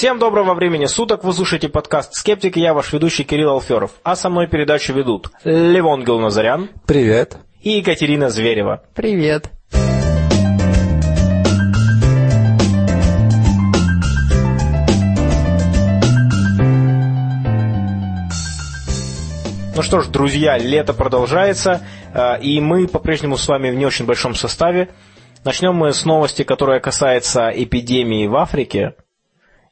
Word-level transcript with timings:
Всем 0.00 0.18
доброго 0.18 0.54
времени 0.54 0.86
суток, 0.86 1.24
вы 1.24 1.34
слушаете 1.34 1.68
подкаст 1.68 2.14
«Скептик», 2.14 2.56
я 2.56 2.72
ваш 2.72 2.90
ведущий 2.90 3.22
Кирилл 3.22 3.50
Алферов, 3.50 3.90
а 4.02 4.16
со 4.16 4.30
мной 4.30 4.46
передачу 4.46 4.94
ведут 4.94 5.30
Левон 5.44 6.04
Гилназарян 6.04 6.70
Привет. 6.86 7.36
и 7.60 7.72
Екатерина 7.72 8.30
Зверева. 8.30 8.82
Привет. 8.94 9.50
Ну 19.76 19.82
что 19.82 20.00
ж, 20.00 20.06
друзья, 20.06 20.56
лето 20.56 20.94
продолжается, 20.94 21.82
э, 22.14 22.40
и 22.40 22.58
мы 22.62 22.88
по-прежнему 22.88 23.36
с 23.36 23.46
вами 23.46 23.68
в 23.70 23.74
не 23.74 23.84
очень 23.84 24.06
большом 24.06 24.34
составе. 24.34 24.88
Начнем 25.44 25.74
мы 25.74 25.92
с 25.92 26.06
новости, 26.06 26.42
которая 26.42 26.80
касается 26.80 27.50
эпидемии 27.54 28.26
в 28.26 28.36
Африке. 28.36 28.94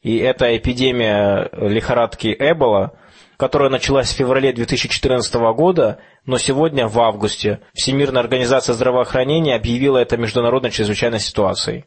И 0.08 0.16
это 0.16 0.56
эпидемия 0.56 1.50
лихорадки 1.52 2.34
Эбола, 2.38 2.92
которая 3.36 3.68
началась 3.68 4.10
в 4.10 4.16
феврале 4.16 4.54
2014 4.54 5.34
года, 5.54 5.98
но 6.24 6.38
сегодня, 6.38 6.88
в 6.88 6.98
августе, 6.98 7.60
Всемирная 7.74 8.22
организация 8.22 8.72
здравоохранения 8.72 9.54
объявила 9.54 9.98
это 9.98 10.16
международной 10.16 10.70
чрезвычайной 10.70 11.20
ситуацией. 11.20 11.84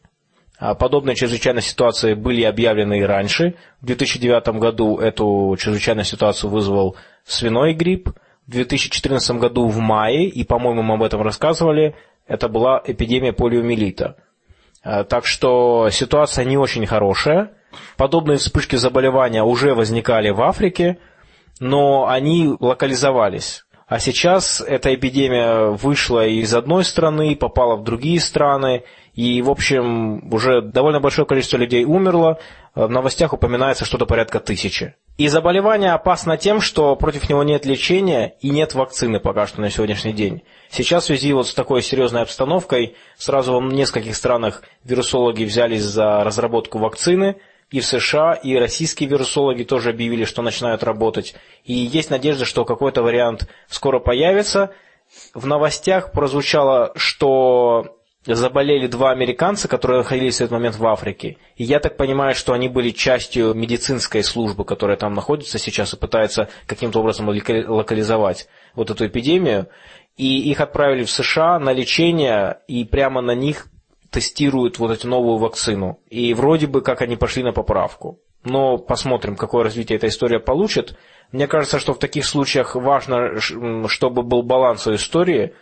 А 0.56 0.76
Подобные 0.76 1.16
чрезвычайные 1.16 1.62
ситуации 1.62 2.14
были 2.14 2.44
объявлены 2.44 3.00
и 3.00 3.02
раньше. 3.02 3.56
В 3.80 3.86
2009 3.86 4.60
году 4.60 4.98
эту 4.98 5.56
чрезвычайную 5.58 6.04
ситуацию 6.04 6.48
вызвал 6.48 6.94
свиной 7.24 7.74
грипп. 7.74 8.10
В 8.46 8.52
2014 8.52 9.36
году 9.38 9.66
в 9.66 9.78
мае, 9.78 10.28
и, 10.28 10.44
по-моему, 10.44 10.82
мы 10.82 10.94
об 10.94 11.02
этом 11.02 11.22
рассказывали, 11.22 11.96
это 12.28 12.48
была 12.48 12.80
эпидемия 12.86 13.32
полиомиелита. 13.32 14.14
А, 14.84 15.02
Так 15.02 15.26
что 15.26 15.90
ситуация 15.90 16.44
не 16.44 16.56
очень 16.56 16.86
хорошая. 16.86 17.56
Подобные 17.96 18.38
вспышки 18.38 18.76
заболевания 18.76 19.42
уже 19.42 19.74
возникали 19.74 20.30
в 20.30 20.40
Африке, 20.42 20.98
но 21.60 22.06
они 22.08 22.54
локализовались. 22.60 23.64
А 23.92 23.98
сейчас 23.98 24.62
эта 24.66 24.94
эпидемия 24.94 25.66
вышла 25.66 26.26
из 26.26 26.54
одной 26.54 26.82
страны, 26.82 27.36
попала 27.36 27.76
в 27.76 27.84
другие 27.84 28.20
страны, 28.20 28.84
и, 29.12 29.42
в 29.42 29.50
общем, 29.50 30.32
уже 30.32 30.62
довольно 30.62 30.98
большое 30.98 31.26
количество 31.26 31.58
людей 31.58 31.84
умерло. 31.84 32.38
В 32.74 32.88
новостях 32.88 33.34
упоминается 33.34 33.84
что-то 33.84 34.06
порядка 34.06 34.40
тысячи. 34.40 34.94
И 35.18 35.28
заболевание 35.28 35.92
опасно 35.92 36.38
тем, 36.38 36.62
что 36.62 36.96
против 36.96 37.28
него 37.28 37.42
нет 37.42 37.66
лечения 37.66 38.34
и 38.40 38.48
нет 38.48 38.74
вакцины 38.74 39.20
пока 39.20 39.46
что 39.46 39.60
на 39.60 39.68
сегодняшний 39.68 40.14
день. 40.14 40.42
Сейчас 40.70 41.04
в 41.04 41.06
связи 41.08 41.34
вот 41.34 41.48
с 41.48 41.52
такой 41.52 41.82
серьезной 41.82 42.22
обстановкой 42.22 42.96
сразу 43.18 43.60
в 43.60 43.72
нескольких 43.74 44.16
странах 44.16 44.62
вирусологи 44.84 45.44
взялись 45.44 45.82
за 45.82 46.24
разработку 46.24 46.78
вакцины, 46.78 47.36
и 47.72 47.80
в 47.80 47.86
США, 47.86 48.34
и 48.34 48.54
российские 48.54 49.08
вирусологи 49.08 49.64
тоже 49.64 49.90
объявили, 49.90 50.24
что 50.24 50.42
начинают 50.42 50.84
работать. 50.84 51.34
И 51.64 51.72
есть 51.72 52.10
надежда, 52.10 52.44
что 52.44 52.64
какой-то 52.64 53.02
вариант 53.02 53.48
скоро 53.68 53.98
появится. 53.98 54.72
В 55.34 55.46
новостях 55.46 56.12
прозвучало, 56.12 56.92
что 56.96 57.96
заболели 58.26 58.86
два 58.86 59.10
американца, 59.10 59.68
которые 59.68 59.98
находились 59.98 60.36
в 60.36 60.40
этот 60.42 60.52
момент 60.52 60.76
в 60.76 60.86
Африке. 60.86 61.38
И 61.56 61.64
я 61.64 61.80
так 61.80 61.96
понимаю, 61.96 62.34
что 62.34 62.52
они 62.52 62.68
были 62.68 62.90
частью 62.90 63.54
медицинской 63.54 64.22
службы, 64.22 64.64
которая 64.64 64.98
там 64.98 65.14
находится 65.14 65.58
сейчас 65.58 65.94
и 65.94 65.96
пытается 65.96 66.48
каким-то 66.66 67.00
образом 67.00 67.28
лока- 67.28 67.66
локализовать 67.66 68.48
вот 68.74 68.90
эту 68.90 69.06
эпидемию. 69.06 69.68
И 70.18 70.50
их 70.50 70.60
отправили 70.60 71.04
в 71.04 71.10
США 71.10 71.58
на 71.58 71.72
лечение, 71.72 72.58
и 72.68 72.84
прямо 72.84 73.22
на 73.22 73.34
них 73.34 73.68
тестируют 74.12 74.78
вот 74.78 74.92
эту 74.92 75.08
новую 75.08 75.38
вакцину. 75.38 75.98
И 76.10 76.34
вроде 76.34 76.66
бы 76.66 76.82
как 76.82 77.02
они 77.02 77.16
пошли 77.16 77.42
на 77.42 77.52
поправку. 77.52 78.20
Но 78.44 78.76
посмотрим, 78.76 79.36
какое 79.36 79.64
развитие 79.64 79.96
эта 79.96 80.08
история 80.08 80.38
получит. 80.38 80.96
Мне 81.32 81.46
кажется, 81.46 81.78
что 81.78 81.94
в 81.94 81.98
таких 81.98 82.26
случаях 82.26 82.76
важно, 82.76 83.40
чтобы 83.88 84.22
был 84.22 84.42
баланс 84.42 84.86
у 84.86 84.94
истории, 84.94 85.54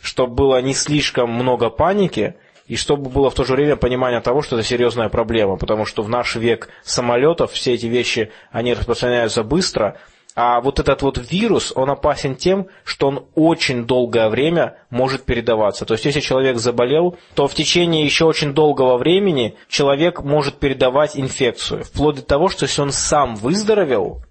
чтобы 0.00 0.34
было 0.34 0.62
не 0.62 0.72
слишком 0.72 1.30
много 1.30 1.68
паники, 1.68 2.36
и 2.66 2.76
чтобы 2.76 3.10
было 3.10 3.30
в 3.30 3.34
то 3.34 3.44
же 3.44 3.54
время 3.54 3.76
понимание 3.76 4.20
того, 4.20 4.42
что 4.42 4.56
это 4.56 4.66
серьезная 4.66 5.08
проблема, 5.08 5.56
потому 5.56 5.84
что 5.84 6.02
в 6.02 6.08
наш 6.08 6.36
век 6.36 6.68
самолетов 6.84 7.52
все 7.52 7.74
эти 7.74 7.86
вещи, 7.86 8.30
они 8.52 8.74
распространяются 8.74 9.42
быстро, 9.42 9.98
а 10.36 10.60
вот 10.60 10.78
этот 10.78 11.02
вот 11.02 11.18
вирус, 11.18 11.72
он 11.74 11.90
опасен 11.90 12.36
тем, 12.36 12.68
что 12.84 13.08
он 13.08 13.26
очень 13.34 13.84
долгое 13.84 14.28
время 14.28 14.78
может 14.88 15.24
передаваться. 15.24 15.84
То 15.84 15.94
есть, 15.94 16.04
если 16.04 16.20
человек 16.20 16.58
заболел, 16.58 17.16
то 17.34 17.48
в 17.48 17.54
течение 17.54 18.04
еще 18.04 18.26
очень 18.26 18.54
долгого 18.54 18.96
времени 18.96 19.56
человек 19.68 20.22
может 20.22 20.56
передавать 20.58 21.16
инфекцию. 21.16 21.84
Вплоть 21.84 22.16
до 22.16 22.22
того, 22.22 22.48
что 22.48 22.64
если 22.64 22.80
он 22.80 22.92
сам 22.92 23.34
выздоровел, 23.34 24.22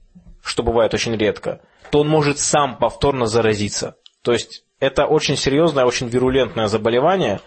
что 0.44 0.64
бывает 0.64 0.94
очень 0.94 1.16
редко, 1.16 1.62
то 1.92 2.00
он 2.00 2.08
может 2.08 2.40
сам 2.40 2.78
повторно 2.78 3.26
заразиться. 3.26 3.96
То 4.24 4.32
есть, 4.32 4.64
это 4.80 5.06
очень 5.06 5.36
серьезное, 5.36 5.86
очень 5.86 6.08
вирулентное 6.08 6.68
заболевание, 6.68 7.42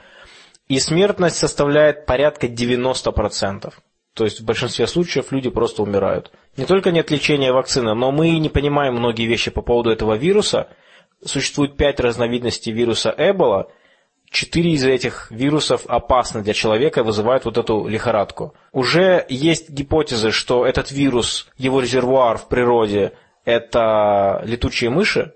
и 0.69 0.79
смертность 0.79 1.37
составляет 1.37 2.07
порядка 2.07 2.47
90%. 2.47 3.73
То 4.15 4.25
есть 4.25 4.41
в 4.41 4.45
большинстве 4.45 4.87
случаев 4.87 5.33
люди 5.33 5.49
просто 5.49 5.83
умирают. 5.83 6.33
Не 6.57 6.67
только 6.67 6.91
нет 6.91 7.11
лечения 7.11 7.53
вакцины, 7.53 7.95
но 7.95 8.13
мы 8.13 8.39
не 8.39 8.49
понимаем 8.49 8.95
многие 8.95 9.27
вещи 9.27 9.51
по 9.51 9.63
поводу 9.63 9.91
этого 9.91 10.15
вируса. 10.15 10.69
Существует 11.25 11.77
пять 11.77 11.99
разновидностей 12.01 12.73
вируса 12.73 13.15
Эбола. 13.17 13.71
Четыре 14.31 14.73
из 14.73 14.85
этих 14.85 15.31
вирусов 15.31 15.85
опасны 15.87 16.43
для 16.43 16.53
человека 16.53 17.01
и 17.01 17.03
вызывают 17.03 17.45
вот 17.45 17.59
эту 17.59 17.87
лихорадку. 17.87 18.55
Уже 18.73 19.25
есть 19.29 19.71
гипотезы, 19.71 20.31
что 20.31 20.67
этот 20.67 20.91
вирус, 20.91 21.49
его 21.59 21.81
резервуар 21.81 22.39
в 22.39 22.49
природе– 22.49 23.13
это 23.45 24.43
летучие 24.45 24.91
мыши, 24.91 25.35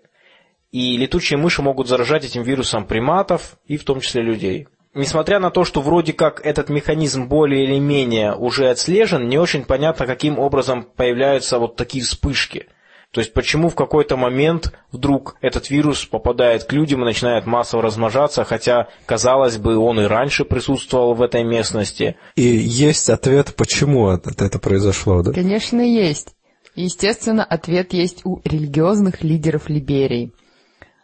и 0.72 0.96
летучие 0.96 1.38
мыши 1.38 1.62
могут 1.62 1.88
заражать 1.88 2.24
этим 2.24 2.42
вирусом 2.42 2.86
приматов 2.86 3.56
и 3.66 3.76
в 3.76 3.84
том 3.84 4.00
числе 4.00 4.22
людей. 4.22 4.68
Несмотря 4.96 5.40
на 5.40 5.50
то, 5.50 5.64
что 5.64 5.82
вроде 5.82 6.14
как 6.14 6.40
этот 6.42 6.70
механизм 6.70 7.28
более 7.28 7.64
или 7.64 7.78
менее 7.78 8.34
уже 8.34 8.70
отслежен, 8.70 9.28
не 9.28 9.36
очень 9.36 9.64
понятно, 9.64 10.06
каким 10.06 10.38
образом 10.38 10.86
появляются 10.96 11.58
вот 11.58 11.76
такие 11.76 12.02
вспышки. 12.02 12.68
То 13.10 13.20
есть 13.20 13.34
почему 13.34 13.68
в 13.68 13.74
какой-то 13.74 14.16
момент 14.16 14.72
вдруг 14.90 15.36
этот 15.42 15.68
вирус 15.68 16.06
попадает 16.06 16.64
к 16.64 16.72
людям 16.72 17.02
и 17.02 17.04
начинает 17.04 17.44
массово 17.44 17.82
размножаться, 17.82 18.44
хотя, 18.44 18.88
казалось 19.04 19.58
бы, 19.58 19.76
он 19.76 20.00
и 20.00 20.04
раньше 20.04 20.46
присутствовал 20.46 21.12
в 21.12 21.20
этой 21.20 21.44
местности. 21.44 22.16
И 22.34 22.42
есть 22.42 23.10
ответ, 23.10 23.54
почему 23.54 24.08
это 24.08 24.58
произошло, 24.58 25.22
да? 25.22 25.32
Конечно, 25.32 25.82
есть. 25.82 26.34
Естественно, 26.74 27.44
ответ 27.44 27.92
есть 27.92 28.22
у 28.24 28.40
религиозных 28.44 29.22
лидеров 29.22 29.68
Либерии. 29.68 30.32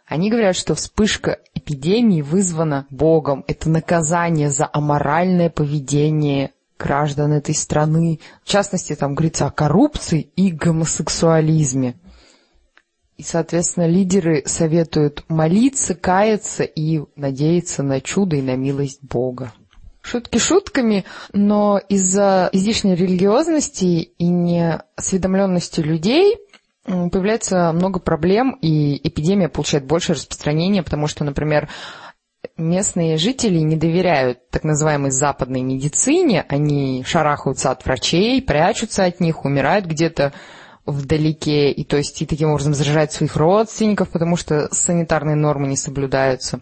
Они 0.07 0.31
говорят, 0.31 0.55
что 0.55 0.73
вспышка 0.73 1.39
эпидемии 1.63 2.21
вызвана 2.21 2.85
Богом. 2.89 3.43
Это 3.47 3.69
наказание 3.69 4.49
за 4.49 4.69
аморальное 4.71 5.49
поведение 5.49 6.51
граждан 6.77 7.31
этой 7.31 7.55
страны. 7.55 8.19
В 8.43 8.49
частности, 8.49 8.95
там 8.95 9.15
говорится 9.15 9.45
о 9.47 9.51
коррупции 9.51 10.29
и 10.35 10.51
гомосексуализме. 10.51 11.95
И, 13.15 13.23
соответственно, 13.23 13.87
лидеры 13.87 14.43
советуют 14.45 15.23
молиться, 15.29 15.95
каяться 15.95 16.63
и 16.63 17.03
надеяться 17.15 17.83
на 17.83 18.01
чудо 18.01 18.35
и 18.35 18.41
на 18.41 18.55
милость 18.55 18.99
Бога. 19.03 19.53
Шутки 20.01 20.37
шутками, 20.37 21.05
но 21.31 21.79
из-за 21.87 22.49
излишней 22.51 22.95
религиозности 22.95 24.09
и 24.17 24.25
неосведомленности 24.25 25.79
людей 25.79 26.37
появляется 26.85 27.71
много 27.71 27.99
проблем, 27.99 28.57
и 28.61 28.99
эпидемия 29.07 29.49
получает 29.49 29.85
больше 29.85 30.13
распространения, 30.13 30.83
потому 30.83 31.07
что, 31.07 31.23
например, 31.23 31.69
местные 32.57 33.17
жители 33.17 33.59
не 33.59 33.75
доверяют 33.75 34.49
так 34.49 34.63
называемой 34.63 35.11
западной 35.11 35.61
медицине, 35.61 36.45
они 36.49 37.03
шарахаются 37.05 37.71
от 37.71 37.85
врачей, 37.85 38.41
прячутся 38.41 39.05
от 39.05 39.19
них, 39.19 39.45
умирают 39.45 39.85
где-то 39.85 40.33
вдалеке, 40.85 41.71
и 41.71 41.83
то 41.85 41.97
есть 41.97 42.21
и 42.21 42.25
таким 42.25 42.49
образом 42.49 42.73
заражают 42.73 43.11
своих 43.13 43.37
родственников, 43.37 44.09
потому 44.09 44.35
что 44.35 44.67
санитарные 44.73 45.35
нормы 45.35 45.67
не 45.67 45.77
соблюдаются. 45.77 46.59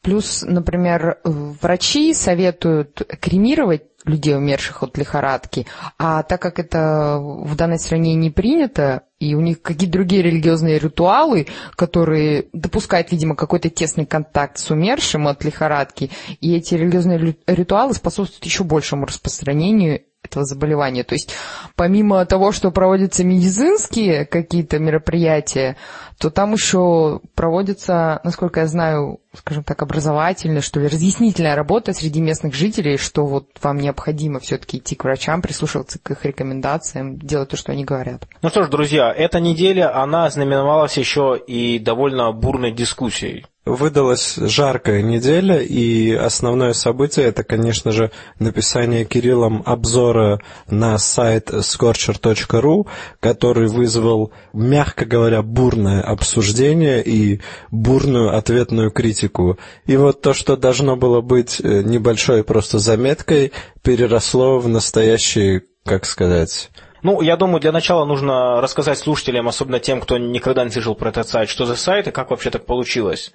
Плюс, 0.00 0.42
например, 0.42 1.18
врачи 1.24 2.14
советуют 2.14 3.02
кремировать 3.20 3.82
людей, 4.04 4.36
умерших 4.36 4.82
от 4.82 4.96
лихорадки, 4.96 5.66
а 5.98 6.22
так 6.22 6.40
как 6.40 6.58
это 6.58 7.18
в 7.20 7.54
данной 7.56 7.78
стране 7.78 8.14
не 8.14 8.30
принято, 8.30 9.02
и 9.18 9.34
у 9.34 9.40
них 9.40 9.62
какие-то 9.62 9.94
другие 9.94 10.22
религиозные 10.22 10.78
ритуалы, 10.78 11.46
которые 11.74 12.48
допускают, 12.52 13.12
видимо, 13.12 13.34
какой-то 13.34 13.70
тесный 13.70 14.04
контакт 14.04 14.58
с 14.58 14.70
умершим 14.70 15.26
от 15.26 15.42
лихорадки, 15.44 16.10
и 16.40 16.54
эти 16.54 16.74
религиозные 16.74 17.36
ритуалы 17.46 17.94
способствуют 17.94 18.44
еще 18.44 18.64
большему 18.64 19.06
распространению 19.06 20.02
этого 20.22 20.44
заболевания. 20.44 21.04
То 21.04 21.14
есть 21.14 21.32
помимо 21.76 22.24
того, 22.26 22.52
что 22.52 22.70
проводятся 22.70 23.24
медицинские 23.24 24.26
какие-то 24.26 24.78
мероприятия, 24.78 25.76
то 26.18 26.30
там 26.30 26.52
еще 26.52 27.20
проводятся, 27.34 28.20
насколько 28.24 28.60
я 28.60 28.66
знаю, 28.66 29.20
скажем 29.34 29.64
так, 29.64 29.82
образовательная, 29.82 30.62
что 30.62 30.80
ли, 30.80 30.88
разъяснительная 30.88 31.54
работа 31.54 31.92
среди 31.92 32.20
местных 32.20 32.54
жителей, 32.54 32.96
что 32.96 33.26
вот 33.26 33.48
вам 33.62 33.78
необходимо 33.78 34.40
все-таки 34.40 34.78
идти 34.78 34.94
к 34.94 35.04
врачам, 35.04 35.42
прислушиваться 35.42 35.98
к 36.02 36.10
их 36.10 36.24
рекомендациям, 36.24 37.18
делать 37.18 37.50
то, 37.50 37.56
что 37.56 37.72
они 37.72 37.84
говорят. 37.84 38.26
Ну 38.42 38.48
что 38.48 38.64
ж, 38.64 38.68
друзья, 38.68 39.12
эта 39.12 39.40
неделя, 39.40 39.94
она 39.94 40.28
знаменовалась 40.30 40.96
еще 40.96 41.38
и 41.46 41.78
довольно 41.78 42.32
бурной 42.32 42.72
дискуссией. 42.72 43.44
Выдалась 43.66 44.36
жаркая 44.36 45.02
неделя, 45.02 45.60
и 45.60 46.12
основное 46.12 46.72
событие 46.72 47.26
это, 47.26 47.42
конечно 47.42 47.90
же, 47.90 48.12
написание 48.38 49.04
Кириллом 49.04 49.64
обзора 49.66 50.40
на 50.68 50.96
сайт 50.98 51.50
scorcher.ru, 51.50 52.86
который 53.18 53.66
вызвал, 53.66 54.30
мягко 54.52 55.04
говоря, 55.04 55.42
бурное 55.42 56.00
обсуждение 56.06 57.02
и 57.02 57.40
бурную 57.70 58.36
ответную 58.36 58.90
критику. 58.90 59.58
И 59.86 59.96
вот 59.96 60.22
то, 60.22 60.34
что 60.34 60.56
должно 60.56 60.96
было 60.96 61.20
быть 61.20 61.60
э, 61.60 61.82
небольшой 61.82 62.44
просто 62.44 62.78
заметкой, 62.78 63.52
переросло 63.82 64.58
в 64.58 64.68
настоящий, 64.68 65.62
как 65.84 66.06
сказать, 66.06 66.70
ну, 67.02 67.20
я 67.20 67.36
думаю, 67.36 67.60
для 67.60 67.70
начала 67.70 68.04
нужно 68.04 68.60
рассказать 68.60 68.98
слушателям, 68.98 69.46
особенно 69.46 69.78
тем, 69.78 70.00
кто 70.00 70.18
никогда 70.18 70.64
не 70.64 70.70
слышал 70.70 70.96
про 70.96 71.10
этот 71.10 71.28
сайт, 71.28 71.48
что 71.48 71.64
за 71.64 71.76
сайт 71.76 72.08
и 72.08 72.10
как 72.10 72.30
вообще 72.30 72.50
так 72.50 72.66
получилось. 72.66 73.32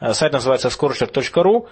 Э, 0.00 0.14
сайт 0.14 0.32
называется 0.32 0.68
scorcher.ru. 0.68 1.66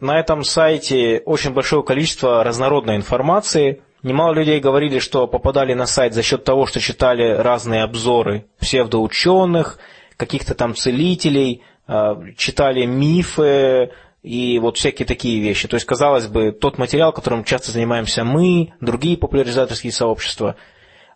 На 0.00 0.20
этом 0.20 0.44
сайте 0.44 1.20
очень 1.24 1.52
большое 1.52 1.82
количество 1.82 2.44
разнородной 2.44 2.94
информации. 2.94 3.82
Немало 4.02 4.32
людей 4.32 4.60
говорили, 4.60 4.98
что 5.00 5.26
попадали 5.26 5.74
на 5.74 5.86
сайт 5.86 6.14
за 6.14 6.22
счет 6.22 6.44
того, 6.44 6.66
что 6.66 6.80
читали 6.80 7.32
разные 7.32 7.82
обзоры 7.82 8.46
псевдоученых, 8.60 9.78
каких-то 10.16 10.54
там 10.54 10.74
целителей, 10.74 11.62
э, 11.86 12.14
читали 12.36 12.86
мифы 12.86 13.90
и 14.22 14.58
вот 14.60 14.76
всякие 14.76 15.06
такие 15.06 15.40
вещи. 15.40 15.66
То 15.68 15.74
есть, 15.74 15.86
казалось 15.86 16.28
бы, 16.28 16.52
тот 16.52 16.78
материал, 16.78 17.12
которым 17.12 17.44
часто 17.44 17.72
занимаемся 17.72 18.24
мы, 18.24 18.72
другие 18.80 19.16
популяризаторские 19.16 19.92
сообщества. 19.92 20.54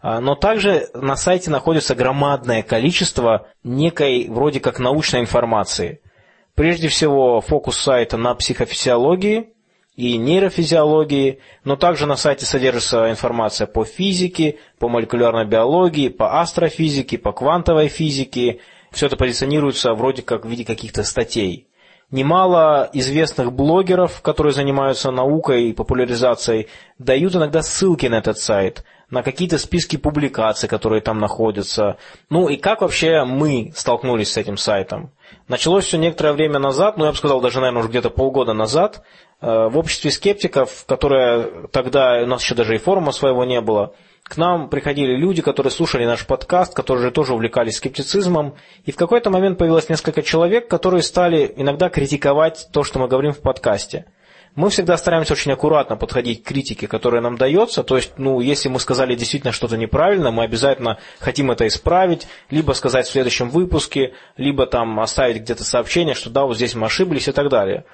Э, 0.03 0.19
но 0.19 0.35
также 0.35 0.89
на 0.95 1.17
сайте 1.17 1.51
находится 1.51 1.95
громадное 1.95 2.63
количество 2.63 3.47
некой 3.63 4.29
вроде 4.29 4.59
как 4.61 4.81
научной 4.81 5.21
информации– 5.21 6.01
Прежде 6.55 6.89
всего, 6.89 7.41
фокус 7.41 7.79
сайта 7.79 8.17
на 8.19 8.35
психофизиологии 8.35 9.49
и 9.97 10.17
нейрофизиологии, 10.17 11.41
но 11.65 11.77
также 11.77 12.07
на 12.07 12.17
сайте 12.17 12.47
содержится 12.47 13.11
информация 13.11 13.67
по 13.67 13.85
физике, 13.85 14.59
по 14.79 14.89
молекулярной 14.89 15.45
биологии, 15.45 16.09
по 16.09 16.41
астрофизике, 16.41 17.19
по 17.19 17.33
квантовой 17.33 17.89
физике. 17.89 18.61
Все 18.91 19.07
это 19.07 19.17
позиционируется 19.17 19.93
вроде 19.93 20.23
как 20.23 20.45
в 20.47 20.49
виде 20.49 20.65
каких-то 20.65 21.03
статей. 21.03 21.69
Немало 22.11 22.91
известных 22.93 23.53
блогеров, 23.53 24.21
которые 24.21 24.53
занимаются 24.53 25.11
наукой 25.11 25.71
и 25.71 25.73
популяризацией, 25.73 26.69
дают 26.99 27.35
иногда 27.35 27.63
ссылки 27.63 28.05
на 28.05 28.17
этот 28.17 28.39
сайт, 28.39 28.85
на 29.09 29.23
какие-то 29.23 29.57
списки 29.57 29.97
публикаций, 29.97 30.69
которые 30.69 31.01
там 31.01 31.19
находятся. 31.19 31.97
Ну 32.29 32.49
и 32.49 32.57
как 32.57 32.83
вообще 32.83 33.25
мы 33.25 33.73
столкнулись 33.75 34.33
с 34.33 34.37
этим 34.37 34.59
сайтом? 34.59 35.11
Началось 35.49 35.87
все 35.87 35.97
некоторое 35.97 36.35
время 36.35 36.59
назад, 36.59 36.99
ну 36.99 37.07
я 37.07 37.13
бы 37.13 37.17
сказал 37.17 37.41
даже, 37.41 37.61
наверное, 37.61 37.81
уже 37.81 37.89
где-то 37.89 38.11
полгода 38.11 38.53
назад, 38.53 39.03
в 39.43 39.77
обществе 39.77 40.11
скептиков, 40.11 40.85
которое 40.87 41.67
тогда, 41.73 42.23
у 42.23 42.27
нас 42.27 42.43
еще 42.43 42.55
даже 42.55 42.77
и 42.77 42.79
форума 42.79 43.13
своего 43.13 43.45
не 43.45 43.61
было, 43.61 43.93
к 44.23 44.37
нам 44.37 44.71
приходили 44.71 45.17
люди, 45.17 45.43
которые 45.43 45.73
слушали 45.73 46.07
наш 46.07 46.27
подкаст, 46.27 46.75
которые 46.75 47.11
тоже 47.11 47.35
увлекались 47.35 47.77
скептицизмом, 47.77 48.55
и 48.85 48.93
в 48.93 48.97
какой-то 48.97 49.31
момент 49.31 49.59
появилось 49.59 49.89
несколько 49.89 50.23
человек, 50.23 50.69
которые 50.69 51.03
стали 51.03 51.53
иногда 51.57 51.91
критиковать 51.91 52.69
то, 52.73 52.85
что 52.85 53.01
мы 53.01 53.09
говорим 53.09 53.33
в 53.33 53.41
подкасте. 53.41 54.07
Мы 54.55 54.69
всегда 54.69 54.99
стараемся 54.99 55.33
очень 55.33 55.51
аккуратно 55.51 55.97
подходить 55.97 56.43
к 56.43 56.47
критике, 56.47 56.87
которая 56.87 57.23
нам 57.23 57.39
дается. 57.39 57.83
То 57.83 57.97
есть, 57.97 58.13
ну, 58.19 58.41
если 58.41 58.69
мы 58.69 58.81
сказали 58.81 59.15
действительно 59.15 59.53
что-то 59.53 59.79
неправильно, 59.79 60.31
мы 60.31 60.45
обязательно 60.45 60.99
хотим 61.21 61.51
это 61.51 61.67
исправить, 61.67 62.27
либо 62.51 62.73
сказать 62.73 63.07
в 63.07 63.11
следующем 63.11 63.49
выпуске, 63.49 64.13
либо 64.37 64.67
там 64.67 65.01
оставить 65.01 65.39
где-то 65.43 65.65
сообщение, 65.65 66.15
что 66.15 66.29
да, 66.29 66.45
вот 66.45 66.57
здесь 66.57 66.75
мы 66.75 66.87
ошиблись 66.87 67.29
и 67.29 67.33
так 67.33 67.49
далее. 67.49 67.85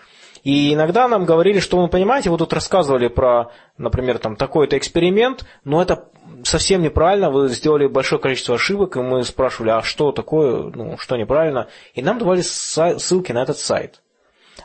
И 0.44 0.75
иногда 0.75 1.08
нам 1.08 1.25
говорили, 1.25 1.61
что, 1.61 1.79
вы 1.79 1.88
понимаете, 1.88 2.31
вы 2.31 2.38
тут 2.38 2.52
рассказывали 2.52 3.08
про, 3.08 3.50
например, 3.76 4.19
там 4.19 4.37
такой-то 4.37 4.79
эксперимент, 4.79 5.44
но 5.64 5.82
это 5.82 6.08
совсем 6.44 6.82
неправильно, 6.82 7.31
вы 7.31 7.49
сделали 7.49 7.87
большое 7.87 8.20
количество 8.20 8.55
ошибок, 8.55 8.96
и 8.96 9.00
мы 9.00 9.25
спрашивали, 9.25 9.70
а 9.70 9.82
что 9.82 10.12
такое, 10.12 10.70
ну, 10.75 10.96
что 10.99 11.17
неправильно, 11.17 11.69
и 11.94 12.02
нам 12.02 12.19
давали 12.19 12.43
ссылки 12.43 13.32
на 13.32 13.43
этот 13.43 13.58
сайт. 13.58 14.02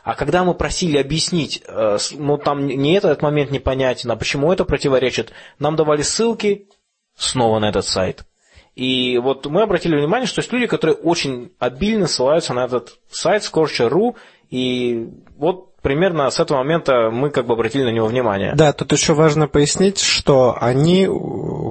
А 0.02 0.14
когда 0.14 0.44
мы 0.44 0.54
просили 0.54 0.98
объяснить, 0.98 1.62
э, 1.66 1.98
ну 2.18 2.36
там 2.36 2.66
не 2.66 2.94
этот 2.94 3.22
момент 3.22 3.50
непонятен, 3.50 4.10
а 4.10 4.16
почему 4.16 4.52
это 4.52 4.64
противоречит, 4.64 5.32
нам 5.58 5.76
давали 5.76 6.02
ссылки 6.02 6.68
снова 7.16 7.58
на 7.58 7.68
этот 7.68 7.86
сайт. 7.86 8.24
И 8.74 9.18
вот 9.18 9.46
мы 9.46 9.62
обратили 9.62 9.96
внимание, 9.96 10.26
что 10.26 10.40
есть 10.40 10.52
люди, 10.52 10.66
которые 10.66 10.96
очень 10.96 11.52
обильно 11.60 12.08
ссылаются 12.08 12.54
на 12.54 12.64
этот 12.64 12.98
сайт 13.08 13.42
Scorcher.ru, 13.42 14.16
и 14.50 15.10
вот 15.36 15.74
примерно 15.82 16.30
с 16.30 16.40
этого 16.40 16.58
момента 16.58 17.10
мы 17.12 17.30
как 17.30 17.46
бы 17.46 17.52
обратили 17.52 17.84
на 17.84 17.90
него 17.90 18.06
внимание. 18.06 18.54
Да, 18.56 18.72
тут 18.72 18.92
еще 18.92 19.12
важно 19.12 19.48
пояснить, 19.48 20.00
что 20.00 20.56
они, 20.58 21.08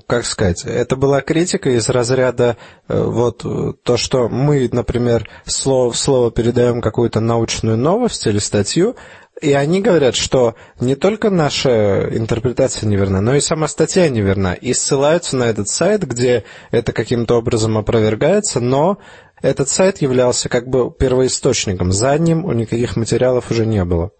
как 0.06 0.26
сказать, 0.26 0.66
это 0.66 0.96
была 0.96 1.22
критика 1.22 1.72
из 1.72 1.90
разряда 1.90 2.58
э, 2.88 3.02
вот 3.04 3.44
то, 3.84 3.98
что 3.98 4.30
мы, 4.30 4.70
например, 4.72 5.28
слово 5.46 5.92
в 5.92 5.98
слово 5.98 6.32
передаем 6.32 6.80
какую-то 6.80 7.22
научную 7.22 7.78
новость 7.78 8.28
или 8.28 8.38
статью, 8.38 8.96
и 9.42 9.52
они 9.54 9.82
говорят, 9.82 10.16
что 10.16 10.56
не 10.80 10.96
только 10.96 11.30
наша 11.30 12.08
интерпретация 12.16 12.88
неверна, 12.88 13.20
но 13.20 13.36
и 13.36 13.40
сама 13.40 13.68
статья 13.68 14.08
неверна. 14.08 14.54
И 14.54 14.74
ссылаются 14.74 15.36
на 15.38 15.46
этот 15.46 15.68
сайт, 15.68 16.08
где 16.08 16.44
это 16.72 16.94
каким-то 16.94 17.36
образом 17.36 17.78
опровергается, 17.78 18.60
но 18.60 19.00
этот 19.44 19.68
сайт 19.68 20.02
являлся 20.02 20.48
как 20.48 20.68
бы 20.68 20.90
первоисточником. 20.90 21.92
За 21.92 22.18
ним 22.18 22.46
у 22.46 22.54
никаких 22.54 22.96
материалов 22.96 23.52
уже 23.52 23.66
не 23.66 23.84
было. 23.84 24.12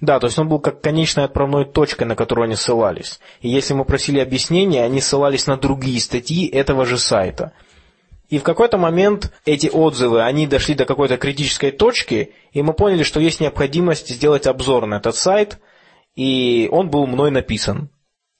Да, 0.00 0.18
то 0.18 0.26
есть 0.26 0.38
он 0.38 0.48
был 0.48 0.58
как 0.58 0.80
конечной 0.80 1.24
отправной 1.24 1.66
точкой, 1.66 2.04
на 2.04 2.16
которую 2.16 2.46
они 2.46 2.56
ссылались. 2.56 3.20
И 3.40 3.48
если 3.48 3.74
мы 3.74 3.84
просили 3.84 4.18
объяснения, 4.18 4.82
они 4.82 5.00
ссылались 5.00 5.46
на 5.46 5.58
другие 5.58 6.00
статьи 6.00 6.48
этого 6.48 6.86
же 6.86 6.98
сайта. 6.98 7.52
И 8.30 8.38
в 8.38 8.42
какой-то 8.42 8.78
момент 8.78 9.30
эти 9.44 9.68
отзывы, 9.68 10.22
они 10.22 10.46
дошли 10.46 10.74
до 10.74 10.86
какой-то 10.86 11.18
критической 11.18 11.70
точки, 11.70 12.32
и 12.52 12.62
мы 12.62 12.72
поняли, 12.72 13.02
что 13.02 13.20
есть 13.20 13.40
необходимость 13.40 14.08
сделать 14.08 14.46
обзор 14.46 14.86
на 14.86 14.96
этот 14.96 15.16
сайт, 15.16 15.58
и 16.16 16.66
он 16.72 16.88
был 16.88 17.06
мной 17.06 17.30
написан. 17.30 17.90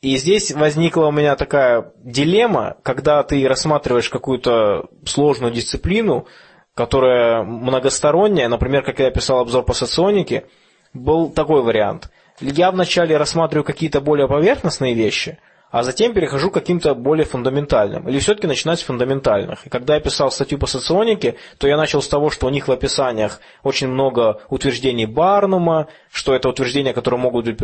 И 0.02 0.16
здесь 0.16 0.50
возникла 0.50 1.06
у 1.06 1.12
меня 1.12 1.36
такая 1.36 1.92
дилемма, 2.02 2.76
когда 2.82 3.22
ты 3.22 3.46
рассматриваешь 3.46 4.10
какую-то 4.10 4.88
сложную 5.06 5.52
дисциплину, 5.52 6.26
которая 6.74 7.44
многосторонняя, 7.44 8.48
например, 8.48 8.82
как 8.82 8.98
я 8.98 9.10
писал 9.10 9.38
обзор 9.38 9.64
по 9.64 9.74
соционике, 9.74 10.46
был 10.92 11.30
такой 11.30 11.62
вариант. 11.62 12.10
Я 12.40 12.72
вначале 12.72 13.16
рассматриваю 13.16 13.64
какие-то 13.64 14.00
более 14.00 14.28
поверхностные 14.28 14.94
вещи– 14.94 15.38
а 15.72 15.82
затем 15.82 16.12
перехожу 16.12 16.50
к 16.50 16.54
каким-то 16.54 16.94
более 16.94 17.24
фундаментальным. 17.24 18.06
Или 18.06 18.18
все-таки 18.18 18.46
начинать 18.46 18.78
с 18.78 18.82
фундаментальных. 18.82 19.66
И 19.66 19.70
когда 19.70 19.94
я 19.94 20.00
писал 20.00 20.30
статью 20.30 20.58
по 20.58 20.66
соционике, 20.66 21.36
то 21.56 21.66
я 21.66 21.78
начал 21.78 22.02
с 22.02 22.08
того, 22.08 22.28
что 22.28 22.46
у 22.46 22.50
них 22.50 22.68
в 22.68 22.72
описаниях 22.72 23.40
очень 23.62 23.88
много 23.88 24.42
утверждений 24.50 25.06
Барнума, 25.06 25.88
что 26.12 26.34
это 26.34 26.50
утверждения, 26.50 26.92
которые 26.92 27.18
могут 27.18 27.46
быть 27.46 27.56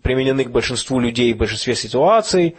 применены 0.00 0.44
к 0.44 0.50
большинству 0.50 1.00
людей 1.00 1.34
в 1.34 1.38
большинстве 1.38 1.74
ситуаций. 1.74 2.56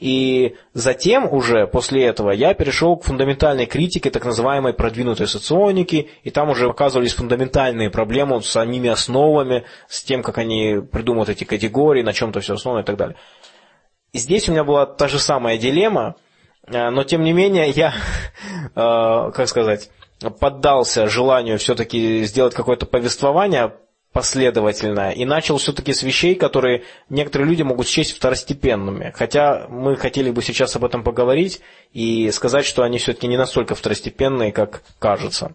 И 0.00 0.56
затем 0.74 1.32
уже 1.32 1.68
после 1.68 2.04
этого 2.04 2.32
я 2.32 2.52
перешел 2.54 2.96
к 2.96 3.04
фундаментальной 3.04 3.66
критике 3.66 4.10
так 4.10 4.24
называемой 4.24 4.72
продвинутой 4.72 5.28
соционики, 5.28 6.08
и 6.24 6.30
там 6.30 6.50
уже 6.50 6.68
оказывались 6.68 7.14
фундаментальные 7.14 7.90
проблемы 7.90 8.42
с 8.42 8.48
самими 8.48 8.90
основами, 8.90 9.62
с 9.88 10.02
тем, 10.02 10.24
как 10.24 10.38
они 10.38 10.80
придумывают 10.90 11.28
эти 11.28 11.44
категории, 11.44 12.02
на 12.02 12.12
чем-то 12.12 12.40
все 12.40 12.54
основано 12.54 12.80
и 12.80 12.84
так 12.84 12.96
далее. 12.96 13.16
Здесь 14.14 14.48
у 14.48 14.52
меня 14.52 14.62
была 14.62 14.84
та 14.84 15.08
же 15.08 15.18
самая 15.18 15.56
дилемма, 15.56 16.16
э, 16.66 16.90
но 16.90 17.02
тем 17.02 17.22
не 17.24 17.32
менее 17.32 17.70
я, 17.70 17.94
э, 18.74 19.30
как 19.32 19.48
сказать, 19.48 19.90
поддался 20.38 21.08
желанию 21.08 21.58
все-таки 21.58 22.22
сделать 22.24 22.54
какое-то 22.54 22.84
повествование 22.84 23.74
последовательное 24.12 25.12
и 25.12 25.24
начал 25.24 25.56
все-таки 25.56 25.94
с 25.94 26.02
вещей, 26.02 26.34
которые 26.34 26.84
некоторые 27.08 27.48
люди 27.48 27.62
могут 27.62 27.88
счесть 27.88 28.14
второстепенными. 28.14 29.12
Хотя 29.16 29.66
мы 29.70 29.96
хотели 29.96 30.30
бы 30.30 30.42
сейчас 30.42 30.76
об 30.76 30.84
этом 30.84 31.02
поговорить 31.02 31.62
и 31.94 32.30
сказать, 32.32 32.66
что 32.66 32.82
они 32.82 32.98
все-таки 32.98 33.26
не 33.26 33.38
настолько 33.38 33.74
второстепенные, 33.74 34.52
как 34.52 34.82
кажется. 34.98 35.54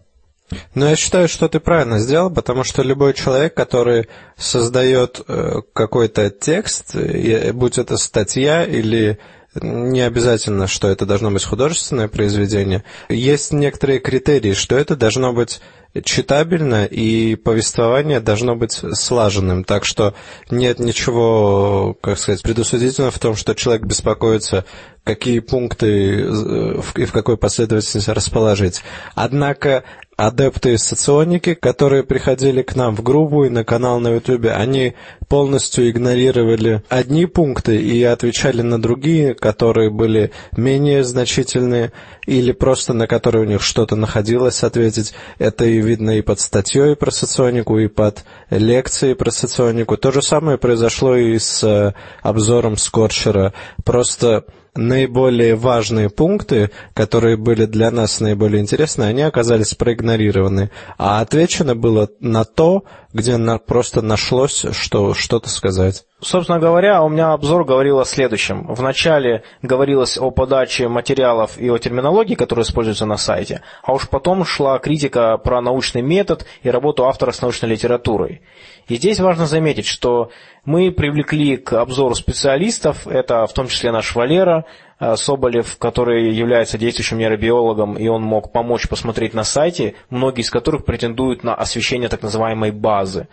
Но 0.76 0.90
я 0.90 0.96
считаю, 0.96 1.28
что 1.28 1.50
ты 1.50 1.60
правильно 1.60 2.00
сделал, 2.00 2.30
потому 2.30 2.64
что 2.64 2.82
любой 2.82 3.14
человек, 3.14 3.54
который 3.54 4.08
создает 4.38 5.22
э, 5.28 5.62
какой-то 5.74 6.30
текст, 6.30 6.96
будь 6.96 7.78
это 7.78 7.98
статья 7.98 8.64
или 8.64 9.20
не 9.62 10.02
обязательно, 10.02 10.68
что 10.68 10.88
это 10.88 11.06
должно 11.06 11.32
быть 11.32 11.44
художественное 11.44 12.08
произведение. 12.08 12.84
Есть 13.10 13.54
некоторые 13.54 14.00
критерии, 14.00 14.54
что 14.54 14.78
это 14.78 14.96
должно 14.96 15.34
быть 15.34 15.62
читабельно, 16.04 16.86
и 16.86 17.36
повествование 17.36 18.20
должно 18.20 18.56
быть 18.56 18.74
слаженным. 18.94 19.64
Так 19.64 19.86
что 19.86 20.14
нет 20.50 20.80
ничего, 20.80 21.96
как 22.02 22.20
сказать, 22.20 22.44
предусудительного 22.44 23.12
в 23.12 23.20
том, 23.20 23.36
что 23.36 23.56
человек 23.56 23.86
беспокоится, 23.86 24.66
какие 25.04 25.40
пункты 25.40 26.22
э, 26.22 26.82
и 26.96 27.06
в 27.06 27.12
какой 27.12 27.38
последовательности 27.38 28.12
расположить. 28.12 28.82
Однако 29.16 29.84
адепты 30.18 30.74
и 30.74 30.78
соционики, 30.78 31.54
которые 31.54 32.04
приходили 32.04 32.64
к 32.64 32.76
нам 32.76 32.96
в 32.96 33.04
группу 33.04 33.46
и 33.46 33.50
на 33.50 33.64
канал 33.64 34.00
на 34.00 34.16
Ютубе, 34.16 34.52
они 34.52 34.96
полностью 35.30 35.90
игнорировали 35.90 36.82
одни 36.90 37.28
пункты 37.28 37.78
и 37.78 38.04
отвечали 38.04 38.64
на 38.64 38.82
другие, 38.82 39.36
которые 39.36 39.92
были 39.92 40.32
менее 40.56 41.04
значительные 41.04 41.92
или 42.26 42.52
просто 42.52 42.94
на 42.94 43.06
которые 43.06 43.46
у 43.46 43.48
них 43.48 43.62
что-то 43.62 43.96
находилось 43.96 44.64
ответить. 44.64 45.14
Это 45.38 45.66
и 45.66 45.80
видно 45.82 46.18
и 46.18 46.22
под 46.22 46.40
статьей 46.40 46.96
про 46.96 47.12
соционику, 47.12 47.78
и 47.78 47.88
под 47.88 48.26
лекцией 48.50 49.16
про 49.16 49.30
соционику. 49.30 49.98
То 49.98 50.12
же 50.12 50.24
самое 50.24 50.58
произошло 50.58 51.16
и 51.16 51.38
с 51.38 51.64
э, 51.64 51.94
обзором 52.24 52.76
Скорчера. 52.78 53.54
Просто 53.86 54.46
наиболее 54.76 55.56
важные 55.56 56.10
пункты, 56.10 56.72
которые 56.94 57.38
были 57.38 57.66
для 57.66 57.92
нас 57.92 58.20
наиболее 58.20 58.62
интересны, 58.62 59.04
они 59.04 59.22
оказались 59.22 59.76
проигнорированы. 59.76 60.72
А 60.98 61.22
отвечено 61.22 61.76
было 61.76 62.10
на 62.20 62.44
то, 62.44 62.84
где 63.14 63.38
просто 63.60 64.02
нашлось, 64.02 64.66
что 64.72 65.14
что-то 65.14 65.50
сказать. 65.50 66.07
Собственно 66.20 66.58
говоря, 66.58 67.04
у 67.04 67.10
меня 67.10 67.34
обзор 67.34 67.64
говорил 67.64 68.00
о 68.00 68.06
следующем. 68.06 68.66
Вначале 68.68 69.44
говорилось 69.62 70.18
о 70.18 70.32
подаче 70.32 70.88
материалов 70.88 71.60
и 71.60 71.70
о 71.70 71.78
терминологии, 71.78 72.34
которая 72.34 72.66
используется 72.66 73.06
на 73.06 73.18
сайте, 73.18 73.62
а 73.84 73.94
уж 73.94 74.10
потом 74.10 74.44
шла 74.44 74.80
критика 74.80 75.38
про 75.38 75.62
научный 75.62 76.02
метод 76.02 76.48
и 76.64 76.72
работу 76.72 77.06
автора 77.06 77.32
с 77.32 77.44
научной 77.44 77.70
литературой. 77.70 78.42
И 78.88 78.96
здесь 78.96 79.20
важно 79.20 79.46
заметить, 79.46 79.86
что 79.86 80.32
мы 80.66 80.92
привлекли 80.92 81.56
к 81.56 81.74
обзору 81.74 82.16
специалистов, 82.16 83.06
это 83.06 83.46
в 83.46 83.54
том 83.54 83.68
числе 83.68 83.92
наш 83.92 84.16
Валера, 84.16 84.66
э, 85.00 85.16
Соболев, 85.18 85.78
который 85.78 86.34
является 86.34 86.80
действующим 86.80 87.20
нейробиологом, 87.20 87.96
и 87.96 88.08
он 88.08 88.24
мог 88.24 88.52
помочь 88.52 88.90
посмотреть 88.90 89.36
на 89.36 89.44
сайте, 89.44 89.94
многие 90.10 90.42
из 90.42 90.50
которых 90.50 90.84
претендуют 90.84 91.44
на 91.44 91.54
освещение 91.54 92.10
так 92.10 92.24
называемой 92.24 92.72
базы. 92.72 93.28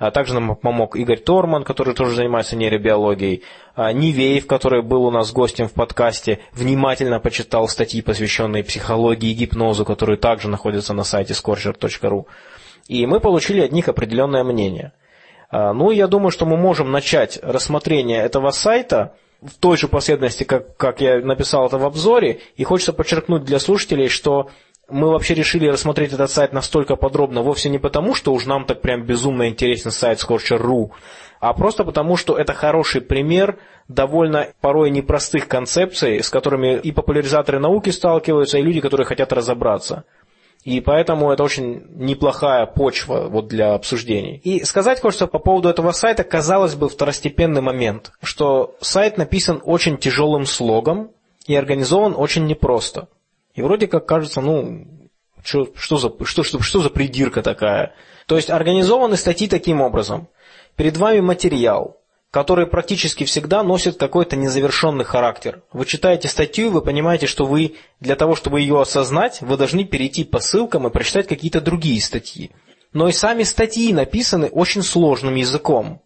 А 0.00 0.10
также 0.10 0.32
нам 0.32 0.56
помог 0.56 0.96
Игорь 0.96 1.20
Торман, 1.20 1.62
который 1.62 1.92
тоже 1.92 2.14
занимается 2.14 2.56
нейробиологией. 2.56 3.42
А 3.74 3.92
Нивеев, 3.92 4.46
который 4.46 4.82
был 4.82 5.04
у 5.04 5.10
нас 5.10 5.30
гостем 5.30 5.68
в 5.68 5.74
подкасте, 5.74 6.40
внимательно 6.52 7.20
почитал 7.20 7.68
статьи, 7.68 8.00
посвященные 8.00 8.64
психологии 8.64 9.30
и 9.30 9.34
гипнозу, 9.34 9.84
которые 9.84 10.16
также 10.16 10.48
находятся 10.48 10.94
на 10.94 11.04
сайте 11.04 11.34
scorcher.ru. 11.34 12.24
И 12.88 13.04
мы 13.04 13.20
получили 13.20 13.60
от 13.60 13.72
них 13.72 13.88
определенное 13.88 14.42
мнение. 14.42 14.92
А, 15.50 15.74
ну, 15.74 15.90
я 15.90 16.06
думаю, 16.06 16.30
что 16.30 16.46
мы 16.46 16.56
можем 16.56 16.90
начать 16.90 17.38
рассмотрение 17.42 18.22
этого 18.22 18.52
сайта 18.52 19.16
в 19.42 19.54
той 19.58 19.76
же 19.76 19.86
последовательности, 19.86 20.44
как, 20.44 20.78
как 20.78 21.02
я 21.02 21.20
написал 21.20 21.66
это 21.66 21.76
в 21.76 21.84
обзоре. 21.84 22.40
И 22.56 22.64
хочется 22.64 22.94
подчеркнуть 22.94 23.44
для 23.44 23.58
слушателей, 23.58 24.08
что 24.08 24.48
мы 24.90 25.10
вообще 25.10 25.34
решили 25.34 25.66
рассмотреть 25.66 26.12
этот 26.12 26.30
сайт 26.30 26.52
настолько 26.52 26.96
подробно 26.96 27.42
вовсе 27.42 27.68
не 27.68 27.78
потому, 27.78 28.14
что 28.14 28.32
уж 28.32 28.46
нам 28.46 28.64
так 28.64 28.80
прям 28.80 29.04
безумно 29.04 29.48
интересен 29.48 29.90
сайт 29.90 30.18
Scorcher.ru, 30.18 30.90
а 31.40 31.54
просто 31.54 31.84
потому, 31.84 32.16
что 32.16 32.36
это 32.36 32.52
хороший 32.52 33.00
пример 33.00 33.58
довольно 33.88 34.48
порой 34.60 34.90
непростых 34.90 35.48
концепций, 35.48 36.22
с 36.22 36.30
которыми 36.30 36.78
и 36.78 36.92
популяризаторы 36.92 37.58
науки 37.58 37.90
сталкиваются, 37.90 38.58
и 38.58 38.62
люди, 38.62 38.80
которые 38.80 39.06
хотят 39.06 39.32
разобраться. 39.32 40.04
И 40.64 40.80
поэтому 40.82 41.32
это 41.32 41.42
очень 41.42 41.84
неплохая 41.94 42.66
почва 42.66 43.28
вот 43.28 43.48
для 43.48 43.72
обсуждений. 43.72 44.40
И 44.44 44.62
сказать 44.64 45.00
хочется 45.00 45.26
по 45.26 45.38
поводу 45.38 45.70
этого 45.70 45.92
сайта, 45.92 46.22
казалось 46.22 46.74
бы, 46.74 46.88
второстепенный 46.88 47.62
момент, 47.62 48.12
что 48.22 48.76
сайт 48.80 49.16
написан 49.16 49.62
очень 49.64 49.96
тяжелым 49.96 50.44
слогом 50.44 51.12
и 51.46 51.56
организован 51.56 52.14
очень 52.14 52.46
непросто. 52.46 53.08
И 53.60 53.62
вроде 53.62 53.88
как 53.88 54.06
кажется, 54.06 54.40
ну, 54.40 54.86
что, 55.44 55.68
что, 55.76 55.98
за, 55.98 56.10
что, 56.24 56.42
что, 56.42 56.62
что 56.62 56.80
за 56.80 56.88
придирка 56.88 57.42
такая? 57.42 57.92
То 58.24 58.36
есть 58.36 58.48
организованы 58.48 59.18
статьи 59.18 59.48
таким 59.48 59.82
образом. 59.82 60.28
Перед 60.76 60.96
вами 60.96 61.20
материал, 61.20 61.98
который 62.30 62.66
практически 62.66 63.24
всегда 63.24 63.62
носит 63.62 63.98
какой-то 63.98 64.36
незавершенный 64.36 65.04
характер. 65.04 65.62
Вы 65.74 65.84
читаете 65.84 66.26
статью, 66.28 66.70
вы 66.70 66.80
понимаете, 66.80 67.26
что 67.26 67.44
вы 67.44 67.74
для 68.00 68.16
того, 68.16 68.34
чтобы 68.34 68.62
ее 68.62 68.80
осознать, 68.80 69.42
вы 69.42 69.58
должны 69.58 69.84
перейти 69.84 70.24
по 70.24 70.40
ссылкам 70.40 70.86
и 70.86 70.90
прочитать 70.90 71.28
какие-то 71.28 71.60
другие 71.60 72.00
статьи. 72.00 72.52
Но 72.94 73.10
и 73.10 73.12
сами 73.12 73.42
статьи 73.42 73.92
написаны 73.92 74.46
очень 74.46 74.82
сложным 74.82 75.34
языком. 75.34 76.00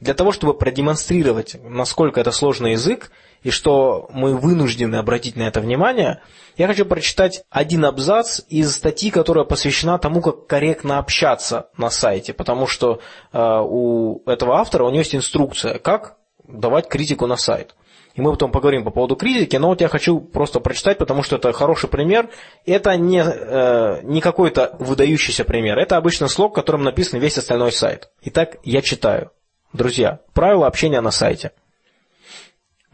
Для 0.00 0.14
того, 0.14 0.32
чтобы 0.32 0.54
продемонстрировать, 0.54 1.56
насколько 1.62 2.18
это 2.18 2.32
сложный 2.32 2.72
язык, 2.72 3.10
и 3.44 3.50
что 3.50 4.08
мы 4.10 4.34
вынуждены 4.34 4.96
обратить 4.96 5.36
на 5.36 5.42
это 5.42 5.60
внимание, 5.60 6.20
я 6.56 6.66
хочу 6.66 6.86
прочитать 6.86 7.44
один 7.50 7.84
абзац 7.84 8.40
из 8.48 8.74
статьи, 8.74 9.10
которая 9.10 9.44
посвящена 9.44 9.98
тому, 9.98 10.22
как 10.22 10.46
корректно 10.46 10.98
общаться 10.98 11.68
на 11.76 11.90
сайте, 11.90 12.32
потому 12.32 12.66
что 12.66 13.00
э, 13.32 13.38
у 13.38 14.22
этого 14.26 14.56
автора 14.56 14.84
у 14.84 14.88
него 14.88 15.00
есть 15.00 15.14
инструкция, 15.14 15.78
как 15.78 16.16
давать 16.48 16.88
критику 16.88 17.26
на 17.26 17.36
сайт. 17.36 17.74
И 18.14 18.20
мы 18.20 18.30
потом 18.30 18.50
поговорим 18.50 18.84
по 18.84 18.90
поводу 18.90 19.16
критики, 19.16 19.56
но 19.56 19.68
вот 19.68 19.80
я 19.80 19.88
хочу 19.88 20.20
просто 20.20 20.60
прочитать, 20.60 20.98
потому 20.98 21.22
что 21.22 21.36
это 21.36 21.52
хороший 21.52 21.90
пример. 21.90 22.30
Это 22.64 22.96
не, 22.96 23.22
э, 23.22 24.00
не 24.04 24.22
какой-то 24.22 24.76
выдающийся 24.78 25.44
пример, 25.44 25.78
это 25.78 25.98
обычный 25.98 26.30
слог, 26.30 26.54
которым 26.54 26.84
написан 26.84 27.20
весь 27.20 27.36
остальной 27.36 27.72
сайт. 27.72 28.08
Итак, 28.22 28.56
я 28.62 28.80
читаю. 28.80 29.32
Друзья, 29.74 30.20
правила 30.32 30.66
общения 30.66 31.02
на 31.02 31.10
сайте– 31.10 31.50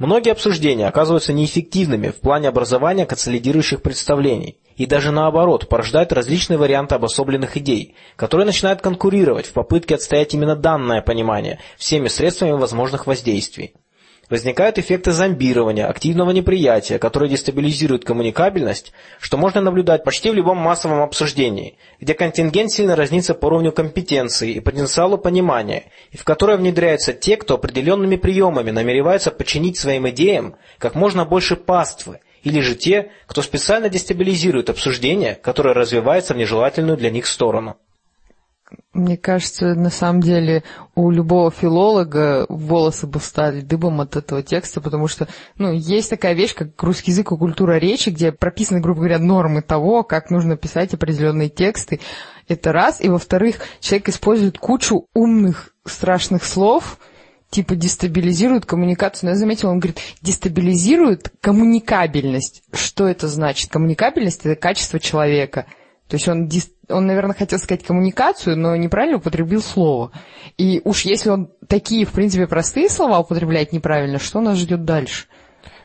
Многие 0.00 0.30
обсуждения 0.30 0.86
оказываются 0.86 1.34
неэффективными 1.34 2.08
в 2.08 2.20
плане 2.20 2.48
образования 2.48 3.04
консолидирующих 3.04 3.82
представлений 3.82 4.56
и 4.76 4.86
даже 4.86 5.10
наоборот 5.10 5.68
порождают 5.68 6.10
различные 6.10 6.56
варианты 6.56 6.94
обособленных 6.94 7.58
идей, 7.58 7.94
которые 8.16 8.46
начинают 8.46 8.80
конкурировать 8.80 9.44
в 9.44 9.52
попытке 9.52 9.96
отстоять 9.96 10.32
именно 10.32 10.56
данное 10.56 11.02
понимание 11.02 11.58
всеми 11.76 12.08
средствами 12.08 12.52
возможных 12.52 13.06
воздействий. 13.06 13.74
Возникают 14.30 14.78
эффекты 14.78 15.10
зомбирования, 15.10 15.88
активного 15.88 16.30
неприятия, 16.30 17.00
которые 17.00 17.28
дестабилизируют 17.28 18.04
коммуникабельность, 18.04 18.92
что 19.18 19.36
можно 19.36 19.60
наблюдать 19.60 20.04
почти 20.04 20.30
в 20.30 20.34
любом 20.34 20.56
массовом 20.56 21.02
обсуждении, 21.02 21.76
где 22.00 22.14
контингент 22.14 22.70
сильно 22.70 22.94
разнится 22.94 23.34
по 23.34 23.46
уровню 23.46 23.72
компетенции 23.72 24.52
и 24.52 24.60
потенциалу 24.60 25.18
понимания, 25.18 25.86
и 26.12 26.16
в 26.16 26.22
которое 26.22 26.56
внедряются 26.56 27.12
те, 27.12 27.36
кто 27.36 27.54
определенными 27.54 28.14
приемами 28.14 28.70
намеревается 28.70 29.32
подчинить 29.32 29.78
своим 29.78 30.08
идеям 30.10 30.54
как 30.78 30.94
можно 30.94 31.24
больше 31.24 31.56
паствы, 31.56 32.20
или 32.44 32.60
же 32.60 32.76
те, 32.76 33.10
кто 33.26 33.42
специально 33.42 33.88
дестабилизирует 33.88 34.70
обсуждение, 34.70 35.34
которое 35.34 35.74
развивается 35.74 36.34
в 36.34 36.36
нежелательную 36.36 36.96
для 36.96 37.10
них 37.10 37.26
сторону. 37.26 37.78
Мне 38.92 39.16
кажется, 39.16 39.74
на 39.74 39.90
самом 39.90 40.20
деле 40.20 40.64
у 40.96 41.10
любого 41.10 41.50
филолога 41.50 42.46
волосы 42.48 43.06
бы 43.06 43.20
стали 43.20 43.60
дыбом 43.60 44.00
от 44.00 44.16
этого 44.16 44.42
текста, 44.42 44.80
потому 44.80 45.06
что, 45.06 45.28
ну, 45.56 45.72
есть 45.72 46.10
такая 46.10 46.34
вещь, 46.34 46.54
как 46.54 46.82
русский 46.82 47.12
язык 47.12 47.30
и 47.30 47.36
культура 47.36 47.78
речи, 47.78 48.10
где 48.10 48.32
прописаны, 48.32 48.80
грубо 48.80 49.00
говоря, 49.00 49.18
нормы 49.18 49.62
того, 49.62 50.02
как 50.02 50.30
нужно 50.30 50.56
писать 50.56 50.92
определенные 50.92 51.48
тексты. 51.48 52.00
Это 52.48 52.72
раз. 52.72 53.00
И 53.00 53.08
во-вторых, 53.08 53.60
человек 53.80 54.08
использует 54.08 54.58
кучу 54.58 55.06
умных, 55.14 55.72
страшных 55.84 56.44
слов, 56.44 56.98
типа 57.48 57.76
дестабилизирует 57.76 58.66
коммуникацию. 58.66 59.28
Но 59.28 59.30
я 59.30 59.36
заметила, 59.36 59.70
он 59.70 59.78
говорит, 59.78 60.00
дестабилизирует 60.20 61.32
коммуникабельность. 61.40 62.64
Что 62.72 63.06
это 63.06 63.28
значит? 63.28 63.70
Коммуникабельность– 63.70 64.40
это 64.44 64.56
качество 64.56 64.98
человека– 64.98 65.66
то 66.10 66.16
есть 66.16 66.26
он, 66.26 66.48
он, 66.90 67.06
наверное, 67.06 67.34
хотел 67.34 67.58
сказать 67.58 67.84
коммуникацию, 67.84 68.56
но 68.56 68.76
неправильно 68.76 69.18
употребил 69.18 69.62
слово. 69.62 70.12
И 70.58 70.80
уж 70.84 71.02
если 71.02 71.30
он 71.30 71.50
такие, 71.68 72.04
в 72.04 72.12
принципе, 72.12 72.46
простые 72.46 72.88
слова 72.88 73.20
употребляет 73.20 73.72
неправильно, 73.72 74.18
что 74.18 74.40
нас 74.40 74.58
ждет 74.58 74.84
дальше? 74.84 75.26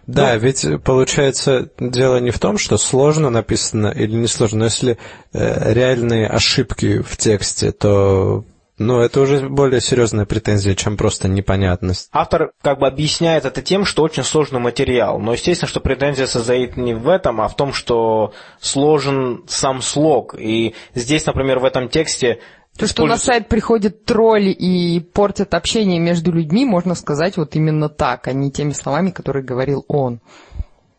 Да, 0.08 0.34
ну, 0.34 0.40
ведь 0.40 0.66
получается 0.84 1.70
дело 1.80 2.20
не 2.20 2.30
в 2.30 2.40
том, 2.40 2.58
что 2.58 2.78
сложно 2.78 3.30
написано 3.30 3.88
или 3.88 4.14
не 4.14 4.28
сложно, 4.28 4.60
но 4.60 4.66
если 4.66 4.98
э, 5.34 5.74
реальные 5.74 6.28
ошибки 6.28 7.02
в 7.02 7.18
тексте, 7.18 7.72
то 7.72 8.46
ну, 8.78 9.00
это 9.00 9.22
уже 9.22 9.48
более 9.48 9.80
серьезная 9.80 10.26
претензия, 10.26 10.76
чем 10.76 10.98
просто 10.98 11.30
непонятность. 11.30 12.10
Автор 12.12 12.52
как 12.62 12.80
бы 12.80 12.88
объясняет 12.88 13.46
это 13.46 13.62
тем, 13.62 13.86
что 13.86 14.04
очень 14.04 14.24
сложный 14.24 14.60
материал. 14.60 15.18
Но 15.20 15.34
естественно, 15.34 15.70
что 15.70 15.80
претензия 15.80 16.28
состоит 16.28 16.76
не 16.76 16.94
в 16.94 17.08
этом, 17.08 17.40
а 17.40 17.48
в 17.48 17.56
том, 17.56 17.72
что 17.72 18.34
сложен 18.60 19.44
сам 19.48 19.82
слог. 19.82 20.36
И 20.38 20.76
здесь, 20.94 21.26
например, 21.26 21.60
в 21.60 21.66
этом 21.66 21.88
тексте 21.88 22.40
то, 22.78 22.88
что 22.88 23.06
на 23.06 23.18
сайт 23.18 23.48
приходят 23.48 24.04
тролли 24.04 24.50
и 24.50 25.00
портят 25.00 25.54
общение 25.54 26.00
между 26.00 26.34
людьми, 26.34 26.66
можно 26.66 26.94
сказать 26.94 27.38
вот 27.38 27.56
именно 27.56 27.88
так, 27.88 28.28
а 28.28 28.34
не 28.34 28.52
теми 28.52 28.72
словами, 28.72 29.12
которые 29.12 29.46
говорил 29.46 29.86
он. 29.88 30.20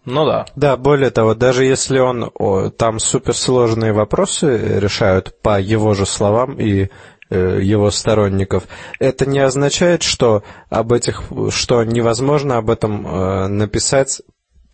Ну 0.07 0.25
да. 0.25 0.47
Да, 0.55 0.77
более 0.77 1.11
того, 1.11 1.35
даже 1.35 1.65
если 1.65 1.99
он 1.99 2.31
о, 2.33 2.71
там 2.71 2.99
суперсложные 2.99 3.93
вопросы 3.93 4.79
решают 4.79 5.39
по 5.43 5.61
его 5.61 5.95
же 5.95 6.07
словам 6.07 6.59
и 6.59 6.89
его 7.35 7.91
сторонников, 7.91 8.65
это 8.99 9.27
не 9.27 9.41
означает, 9.41 10.03
что 10.03 10.45
об 10.71 10.93
этих, 10.93 11.25
что 11.51 11.83
невозможно 11.85 12.57
об 12.57 12.71
этом 12.71 13.07
э, 13.07 13.49
написать 13.49 14.23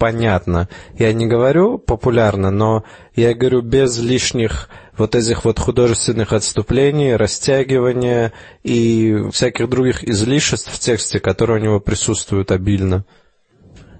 понятно. 0.02 0.68
Я 0.98 1.12
не 1.12 1.26
говорю 1.26 1.78
популярно, 1.78 2.50
но 2.50 2.82
я 3.14 3.34
говорю 3.34 3.62
без 3.62 3.98
лишних 3.98 4.68
вот 4.98 5.14
этих 5.14 5.44
вот 5.44 5.60
художественных 5.60 6.32
отступлений, 6.32 7.14
растягивания 7.14 8.32
и 8.64 9.16
всяких 9.32 9.68
других 9.68 10.02
излишеств 10.02 10.72
в 10.72 10.78
тексте, 10.80 11.20
которые 11.20 11.60
у 11.60 11.62
него 11.62 11.78
присутствуют 11.78 12.50
обильно. 12.50 13.04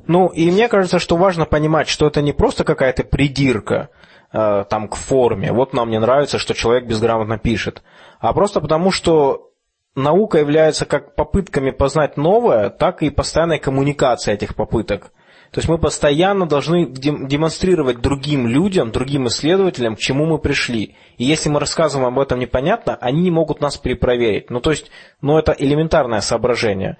Ну, 0.09 0.27
и 0.27 0.51
мне 0.51 0.69
кажется, 0.69 0.99
что 0.99 1.17
важно 1.17 1.45
понимать, 1.45 1.89
что 1.89 2.09
это 2.09 2.21
не 2.21 2.33
просто 2.33 2.65
какая-то 2.65 3.05
придирка 3.05 3.89
э, 3.91 4.12
там 4.33 4.89
к 4.89 4.97
форме. 4.97 5.53
Вот 5.53 5.73
нам 5.75 5.91
не 5.91 6.01
нравится, 6.01 6.39
что 6.39 6.55
человек 6.55 6.87
безграмотно 6.87 7.39
пишет. 7.39 7.83
А 8.19 8.33
просто 8.33 8.61
потому, 8.61 8.91
что 8.91 9.51
наука 9.95 10.39
является 10.39 10.87
как 10.87 11.15
попытками 11.15 11.71
познать 11.71 12.17
новое, 12.17 12.71
так 12.71 13.03
и 13.03 13.11
постоянной 13.11 13.59
коммуникацией 13.59 14.35
этих 14.35 14.55
попыток. 14.55 15.13
То 15.53 15.59
есть 15.59 15.69
мы 15.69 15.77
постоянно 15.77 16.47
должны 16.47 16.87
демонстрировать 16.87 18.01
другим 18.01 18.47
людям, 18.47 18.91
другим 18.91 19.27
исследователям, 19.27 19.97
к 19.97 19.99
чему 19.99 20.25
мы 20.25 20.39
пришли. 20.39 20.97
И 21.19 21.25
если 21.25 21.51
мы 21.51 21.61
рассказываем 21.61 22.09
об 22.09 22.19
этом 22.19 22.39
непонятно, 22.39 22.97
они 22.99 23.21
не 23.21 23.31
могут 23.31 23.61
нас 23.61 23.77
перепроверить. 23.77 24.49
Ну, 24.49 24.61
то 24.61 24.71
есть, 24.71 24.91
ну, 25.21 25.37
это 25.37 25.53
элементарное 25.53 26.23
соображение. 26.23 26.97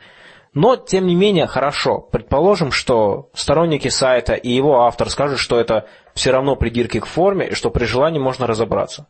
Но, 0.53 0.77
тем 0.77 1.07
не 1.07 1.15
менее, 1.15 1.47
хорошо. 1.47 2.01
Предположим, 2.01 2.73
что 2.73 3.31
сторонники 3.33 3.89
сайта 3.89 4.35
и 4.35 4.51
его 4.51 4.83
автор 4.83 5.09
скажут, 5.09 5.39
что 5.39 5.59
это 5.59 5.87
все 6.15 6.31
равно 6.31 6.57
придирки 6.57 7.01
к 7.01 7.07
форме, 7.07 7.55
что 7.55 7.71
при 7.71 7.85
желании 7.85 8.19
можно 8.19 8.47
разобраться. 8.47 9.07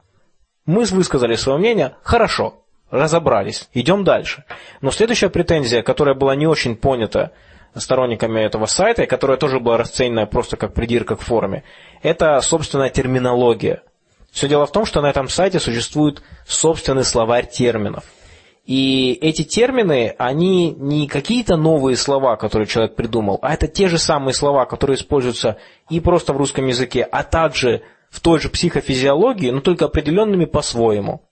Мы 0.67 0.85
высказали 0.85 1.35
свое 1.35 1.59
мнение, 1.59 1.97
хорошо, 2.03 2.63
разобрались, 2.91 3.69
идем 3.75 4.05
дальше. 4.05 4.45
Но 4.81 4.91
следующая 4.91 5.29
претензия, 5.29 5.83
которая 5.83 6.15
была 6.15 6.37
не 6.37 6.47
очень 6.47 6.77
понята 6.77 7.33
сторонниками 7.75 8.41
этого 8.41 8.67
сайта, 8.67 9.03
и 9.03 9.07
которая 9.07 9.39
тоже 9.39 9.59
была 9.59 9.79
расценена 9.79 10.27
просто 10.27 10.57
как 10.57 10.75
придирка 10.75 11.17
к 11.17 11.23
форме, 11.23 11.65
это 12.03 12.41
собственная 12.41 12.91
терминология. 12.91 13.83
Все 14.31 14.49
дело 14.49 14.67
в 14.67 14.73
том, 14.73 14.85
что 14.85 15.01
на 15.01 15.11
этом 15.11 15.29
сайте 15.29 15.59
существует 15.59 16.23
собственный 16.47 17.05
словарь 17.05 17.49
терминов– 17.49 18.05
и 18.65 19.19
эти 19.21 19.43
термины, 19.43 20.15
они 20.19 20.71
не 20.71 21.09
какие-то 21.09 21.57
новые 21.57 21.97
слова, 21.97 22.37
которые 22.37 22.69
человек 22.69 22.95
придумал, 22.95 23.39
а 23.43 23.55
это 23.55 23.67
те 23.67 23.89
же 23.89 23.99
самые 23.99 24.35
слова, 24.35 24.67
которые 24.67 24.97
используются 24.97 25.59
и 25.91 25.99
просто 25.99 26.33
в 26.33 26.37
русском 26.37 26.67
языке, 26.67 27.03
а 27.03 27.25
также 27.25 27.83
в 28.09 28.21
той 28.21 28.39
же 28.39 28.49
психофизиологии, 28.51 29.51
но 29.51 29.61
только 29.61 29.87
определенными 29.87 30.45
по-своему. 30.45 31.23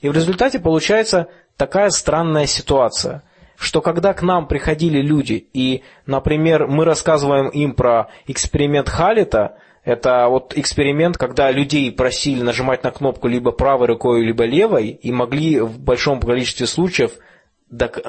И 0.00 0.08
в 0.08 0.12
результате 0.12 0.60
получается 0.60 1.28
такая 1.56 1.90
странная 1.90 2.46
ситуация, 2.46 3.24
что 3.56 3.80
когда 3.80 4.12
к 4.12 4.22
нам 4.22 4.46
приходили 4.46 5.00
люди, 5.00 5.48
и, 5.52 5.82
например, 6.04 6.68
мы 6.68 6.84
рассказываем 6.84 7.48
им 7.48 7.74
про 7.74 8.08
эксперимент 8.26 8.88
Халита, 8.88 9.56
это 9.86 10.26
вот 10.28 10.52
эксперимент, 10.58 11.16
когда 11.16 11.52
людей 11.52 11.92
просили 11.92 12.42
нажимать 12.42 12.82
на 12.82 12.90
кнопку 12.90 13.28
либо 13.28 13.52
правой 13.52 13.86
рукой, 13.86 14.24
либо 14.24 14.44
левой, 14.44 14.88
и 14.88 15.12
могли 15.12 15.60
в 15.60 15.78
большом 15.78 16.20
количестве 16.20 16.66
случаев 16.66 17.12
док... 17.70 18.00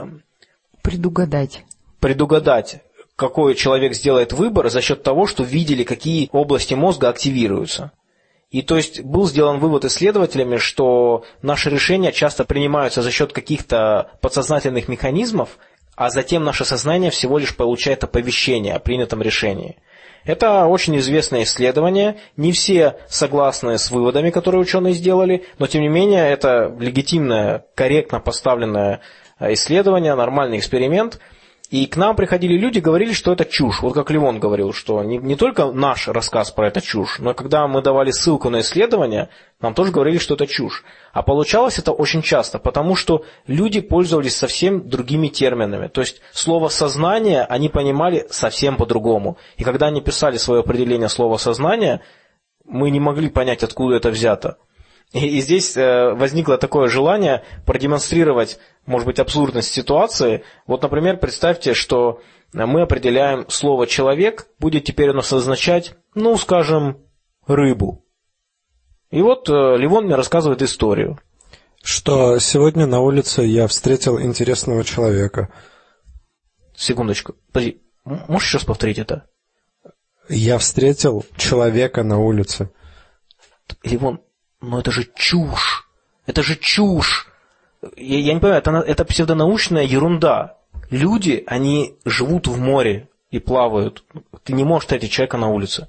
предугадать. 0.82 1.64
предугадать, 2.00 2.82
какой 3.16 3.54
человек 3.54 3.94
сделает 3.94 4.34
выбор 4.34 4.72
за 4.72 4.82
счет 4.82 5.04
того, 5.04 5.28
что 5.28 5.44
видели, 5.44 5.84
какие 5.84 6.30
области 6.32 6.74
мозга 6.74 7.10
активируются. 7.10 7.92
И 8.50 8.64
то 8.64 8.76
есть 8.76 9.02
был 9.02 9.28
сделан 9.28 9.60
вывод 9.60 9.86
исследователями, 9.86 10.58
что 10.58 11.26
наши 11.44 11.70
решения 11.70 12.12
часто 12.12 12.44
принимаются 12.44 13.04
за 13.04 13.12
счет 13.12 13.34
каких-то 13.34 14.10
подсознательных 14.22 14.88
механизмов, 14.88 15.60
а 15.96 16.10
затем 16.10 16.44
наше 16.44 16.66
сознание 16.66 17.12
всего 17.12 17.38
лишь 17.38 17.56
получает 17.56 18.04
оповещение 18.04 18.74
о 18.74 18.80
принятом 18.80 19.22
решении. 19.22 19.78
Это 20.28 20.66
очень 20.66 20.98
известное 20.98 21.44
исследование. 21.44 22.18
Не 22.36 22.52
все 22.52 22.98
согласны 23.08 23.78
с 23.80 23.90
выводами, 23.90 24.30
которые 24.30 24.62
ученые 24.62 24.94
сделали, 24.94 25.46
но 25.58 25.66
тем 25.66 25.82
не 25.82 25.88
менее 25.88 26.30
это 26.30 26.76
легитимное, 26.80 27.66
корректно 27.74 28.20
поставленное 28.20 29.00
э, 29.40 29.54
исследование, 29.54 30.14
нормальный 30.14 30.60
эксперимент– 30.60 31.20
и 31.70 31.86
к 31.86 31.98
нам 31.98 32.16
приходили 32.16 32.58
люди, 32.58 32.80
говорили, 32.80 33.12
что 33.12 33.34
это 33.34 33.44
чушь. 33.44 33.82
Вот 33.82 33.94
как 33.94 34.10
Левон 34.10 34.40
говорил, 34.40 34.72
что 34.72 35.04
не, 35.04 35.18
не 35.18 35.36
только 35.36 35.66
наш 35.66 36.08
рассказ 36.08 36.50
про 36.50 36.68
это 36.68 36.80
чушь, 36.80 37.20
но 37.20 37.34
когда 37.34 37.68
мы 37.68 37.82
давали 37.82 38.12
ссылку 38.12 38.50
на 38.50 38.62
исследование, 38.62 39.28
нам 39.60 39.74
тоже 39.74 39.92
говорили, 39.92 40.18
что 40.18 40.36
это 40.36 40.48
чушь. 40.48 40.86
А 41.12 41.24
получалось 41.24 41.78
это 41.78 41.92
очень 41.92 42.22
часто, 42.22 42.58
потому 42.58 42.96
что 42.96 43.26
люди 43.48 43.82
пользовались 43.82 44.38
совсем 44.38 44.88
другими 44.88 45.28
терминами. 45.28 45.88
То 45.88 46.00
есть 46.00 46.22
слово 46.32 46.70
«сознание» 46.70 47.44
они 47.44 47.68
понимали 47.68 48.26
совсем 48.30 48.78
по-другому. 48.78 49.38
И 49.58 49.66
когда 49.66 49.88
они 49.88 50.00
писали 50.00 50.38
свое 50.38 50.62
определение 50.62 51.10
слова 51.10 51.36
«сознание», 51.36 52.02
мы 52.64 52.92
не 52.92 53.00
могли 53.02 53.30
понять, 53.30 53.64
откуда 53.64 53.98
это 53.98 54.10
взято. 54.10 54.58
И, 55.14 55.38
и 55.38 55.42
здесь 55.42 55.78
э, 55.78 56.14
возникло 56.14 56.58
такое 56.58 56.88
желание 56.88 57.44
продемонстрировать, 57.66 58.60
может 58.86 59.08
быть, 59.08 59.20
абсурдность 59.20 59.74
ситуации. 59.74 60.44
Вот, 60.66 60.82
например, 60.82 61.18
представьте, 61.18 61.74
что 61.74 62.22
мы 62.54 62.82
определяем 62.82 63.50
слово 63.50 63.88
«человек», 63.88 64.48
будет 64.60 64.86
теперь 64.86 65.10
оно 65.10 65.20
означать, 65.20 65.96
ну, 66.16 66.38
скажем, 66.38 66.98
рыбу. 67.46 68.06
И 69.10 69.22
вот 69.22 69.50
э, 69.50 69.78
Ливон 69.78 70.06
мне 70.06 70.16
рассказывает 70.16 70.62
историю. 70.62 71.20
Что 71.82 72.40
сегодня 72.40 72.86
на 72.86 73.00
улице 73.00 73.44
я 73.44 73.68
встретил 73.68 74.20
интересного 74.20 74.84
человека. 74.84 75.50
Секундочку. 76.76 77.36
Подожди, 77.54 77.82
можешь 78.04 78.50
сейчас 78.50 78.66
повторить 78.66 79.00
это? 79.00 79.30
Я 80.28 80.58
встретил 80.58 81.26
человека 81.38 82.04
на 82.04 82.20
улице. 82.20 82.70
Ливон, 83.84 84.20
но 84.62 84.80
это 84.80 84.92
же 84.92 85.08
чушь! 85.16 85.88
Это 86.26 86.44
же 86.44 86.56
чушь! 86.56 87.28
Я, 87.96 88.20
я 88.20 88.34
не 88.34 88.40
понимаю, 88.40 88.60
это, 88.60 88.72
это 88.72 89.06
псевдонаучная 89.06 89.84
ерунда. 89.84 90.58
Люди, 90.90 91.44
они 91.48 91.96
живут 92.06 92.48
в 92.48 92.60
море 92.60 93.10
и 93.30 93.40
плавают. 93.40 94.04
Ты 94.44 94.54
не 94.54 94.64
можешь 94.64 94.86
встретить 94.86 95.12
человека 95.12 95.38
на 95.38 95.50
улице. 95.50 95.88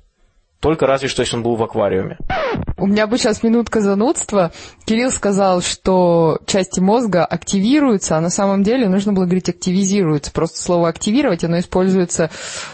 Только 0.60 0.86
разве 0.86 1.08
что, 1.08 1.22
если 1.22 1.36
он 1.36 1.44
был 1.44 1.54
в 1.54 1.62
аквариуме. 1.62 2.18
У 2.76 2.86
меня 2.86 3.06
бы 3.06 3.16
сейчас 3.16 3.44
минутка 3.44 3.80
занудства. 3.80 4.52
Кирилл 4.84 5.12
сказал, 5.12 5.62
что 5.62 6.40
части 6.46 6.80
мозга 6.80 7.24
активируются, 7.24 8.16
а 8.16 8.20
на 8.20 8.30
самом 8.30 8.64
деле 8.64 8.88
нужно 8.88 9.12
было 9.12 9.24
говорить 9.24 9.48
активизируются. 9.48 10.32
Просто 10.32 10.60
слово 10.60 10.88
активировать, 10.88 11.44
оно 11.44 11.60
используется 11.60 12.30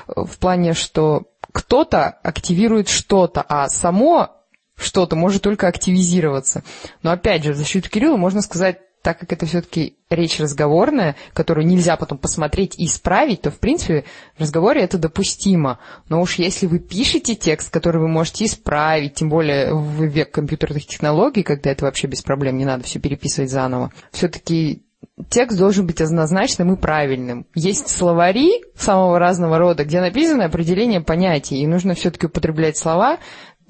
в 0.07 0.39
плане, 0.39 0.73
что 0.73 1.25
кто-то 1.53 2.09
активирует 2.09 2.89
что-то, 2.89 3.45
а 3.47 3.69
само 3.69 4.31
что-то 4.77 5.17
может 5.17 5.43
только 5.43 5.69
активизироваться. 5.69 6.63
Но 7.03 7.11
опять 7.13 7.45
же, 7.45 7.53
в 7.53 7.57
защиту 7.57 7.91
Кирилла 7.91 8.17
можно 8.17 8.43
сказать, 8.43 8.79
так 9.05 9.19
как 9.19 9.33
это 9.35 9.45
все-таки 9.45 9.99
речь 10.09 10.41
разговорная, 10.41 11.15
которую 11.35 11.67
нельзя 11.67 11.99
потом 11.99 12.17
посмотреть 12.17 12.79
и 12.79 12.87
исправить, 12.87 13.43
то, 13.43 13.51
в 13.51 13.59
принципе, 13.59 14.05
в 14.35 14.41
разговоре 14.41 14.81
это 14.81 14.97
допустимо. 14.97 15.79
Но 16.09 16.23
уж 16.23 16.37
если 16.37 16.67
вы 16.67 16.79
пишете 16.79 17.35
текст, 17.35 17.71
который 17.71 18.01
вы 18.01 18.09
можете 18.09 18.47
исправить, 18.47 19.13
тем 19.13 19.29
более 19.29 19.75
в 19.75 20.03
век 20.05 20.31
компьютерных 20.31 20.87
технологий, 20.87 21.43
когда 21.43 21.71
это 21.71 21.85
вообще 21.85 22.07
без 22.07 22.23
проблем, 22.23 22.57
не 22.57 22.65
надо 22.65 22.85
все 22.85 22.99
переписывать 22.99 23.51
заново, 23.51 23.93
все-таки 24.11 24.87
текст 25.29 25.59
должен 25.59 25.87
быть 25.87 26.01
однозначным 26.01 26.73
и 26.73 26.81
правильным. 26.81 27.47
Есть 27.55 27.89
словари 27.89 28.63
самого 28.75 29.19
разного 29.19 29.59
рода, 29.59 29.85
где 29.85 30.01
написано 30.01 30.47
определение 30.47 31.03
понятий, 31.03 31.59
и 31.59 31.67
нужно 31.67 31.95
все-таки 31.95 32.27
употреблять 32.27 32.77
слова, 32.77 33.19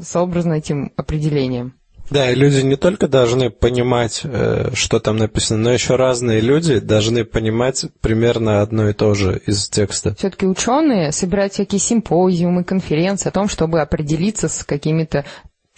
сообразно 0.00 0.54
этим 0.54 0.92
определением. 0.96 1.74
Да, 2.10 2.30
и 2.30 2.34
люди 2.34 2.60
не 2.60 2.76
только 2.76 3.08
должны 3.08 3.48
понимать, 3.48 4.20
э, 4.24 4.70
что 4.74 5.00
там 5.00 5.16
написано, 5.16 5.62
но 5.62 5.72
еще 5.72 5.96
разные 5.96 6.40
люди 6.40 6.78
должны 6.78 7.24
понимать 7.24 7.86
примерно 8.02 8.60
одно 8.60 8.90
и 8.90 8.92
то 8.92 9.14
же 9.14 9.40
из 9.46 9.68
текста. 9.68 10.14
Все-таки 10.14 10.46
ученые 10.46 11.12
собирают 11.12 11.54
всякие 11.54 11.78
симпозиумы, 11.78 12.62
конференции 12.62 13.28
о 13.28 13.32
том, 13.32 13.48
чтобы 13.48 13.80
определиться 13.80 14.48
с 14.48 14.64
какими-то 14.64 15.24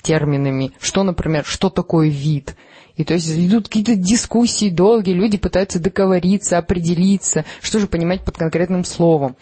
терминами. 0.03 0.73
Что, 0.81 1.05
например, 1.05 1.45
что 1.45 1.71
такое 1.71 2.09
вид? 2.09 2.57
И 2.97 3.05
то 3.05 3.15
есть 3.15 3.31
идут 3.31 3.69
какие-то 3.69 3.95
дискуссии 3.95 4.71
долгие, 4.71 5.13
люди 5.13 5.37
пытаются 5.37 5.79
договориться, 5.79 6.59
определиться, 6.59 7.45
что 7.61 7.79
же 7.79 7.87
понимать 7.87 8.25
под 8.25 8.37
конкретным 8.37 8.85
словом. 8.85 9.37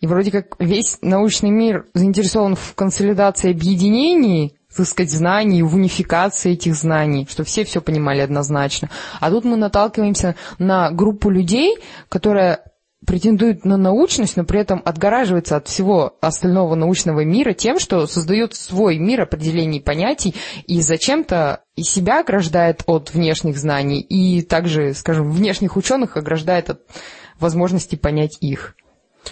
И 0.00 0.06
вроде 0.06 0.30
как 0.30 0.56
весь 0.58 0.98
научный 1.02 1.50
мир 1.50 1.86
заинтересован 1.92 2.56
в 2.56 2.74
консолидации 2.74 3.50
объединений, 3.50 4.56
так 4.74 4.86
сказать, 4.86 5.12
знаний, 5.12 5.62
в 5.62 5.74
унификации 5.74 6.52
этих 6.52 6.74
знаний, 6.74 7.26
чтобы 7.28 7.46
все 7.46 7.64
все 7.64 7.82
понимали 7.82 8.20
однозначно. 8.20 8.88
А 9.20 9.30
тут 9.30 9.44
мы 9.44 9.56
наталкиваемся 9.56 10.36
на 10.58 10.90
группу 10.90 11.28
людей, 11.28 11.76
которая 12.08 12.64
претендует 13.06 13.64
на 13.64 13.76
научность, 13.76 14.36
но 14.36 14.44
при 14.44 14.60
этом 14.60 14.82
отгораживается 14.84 15.56
от 15.56 15.68
всего 15.68 16.16
остального 16.20 16.74
научного 16.74 17.24
мира 17.24 17.52
тем, 17.52 17.78
что 17.78 18.06
создает 18.06 18.54
свой 18.54 18.98
мир 18.98 19.22
определений 19.22 19.80
понятий 19.80 20.34
и 20.66 20.80
зачем-то 20.80 21.62
и 21.76 21.82
себя 21.82 22.20
ограждает 22.20 22.82
от 22.86 23.12
внешних 23.12 23.58
знаний, 23.58 24.00
и 24.00 24.42
также, 24.42 24.94
скажем, 24.94 25.30
внешних 25.30 25.76
ученых 25.76 26.16
ограждает 26.16 26.70
от 26.70 26.82
возможности 27.38 27.96
понять 27.96 28.36
их. 28.40 28.76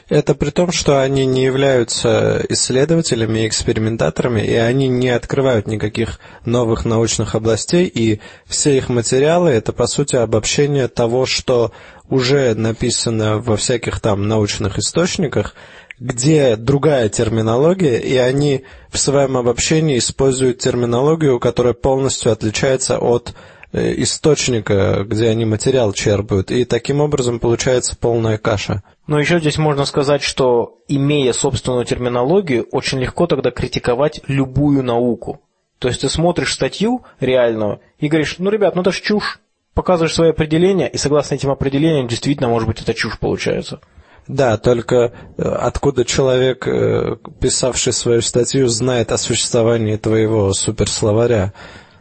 Это 0.09 0.35
при 0.35 0.51
том, 0.51 0.73
что 0.73 1.03
они 1.03 1.27
не 1.27 1.45
являются 1.45 2.43
исследователями 2.49 3.41
и 3.41 3.49
экспериментаторами, 3.49 4.41
и 4.41 4.55
они 4.55 4.89
не 4.89 5.11
открывают 5.11 5.67
никаких 5.67 6.19
новых 6.45 6.85
научных 6.85 7.35
областей, 7.35 7.87
и 7.87 8.21
все 8.47 8.77
их 8.77 8.89
материалы– 8.89 9.51
это, 9.51 9.73
по 9.73 9.87
сути, 9.87 10.17
обобщение 10.17 10.89
того, 10.89 11.27
что 11.27 11.73
уже 12.09 12.55
написано 12.55 13.39
во 13.39 13.57
всяких 13.57 14.01
там 14.01 14.29
научных 14.29 14.79
источниках, 14.79 15.55
где 16.01 16.57
другая 16.57 17.09
терминология, 17.09 17.99
и 17.99 18.17
они 18.17 18.65
в 18.91 18.99
своем 18.99 19.37
обобщении 19.37 19.99
используют 19.99 20.59
терминологию, 20.59 21.41
которая 21.41 21.75
полностью 21.75 22.33
отличается 22.33 22.99
от 22.99 23.35
источника, 23.73 25.05
где 25.07 25.29
они 25.29 25.45
материал 25.45 25.93
черпают, 25.93 26.51
и 26.51 26.65
таким 26.65 27.01
образом 27.01 27.39
получается 27.39 27.97
полная 27.97 28.39
каша. 28.39 28.83
Но 29.07 29.19
еще 29.19 29.41
здесь 29.41 29.59
можно 29.59 29.85
сказать, 29.85 30.23
что 30.23 30.79
имея 30.89 31.33
собственную 31.33 31.85
терминологию, 31.85 32.67
очень 32.73 32.99
легко 32.99 33.27
тогда 33.27 33.51
критиковать 33.51 34.21
любую 34.27 34.83
науку. 34.83 35.41
То 35.79 35.89
есть 35.89 36.01
ты 36.01 36.09
смотришь 36.09 36.55
статью 36.55 37.05
реальную 37.21 37.81
и 37.99 38.09
говоришь, 38.09 38.37
ну, 38.39 38.51
ребят, 38.51 38.75
ну 38.75 38.83
это 38.83 38.93
ж 38.93 39.01
чушь. 39.01 39.41
Показываешь 39.75 40.15
свои 40.15 40.31
определения, 40.31 40.89
и 40.89 40.97
согласно 40.97 41.37
этим 41.37 41.51
определениям, 41.51 42.09
действительно, 42.09 42.49
может 42.49 42.67
быть, 42.67 42.81
это 42.81 42.95
чушь 42.95 43.19
получается. 43.19 43.81
Да, 44.27 44.59
только 44.59 45.13
э, 45.37 45.43
откуда 45.43 46.05
человек, 46.05 46.67
э, 46.67 47.17
писавший 47.41 47.93
свою 47.93 48.21
статью, 48.21 48.67
знает 48.67 49.13
о 49.13 49.19
существовании 49.19 49.97
твоего 49.97 50.53
суперсловаря? 50.53 51.55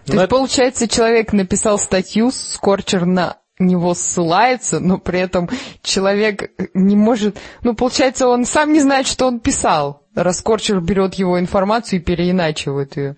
То 0.07 0.13
есть, 0.13 0.29
получается, 0.29 0.87
человек 0.87 1.33
написал 1.33 1.77
статью, 1.77 2.31
Скорчер 2.31 3.05
на 3.05 3.37
него 3.59 3.93
ссылается, 3.93 4.79
но 4.79 4.97
при 4.97 5.19
этом 5.19 5.49
человек 5.81 6.51
не 6.73 6.95
может... 6.95 7.37
Ну, 7.63 7.75
получается, 7.75 8.27
он 8.27 8.45
сам 8.45 8.71
не 8.71 8.79
знает, 8.79 9.07
что 9.07 9.27
он 9.27 9.39
писал. 9.39 10.03
Раскорчер 10.15 10.79
берет 10.79 11.15
его 11.15 11.39
информацию 11.39 11.99
и 11.99 12.03
переиначивает 12.03 12.95
ее. 12.97 13.17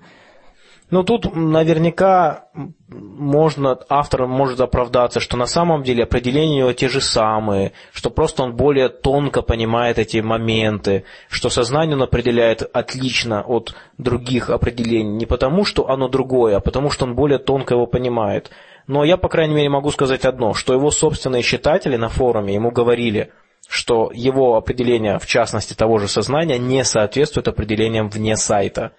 Ну, 0.91 1.03
тут 1.03 1.35
наверняка 1.35 2.45
можно, 2.87 3.77
автор 3.89 4.25
может 4.25 4.59
оправдаться, 4.59 5.19
что 5.19 5.37
на 5.37 5.45
самом 5.45 5.83
деле 5.83 6.03
определения 6.03 6.55
у 6.55 6.57
него 6.57 6.73
те 6.73 6.89
же 6.89 6.99
самые, 6.99 7.73
что 7.93 8.09
просто 8.09 8.41
он 8.41 8.55
более 8.55 8.89
тонко 8.89 9.43
понимает 9.43 9.99
эти 9.99 10.17
моменты, 10.17 11.03
что 11.29 11.49
сознание 11.49 11.95
он 11.95 12.01
определяет 12.01 12.67
отлично 12.73 13.43
от 13.43 13.75
других 13.99 14.49
определений, 14.49 15.11
не 15.11 15.25
потому, 15.27 15.63
что 15.63 15.89
оно 15.89 16.07
другое, 16.07 16.57
а 16.57 16.59
потому, 16.59 16.89
что 16.89 17.05
он 17.05 17.13
более 17.13 17.37
тонко 17.37 17.75
его 17.75 17.85
понимает. 17.85 18.49
Но 18.87 19.03
я, 19.03 19.17
по 19.17 19.29
крайней 19.29 19.53
мере, 19.53 19.69
могу 19.69 19.91
сказать 19.91 20.25
одно, 20.25 20.55
что 20.55 20.73
его 20.73 20.89
собственные 20.89 21.43
читатели 21.43 21.97
на 21.97 22.09
форуме 22.09 22.55
ему 22.55 22.71
говорили, 22.71 23.31
что 23.67 24.09
его 24.11 24.55
определение, 24.55 25.19
в 25.19 25.27
частности 25.27 25.75
того 25.75 25.99
же 25.99 26.07
сознания, 26.07 26.57
не 26.57 26.83
соответствует 26.83 27.47
определениям 27.47 28.09
вне 28.09 28.35
сайта. 28.35 28.93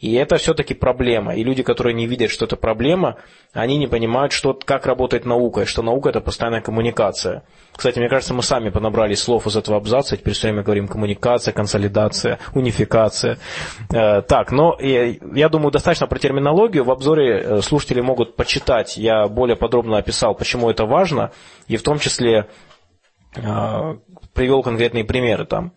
И 0.00 0.14
это 0.14 0.36
все-таки 0.36 0.74
проблема. 0.74 1.34
И 1.34 1.44
люди, 1.44 1.62
которые 1.62 1.94
не 1.94 2.06
видят, 2.06 2.30
что 2.30 2.44
это 2.44 2.56
проблема, 2.56 3.16
они 3.52 3.76
не 3.78 3.86
понимают, 3.86 4.32
что, 4.32 4.52
как 4.52 4.86
работает 4.86 5.24
наука, 5.24 5.62
и 5.62 5.64
что 5.64 5.82
наука– 5.82 6.08
это 6.10 6.20
постоянная 6.20 6.60
коммуникация. 6.60 7.44
Кстати, 7.74 7.98
мне 7.98 8.08
кажется, 8.08 8.34
мы 8.34 8.42
сами 8.42 8.70
понабрали 8.70 9.14
слов 9.14 9.46
из 9.46 9.56
этого 9.56 9.76
абзаца, 9.76 10.16
теперь 10.16 10.34
все 10.34 10.48
время 10.48 10.62
говорим 10.62 10.88
коммуникация, 10.88 11.52
консолидация, 11.52 12.38
унификация. 12.54 13.38
Э, 13.92 14.22
так, 14.22 14.52
но 14.52 14.76
я, 14.80 15.14
я 15.34 15.48
думаю, 15.48 15.70
достаточно 15.70 16.06
про 16.06 16.18
терминологию. 16.18 16.84
В 16.84 16.90
обзоре 16.90 17.40
э, 17.40 17.62
слушатели 17.62 18.00
могут 18.00 18.36
почитать. 18.36 18.96
Я 18.96 19.28
более 19.28 19.56
подробно 19.56 19.98
описал, 19.98 20.34
почему 20.34 20.70
это 20.70 20.86
важно, 20.86 21.30
и 21.68 21.76
в 21.76 21.82
том 21.82 21.98
числе 21.98 22.48
э, 23.36 23.96
привел 24.34 24.62
конкретные 24.62 25.04
примеры 25.04 25.46
там. 25.46 25.72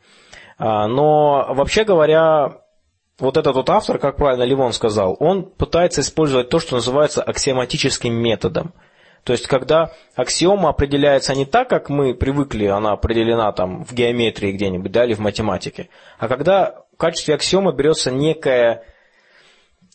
Но 0.60 1.53
вообще 1.53 1.84
говоря, 1.84 2.62
вот 3.19 3.38
этот 3.38 3.56
вот 3.56 3.69
автор, 3.69 3.97
как 3.99 4.17
правильно 4.17 4.43
Ливон 4.43 4.73
сказал, 4.73 5.15
он 5.19 5.43
пытается 5.43 6.01
использовать 6.01 6.49
то, 6.49 6.60
что 6.60 6.75
называется 6.75 7.21
аксиоматическим 7.21 8.13
методом– 8.13 8.73
то 9.27 9.34
есть, 9.34 9.45
когда 9.45 9.91
аксиома 10.15 10.69
определяется 10.69 11.36
не 11.36 11.45
так, 11.45 11.69
как 11.69 11.89
мы 11.89 12.15
привыкли, 12.15 12.67
она 12.67 12.93
определена 12.93 13.51
там 13.51 13.84
в 13.84 13.93
геометрии 13.93 14.53
где-нибудь, 14.53 14.89
да, 14.93 15.03
или 15.03 15.15
в 15.15 15.19
математике, 15.19 15.89
а 16.17 16.30
когда 16.30 16.86
в 16.93 16.97
качестве 16.97 17.36
аксиома 17.36 17.73
берется 17.73 18.10
некое 18.10 18.86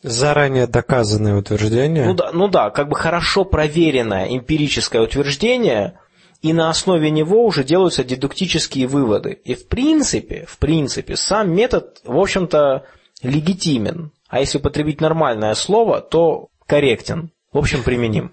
Заранее 0.02 0.66
доказанное 0.66 1.34
утверждение? 1.34 2.04
Ну 2.04 2.12
да, 2.12 2.30
ну 2.34 2.48
да, 2.48 2.68
как 2.68 2.90
бы 2.90 2.94
хорошо 2.94 3.46
проверенное 3.46 4.26
эмпирическое 4.36 5.00
утверждение, 5.00 5.98
и 6.42 6.52
на 6.52 6.68
основе 6.68 7.08
него 7.10 7.46
уже 7.46 7.64
делаются 7.64 8.04
дедуктические 8.04 8.86
выводы. 8.86 9.40
И 9.44 9.54
в 9.54 9.66
принципе, 9.66 10.44
в 10.46 10.58
принципе, 10.58 11.16
сам 11.16 11.54
метод, 11.54 12.02
в 12.04 12.18
общем-то, 12.18 12.84
легитимен. 13.22 14.12
А 14.28 14.40
если 14.40 14.58
употребить 14.58 15.00
нормальное 15.00 15.54
слово, 15.54 16.00
то 16.00 16.48
корректен. 16.66 17.30
В 17.52 17.58
общем, 17.58 17.82
применим. 17.82 18.32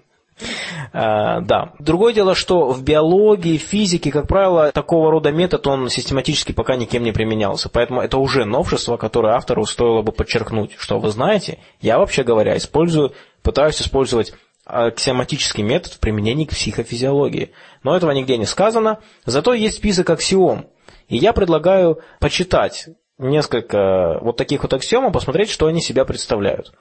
А, 0.92 1.40
да. 1.40 1.72
Другое 1.78 2.12
дело, 2.12 2.34
что 2.34 2.70
в 2.70 2.82
биологии, 2.82 3.56
физике, 3.58 4.10
как 4.10 4.26
правило, 4.26 4.72
такого 4.72 5.10
рода 5.10 5.30
метод, 5.30 5.66
он 5.66 5.88
систематически 5.88 6.52
пока 6.52 6.76
никем 6.76 7.02
не 7.02 7.12
применялся. 7.12 7.68
Поэтому 7.68 8.00
это 8.00 8.18
уже 8.18 8.44
новшество, 8.44 8.96
которое 8.96 9.34
автору 9.34 9.66
стоило 9.66 10.02
бы 10.02 10.12
подчеркнуть, 10.12 10.72
что 10.78 10.98
вы 10.98 11.10
знаете, 11.10 11.58
я 11.80 11.98
вообще 11.98 12.22
говоря, 12.22 12.56
использую, 12.56 13.12
пытаюсь 13.42 13.80
использовать 13.80 14.32
аксиоматический 14.64 15.62
метод 15.62 15.94
в 15.94 16.00
применении 16.00 16.44
к 16.44 16.50
психофизиологии. 16.50 17.52
Но 17.82 17.96
этого 17.96 18.12
нигде 18.12 18.36
не 18.36 18.46
сказано, 18.46 19.00
зато 19.24 19.52
есть 19.52 19.76
список 19.76 20.10
аксиом. 20.10 20.66
И 21.08 21.16
я 21.16 21.32
предлагаю 21.32 21.98
почитать 22.20 22.88
несколько 23.20 24.18
вот 24.20 24.36
таких 24.36 24.62
вот 24.62 24.72
аксиом, 24.72 25.12
посмотреть, 25.12 25.50
что 25.50 25.66
они 25.66 25.80
себя 25.80 26.04
представляют. 26.04 26.72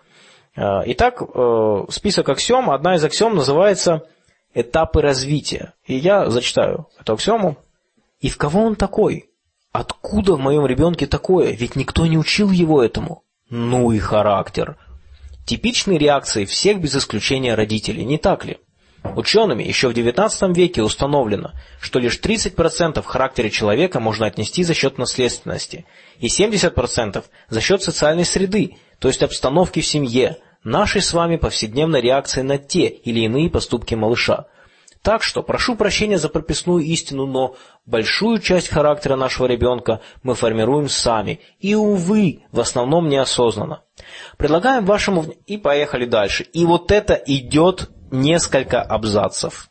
Э, 0.55 0.81
итак, 0.85 1.21
э, 1.21 1.85
список 1.89 2.29
аксиом, 2.29 2.69
одна 2.69 2.95
из 2.95 3.03
аксиом 3.03 3.35
называется 3.35 4.03
«Этапы 4.53 5.01
развития». 5.01 5.73
И 5.85 5.95
я 5.95 6.29
зачитаю 6.29 6.87
эту 6.99 7.13
аксиому. 7.13 7.57
«И 8.19 8.29
в 8.29 8.37
кого 8.37 8.63
он 8.63 8.75
такой? 8.75 9.29
Откуда 9.71 10.33
в 10.33 10.39
моем 10.39 10.65
ребенке 10.65 11.05
такое? 11.05 11.51
Ведь 11.51 11.75
никто 11.75 12.05
не 12.07 12.17
учил 12.17 12.51
его 12.51 12.83
этому». 12.83 13.23
Ну 13.49 13.91
и 13.91 13.99
характер. 13.99 14.77
Типичные 15.45 15.97
реакции 15.97 16.45
всех 16.45 16.79
без 16.79 16.95
исключения 16.95 17.55
родителей, 17.55 18.05
не 18.05 18.17
так 18.17 18.45
ли? 18.45 18.59
Учеными 19.03 19.63
еще 19.63 19.89
в 19.89 19.93
XIX 19.93 20.53
веке 20.53 20.83
установлено, 20.83 21.53
что 21.79 21.99
лишь 21.99 22.19
30% 22.19 23.01
в 23.01 23.05
характере 23.05 23.49
человека 23.49 23.99
можно 23.99 24.25
отнести 24.25 24.63
за 24.63 24.73
счет 24.73 24.97
наследственности, 24.97 25.85
и 26.19 26.27
70% 26.27 27.23
за 27.49 27.61
счет 27.61 27.81
социальной 27.81 28.25
среды, 28.25 28.75
то 28.99 29.07
есть 29.07 29.23
обстановки 29.23 29.79
в 29.79 29.85
семье, 29.85 30.37
нашей 30.63 31.01
с 31.01 31.13
вами 31.13 31.37
повседневной 31.37 32.01
реакции 32.01 32.41
на 32.41 32.57
те 32.57 32.87
или 32.87 33.21
иные 33.21 33.49
поступки 33.49 33.95
малыша. 33.95 34.47
Так 35.01 35.23
что 35.23 35.43
прошу 35.43 35.77
прощения 35.77 36.17
за 36.17 36.27
прописную 36.27 36.83
истину, 36.83 37.25
но 37.25 37.55
большую 37.85 38.39
часть 38.39 38.67
характера 38.67 39.15
нашего 39.15 39.45
ребенка 39.45 40.01
мы 40.23 40.35
формируем 40.35 40.89
сами, 40.89 41.39
и, 41.61 41.73
увы, 41.73 42.43
в 42.51 42.59
основном 42.59 43.07
неосознанно. 43.07 43.83
Предлагаем 44.37 44.85
вашему... 44.85 45.25
И 45.45 45.57
поехали 45.57 46.03
дальше. 46.03 46.43
И 46.43 46.65
вот 46.65 46.91
это 46.91 47.13
идет 47.13 47.89
несколько 48.11 48.81
абзацев. 48.81 49.69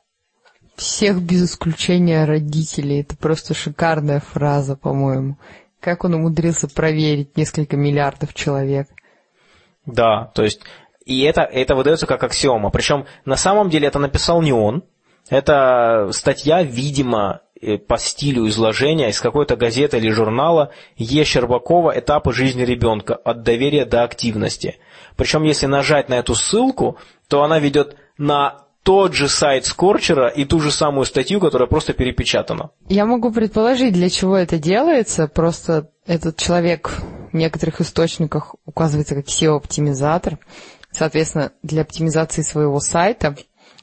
Всех 0.77 1.21
без 1.21 1.45
исключения 1.45 2.25
родителей. 2.25 3.01
Это 3.01 3.17
просто 3.17 3.55
шикарная 3.55 4.21
фраза, 4.21 4.77
по-моему. 4.77 5.39
Как 5.81 6.05
он 6.05 6.15
умудрился 6.15 6.69
проверить 6.69 7.37
несколько 7.37 7.77
миллиардов 7.77 8.35
человек? 8.35 8.89
Да, 9.87 10.31
то 10.35 10.43
есть, 10.43 10.61
и 11.05 11.23
это, 11.23 11.43
это 11.43 11.75
выдается 11.75 12.07
как 12.07 12.23
аксиома. 12.23 12.71
Причем 12.71 13.07
на 13.25 13.37
самом 13.37 13.71
деле 13.71 13.89
это 13.89 13.99
написал 13.99 14.43
не 14.43 14.53
он. 14.53 14.85
Это 15.31 16.11
статья, 16.13 16.63
видимо, 16.63 17.41
э, 17.61 17.77
по 17.79 17.99
стилю 17.99 18.47
изложения 18.49 19.09
из 19.09 19.21
какой-то 19.21 19.57
газеты 19.57 19.99
или 19.99 20.11
журнала 20.11 20.73
Е. 20.97 21.25
Щербакова 21.25 21.99
«Этапы 21.99 22.33
жизни 22.33 22.63
ребенка. 22.63 23.15
От 23.15 23.43
доверия 23.43 23.85
до 23.85 24.05
активности». 24.05 24.79
Причем, 25.17 25.43
если 25.43 25.67
нажать 25.67 26.09
на 26.09 26.15
эту 26.15 26.35
ссылку, 26.35 26.99
то 27.29 27.43
она 27.43 27.59
ведет 27.59 27.97
на 28.19 28.65
тот 28.83 29.15
же 29.15 29.29
сайт 29.29 29.67
Скорчера 29.67 30.29
и 30.29 30.45
ту 30.45 30.61
же 30.61 30.71
самую 30.71 31.05
статью, 31.05 31.41
которая 31.41 31.69
просто 31.69 31.93
перепечатана. 31.93 32.71
Я 32.89 33.05
могу 33.05 33.31
предположить, 33.31 33.93
для 33.93 34.09
чего 34.09 34.37
это 34.37 34.59
делается. 34.59 35.29
Просто 35.29 35.91
этот 36.07 36.37
человек 36.37 36.91
в 37.33 37.37
некоторых 37.37 37.81
источниках 37.81 38.55
указывается 38.65 39.15
как 39.15 39.27
SEO-оптимизатор. 39.27 40.39
Соответственно, 40.91 41.53
для 41.63 41.83
оптимизации 41.83 42.43
своего 42.43 42.81
сайта 42.81 43.37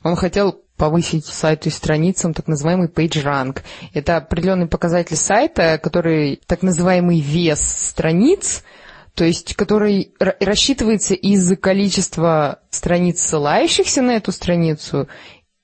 он 0.04 0.16
хотел 0.16 0.60
повысить 0.78 1.26
сайту 1.26 1.70
и 1.70 1.72
страницам 1.72 2.34
так 2.34 2.48
называемый 2.48 2.90
PageRank. 2.90 3.62
Это 3.94 4.18
определенный 4.18 4.68
показатель 4.68 5.16
сайта, 5.16 5.80
который 5.82 6.42
так 6.48 6.64
называемый 6.64 7.20
вес 7.20 7.62
страниц, 7.62 8.64
то 9.16 9.24
есть 9.24 9.56
который 9.56 10.14
рассчитывается 10.20 11.14
из 11.14 11.58
количества 11.58 12.60
страниц, 12.70 13.22
ссылающихся 13.22 14.02
на 14.02 14.12
эту 14.12 14.32
страницу, 14.32 15.08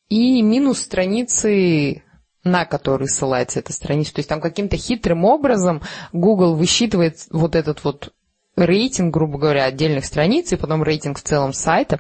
и 0.10 0.42
минус 0.42 0.80
страницы 0.80 2.04
на 2.44 2.66
который 2.66 3.08
ссылается 3.08 3.60
эта 3.60 3.72
страница. 3.72 4.16
То 4.16 4.20
есть 4.20 4.30
там 4.30 4.42
каким-то 4.42 4.76
хитрым 4.76 5.26
образом 5.26 5.82
Google 6.12 6.56
высчитывает 6.56 7.28
вот 7.30 7.56
этот 7.56 7.84
вот 7.84 8.14
рейтинг, 8.56 9.14
грубо 9.14 9.38
говоря, 9.38 9.66
отдельных 9.66 10.06
страниц, 10.06 10.52
и 10.52 10.58
потом 10.58 10.84
рейтинг 10.84 11.20
в 11.20 11.24
целом 11.24 11.54
сайта. 11.54 12.00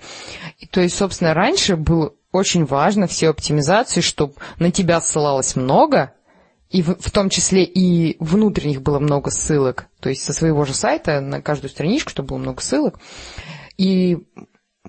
И, 0.57 0.65
то 0.65 0.81
есть, 0.81 0.95
собственно, 0.95 1.33
раньше 1.33 1.75
было 1.75 2.13
очень 2.31 2.65
важно 2.65 3.07
все 3.07 3.29
оптимизации, 3.29 4.01
чтобы 4.01 4.33
на 4.57 4.71
тебя 4.71 4.99
ссылалось 5.01 5.55
много, 5.55 6.13
и 6.71 6.81
в, 6.81 6.95
в 6.97 7.11
том 7.11 7.29
числе 7.29 7.63
и 7.63 8.15
внутренних 8.19 8.81
было 8.81 8.99
много 8.99 9.29
ссылок, 9.29 9.87
то 9.99 10.09
есть 10.09 10.23
со 10.23 10.33
своего 10.33 10.65
же 10.65 10.73
сайта 10.73 11.19
на 11.19 11.41
каждую 11.41 11.69
страничку, 11.69 12.09
чтобы 12.09 12.29
было 12.29 12.37
много 12.37 12.61
ссылок. 12.61 12.99
И 13.77 14.19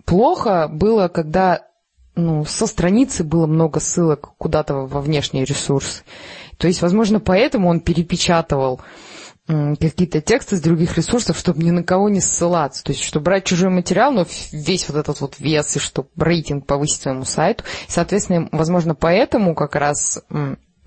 плохо 0.04 0.68
было, 0.68 1.08
когда 1.08 1.66
ну, 2.14 2.44
со 2.44 2.66
страницы 2.66 3.24
было 3.24 3.46
много 3.46 3.80
ссылок 3.80 4.34
куда-то 4.38 4.74
во 4.74 5.00
внешние 5.00 5.44
ресурсы. 5.44 6.04
То 6.58 6.68
есть, 6.68 6.82
возможно, 6.82 7.20
поэтому 7.20 7.68
он 7.68 7.80
перепечатывал 7.80 8.80
какие-то 9.46 10.20
тексты 10.20 10.56
с 10.56 10.60
других 10.60 10.96
ресурсов, 10.96 11.36
чтобы 11.36 11.64
ни 11.64 11.72
на 11.72 11.82
кого 11.82 12.08
не 12.08 12.20
ссылаться. 12.20 12.84
То 12.84 12.92
есть, 12.92 13.02
чтобы 13.02 13.24
брать 13.24 13.44
чужой 13.44 13.70
материал, 13.70 14.12
но 14.12 14.24
весь 14.52 14.88
вот 14.88 14.96
этот 14.96 15.20
вот 15.20 15.40
вес, 15.40 15.76
и 15.76 15.78
чтобы 15.80 16.08
рейтинг 16.16 16.64
повысить 16.66 17.02
своему 17.02 17.24
сайту. 17.24 17.64
И, 17.88 17.90
соответственно, 17.90 18.48
возможно, 18.52 18.94
поэтому 18.94 19.54
как 19.56 19.74
раз 19.74 20.22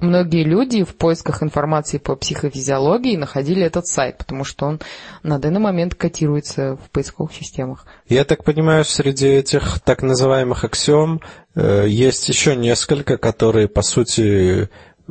многие 0.06 0.44
люди 0.44 0.84
в 0.84 0.96
поисках 0.96 1.44
информации 1.44 1.98
по 1.98 2.16
психофизиологии 2.16 3.18
находили 3.18 3.64
этот 3.64 3.88
сайт, 3.88 4.18
потому 4.18 4.44
что 4.44 4.66
он 4.66 4.80
на 5.24 5.40
данный 5.40 5.60
момент 5.60 5.96
котируется 5.96 6.78
в 6.78 6.90
поисковых 6.92 7.34
системах. 7.34 7.86
Я 8.08 8.24
так 8.24 8.44
понимаю, 8.44 8.86
среди 8.86 9.28
этих 9.28 9.80
так 9.82 10.02
называемых 10.02 10.64
аксиом 10.64 11.22
э, 11.56 11.86
есть 11.88 12.30
еще 12.30 12.56
несколько, 12.56 13.18
которые, 13.18 13.68
по 13.68 13.82
сути, 13.82 14.70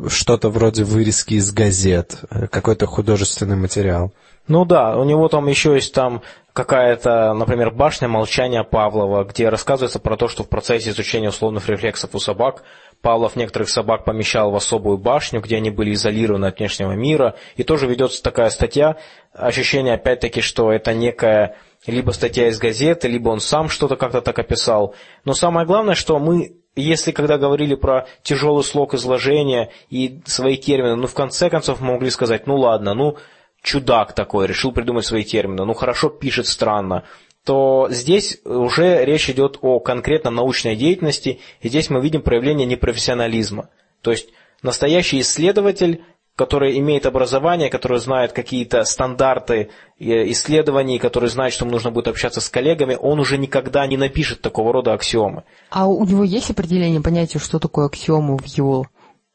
что-то 0.09 0.49
вроде 0.51 0.85
вырезки 0.85 1.35
из 1.35 1.53
газет, 1.53 2.21
э, 2.31 2.47
какой-то 2.47 2.87
художественный 2.87 3.57
материал. 3.57 4.13
Ну 4.47 4.65
да, 4.67 4.97
у 4.97 5.05
него 5.05 5.29
там 5.29 5.47
еще 5.47 5.75
есть 5.75 5.95
там 5.95 6.23
какая-то, 6.53 7.33
например, 7.33 7.71
башня 7.71 8.09
молчания 8.09 8.63
Павлова, 8.63 9.25
где 9.25 9.49
рассказывается 9.49 9.99
про 9.99 10.17
то, 10.17 10.29
что 10.29 10.45
в 10.45 10.49
процессе 10.49 10.91
изучения 10.91 11.31
условных 11.31 11.69
рефлексов 11.69 12.15
у 12.15 12.19
собак 12.19 12.63
Павлов 13.01 13.37
некоторых 13.37 13.69
собак 13.69 14.05
помещал 14.05 14.51
в 14.51 14.57
особую 14.57 14.99
башню, 14.99 15.41
где 15.41 15.57
они 15.57 15.71
были 15.71 15.95
изолированы 15.95 16.47
от 16.47 16.59
внешнего 16.59 16.93
мира. 16.93 17.35
И 17.57 17.65
тоже 17.65 17.87
ведется 17.87 18.23
такая 18.23 18.51
статья. 18.51 18.97
Ощущение, 19.33 19.95
опять-таки, 19.95 20.41
что 20.41 20.73
это 20.73 20.95
некая 20.95 21.57
либо 21.87 22.13
статья 22.13 22.49
из 22.49 22.59
газеты, 22.59 23.09
либо 23.09 23.29
он 23.31 23.41
сам 23.41 23.69
что-то 23.69 23.97
как-то 23.97 24.21
так 24.21 24.39
описал. 24.39 24.95
Но 25.25 25.35
самое 25.35 25.67
главное, 25.67 25.95
что 25.95 26.19
мы 26.19 26.57
если 26.77 27.13
когда 27.13 27.39
говорили 27.39 27.77
про 27.77 28.07
тяжелый 28.23 28.65
слог 28.65 28.95
изложения 28.95 29.71
и 29.91 30.21
свои 30.25 30.57
термины, 30.57 30.97
ну, 30.97 31.07
в 31.07 31.15
конце 31.15 31.49
концов, 31.49 31.81
мы 31.81 31.93
могли 31.93 32.11
сказать, 32.11 32.47
ну, 32.49 32.57
ладно, 32.57 32.95
ну, 32.95 33.17
чудак 33.65 34.13
такой, 34.13 34.47
решил 34.47 34.71
придумать 34.71 35.07
свои 35.07 35.25
термины, 35.25 35.65
ну, 35.65 35.75
хорошо 35.75 36.11
пишет 36.11 36.47
странно, 36.47 37.03
то 37.45 37.89
здесь 37.91 38.39
уже 38.45 39.05
речь 39.05 39.29
идет 39.29 39.59
о 39.63 39.81
конкретно 39.81 40.31
научной 40.31 40.77
деятельности, 40.77 41.41
и 41.61 41.69
здесь 41.69 41.91
мы 41.91 42.01
видим 42.01 42.23
проявление 42.23 42.67
непрофессионализма. 42.67 43.71
То 44.03 44.13
есть 44.13 44.29
настоящий 44.63 45.21
исследователь 45.21 46.03
который 46.37 46.79
имеет 46.79 47.07
образование, 47.07 47.71
который 47.71 48.01
знает 48.01 48.33
какие-то 48.33 48.85
стандарты 48.85 49.71
э, 50.01 50.31
исследований, 50.31 50.99
который 50.99 51.29
знает, 51.29 51.53
что 51.53 51.65
ему 51.65 51.73
нужно 51.73 51.93
будет 51.93 52.09
общаться 52.09 52.41
с 52.41 52.49
коллегами, 52.49 52.97
он 53.01 53.21
уже 53.21 53.39
никогда 53.39 53.87
не 53.87 53.97
напишет 53.97 54.41
такого 54.41 54.73
рода 54.73 54.95
аксиомы. 54.95 55.45
А 55.71 55.87
у 55.87 56.05
него 56.05 56.25
есть 56.25 56.51
определение 56.51 57.01
понятия, 57.01 57.39
что 57.39 57.59
такое 57.61 57.87
аксиома 57.87 58.37
в 58.37 58.47
ЮЛ? 58.47 58.89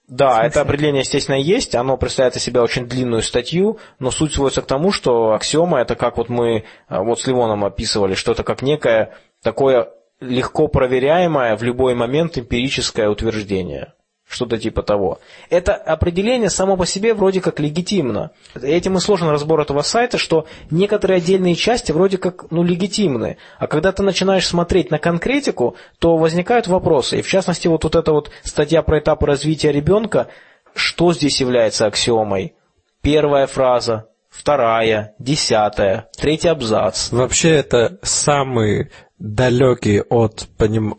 Да, 0.10 0.44
это 0.44 0.62
определение, 0.62 1.02
естественно, 1.02 1.36
есть. 1.36 1.76
Оно 1.76 1.96
представляет 1.96 2.36
из 2.36 2.44
себя 2.44 2.64
очень 2.64 2.88
длинную 2.88 3.22
статью, 3.22 3.78
но 4.00 4.10
суть 4.10 4.34
сводится 4.34 4.64
к 4.64 4.66
тому, 4.66 4.92
что 4.92 5.34
аксиома 5.34 5.80
это 5.80 5.96
как 5.96 6.18
вот 6.18 6.30
мы 6.30 6.64
э, 6.90 7.00
вот 7.00 7.22
с 7.22 7.28
Ливоном 7.28 7.64
описывали, 7.64 8.16
что 8.16 8.32
это 8.32 8.44
как 8.44 8.64
некое 8.64 9.14
такое 9.44 9.90
легко 10.20 10.68
проверяемое 10.68 11.56
в 11.56 11.64
любой 11.64 11.94
момент 11.94 12.38
эмпирическое 12.38 13.08
утверждение 13.08 13.94
что-то 14.30 14.60
типа 14.60 14.84
того. 14.84 15.20
Это 15.50 15.74
определение 15.74 16.52
само 16.52 16.78
по 16.78 16.86
себе 16.86 17.16
вроде 17.16 17.42
как 17.42 17.60
легитимно. 17.60 18.30
Этим 18.62 18.96
и 18.96 19.00
сложен 19.00 19.28
разбор 19.30 19.60
этого 19.60 19.82
сайта, 19.82 20.20
что 20.20 20.46
некоторые 20.70 21.18
отдельные 21.18 21.56
части 21.56 21.92
вроде 21.92 22.20
как 22.20 22.52
ну, 22.52 22.64
легитимны. 22.64 23.38
А 23.58 23.66
когда 23.66 23.92
ты 23.92 24.04
начинаешь 24.04 24.48
смотреть 24.48 24.92
на 24.92 25.00
конкретику, 25.00 25.76
то 25.98 26.16
возникают 26.16 26.68
вопросы. 26.68 27.20
И 27.20 27.22
в 27.24 27.28
частности, 27.28 27.68
вот, 27.68 27.84
вот 27.84 27.96
эта 27.96 28.14
вот 28.14 28.30
статья 28.44 28.84
про 28.84 29.00
этапы 29.00 29.26
развития 29.26 29.72
ребенка, 29.72 30.28
что 30.76 31.12
здесь 31.12 31.42
является 31.42 31.88
аксиомой? 31.88 32.54
Первая 33.02 33.48
фраза, 33.48 34.10
вторая, 34.30 35.16
десятая, 35.18 36.08
третий 36.16 36.50
абзац. 36.50 37.12
Вообще 37.12 37.50
это 37.56 37.98
самый 38.04 38.92
далекий 39.20 40.02
от, 40.02 40.48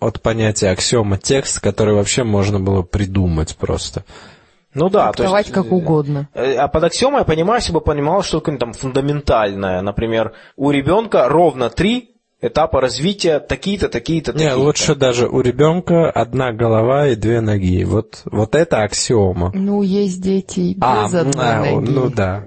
от 0.00 0.22
понятия 0.22 0.68
аксиома 0.70 1.18
текст, 1.18 1.60
который 1.60 1.94
вообще 1.94 2.22
можно 2.22 2.60
было 2.60 2.82
придумать 2.82 3.56
просто. 3.56 4.04
Ну 4.72 4.88
да, 4.88 5.10
то 5.12 5.24
есть, 5.24 5.50
как 5.50 5.72
угодно. 5.72 6.28
Э, 6.32 6.54
а 6.54 6.68
под 6.68 6.84
аксиомой 6.84 7.20
я 7.20 7.24
понимаю, 7.24 7.58
если 7.58 7.72
бы 7.72 7.80
понимал 7.80 8.22
что-то 8.22 8.56
там 8.56 8.72
фундаментальное. 8.72 9.80
Например, 9.82 10.32
у 10.56 10.70
ребенка 10.70 11.28
ровно 11.28 11.70
три 11.70 12.10
этапа 12.40 12.80
развития, 12.80 13.40
такие-то, 13.40 13.88
такие-то, 13.88 14.32
такие-то. 14.32 14.56
Не, 14.56 14.62
лучше 14.62 14.94
даже 14.94 15.26
у 15.26 15.40
ребенка 15.40 16.08
одна 16.10 16.52
голова 16.52 17.08
и 17.08 17.16
две 17.16 17.40
ноги. 17.40 17.84
Вот, 17.84 18.22
вот 18.24 18.54
это 18.54 18.82
аксиома. 18.82 19.50
Ну, 19.54 19.82
есть 19.82 20.22
дети 20.22 20.76
а, 20.80 21.04
без 21.04 21.14
а, 21.14 21.20
одной 21.20 21.46
а, 21.46 21.58
ноги. 21.58 21.90
Ну 21.90 22.10
да. 22.10 22.44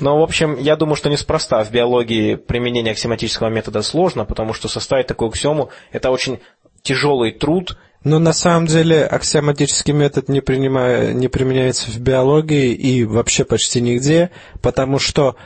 Но, 0.00 0.18
в 0.18 0.22
общем, 0.22 0.58
я 0.58 0.76
думаю, 0.76 0.96
что 0.96 1.08
неспроста 1.08 1.62
в 1.62 1.70
биологии 1.70 2.34
применение 2.34 2.92
аксиоматического 2.92 3.48
метода 3.48 3.82
сложно, 3.82 4.24
потому 4.24 4.52
что 4.52 4.68
составить 4.68 5.06
такую 5.06 5.28
аксиому– 5.28 5.70
это 5.92 6.10
очень 6.10 6.40
тяжелый 6.82 7.32
труд. 7.32 7.78
Но 8.02 8.18
на 8.18 8.32
самом 8.32 8.66
деле 8.66 9.04
аксиоматический 9.04 9.94
метод 9.94 10.28
не, 10.28 10.40
принимая, 10.40 11.12
не 11.12 11.28
применяется 11.28 11.90
в 11.90 11.98
биологии 11.98 12.72
и 12.72 13.04
вообще 13.04 13.44
почти 13.44 13.80
нигде, 13.80 14.30
потому 14.60 14.98
что 14.98 15.36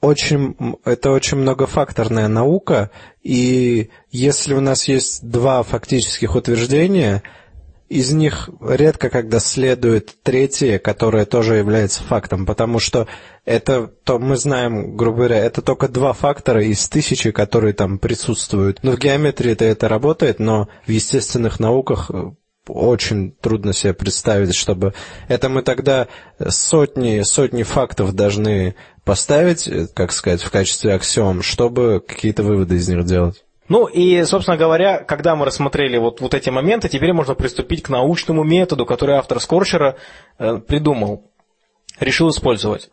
очень, 0.00 0.56
это 0.84 1.10
очень 1.10 1.38
многофакторная 1.38 2.28
наука, 2.28 2.90
и 3.22 3.90
если 4.10 4.54
у 4.54 4.60
нас 4.60 4.86
есть 4.88 5.28
два 5.28 5.62
фактических 5.62 6.34
утверждения– 6.34 7.22
из 7.92 8.10
них 8.12 8.48
редко 8.60 9.10
когда 9.10 9.38
следует 9.38 10.16
третье, 10.22 10.78
которое 10.78 11.26
тоже 11.26 11.56
является 11.56 12.02
фактом, 12.02 12.46
потому 12.46 12.78
что 12.78 13.06
это, 13.44 13.86
то 14.04 14.18
мы 14.18 14.36
знаем, 14.36 14.96
грубо 14.96 15.18
говоря, 15.18 15.38
это 15.38 15.60
только 15.60 15.88
два 15.88 16.14
фактора 16.14 16.64
из 16.64 16.88
тысячи, 16.88 17.30
которые 17.32 17.74
там 17.74 17.98
присутствуют. 17.98 18.78
Но 18.82 18.92
в 18.92 18.98
геометрии 18.98 19.52
это, 19.52 19.66
это 19.66 19.88
работает, 19.88 20.38
но 20.38 20.68
в 20.86 20.90
естественных 20.90 21.60
науках 21.60 22.10
э, 22.10 22.30
очень 22.66 23.32
трудно 23.32 23.74
себе 23.74 23.92
представить, 23.92 24.54
чтобы... 24.54 24.94
Это 25.28 25.50
мы 25.50 25.62
тогда 25.62 26.08
сотни, 26.48 27.20
сотни 27.22 27.62
фактов 27.62 28.14
должны 28.14 28.74
поставить, 29.04 29.68
э, 29.68 29.86
как 29.92 30.12
сказать, 30.12 30.40
в 30.40 30.50
качестве 30.50 30.94
аксиом, 30.94 31.42
чтобы 31.42 32.02
какие-то 32.06 32.42
выводы 32.42 32.76
из 32.76 32.88
них 32.88 33.04
делать. 33.04 33.44
Ну 33.72 33.86
и, 33.86 34.22
собственно 34.24 34.58
говоря, 34.58 34.98
когда 34.98 35.34
мы 35.34 35.46
рассмотрели 35.46 35.96
вот, 35.96 36.20
вот 36.20 36.34
эти 36.34 36.50
моменты, 36.50 36.90
теперь 36.90 37.14
можно 37.14 37.34
приступить 37.34 37.82
к 37.82 37.88
научному 37.88 38.44
методу, 38.44 38.84
который 38.84 39.16
автор 39.16 39.40
Скорчера 39.40 39.96
э, 40.38 40.58
придумал, 40.58 41.30
решил 41.98 42.28
использовать. 42.28 42.90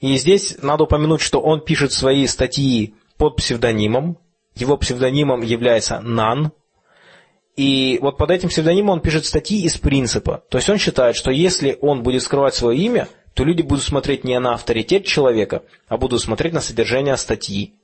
И 0.00 0.16
здесь 0.16 0.58
надо 0.62 0.82
упомянуть, 0.82 1.20
что 1.20 1.40
он 1.40 1.60
пишет 1.60 1.92
свои 1.92 2.26
статьи 2.26 2.96
под 3.16 3.36
псевдонимом. 3.36 4.18
Его 4.56 4.76
псевдонимом 4.76 5.42
является 5.42 6.00
Нан. 6.00 6.50
И 7.54 8.00
вот 8.02 8.18
под 8.18 8.32
этим 8.32 8.48
псевдонимом 8.48 8.94
он 8.94 9.00
пишет 9.02 9.26
статьи 9.26 9.62
из 9.62 9.78
принципа. 9.78 10.42
То 10.50 10.58
есть 10.58 10.68
он 10.68 10.78
считает, 10.78 11.14
что 11.14 11.30
если 11.30 11.78
он 11.80 12.02
будет 12.02 12.24
скрывать 12.24 12.56
свое 12.56 12.76
имя, 12.76 13.06
то 13.34 13.44
люди 13.44 13.62
будут 13.62 13.84
смотреть 13.84 14.24
не 14.24 14.40
на 14.40 14.54
авторитет 14.54 15.04
человека, 15.04 15.62
а 15.86 15.96
будут 15.98 16.20
смотреть 16.20 16.52
на 16.52 16.60
содержание 16.60 17.16
статьи. 17.16 17.76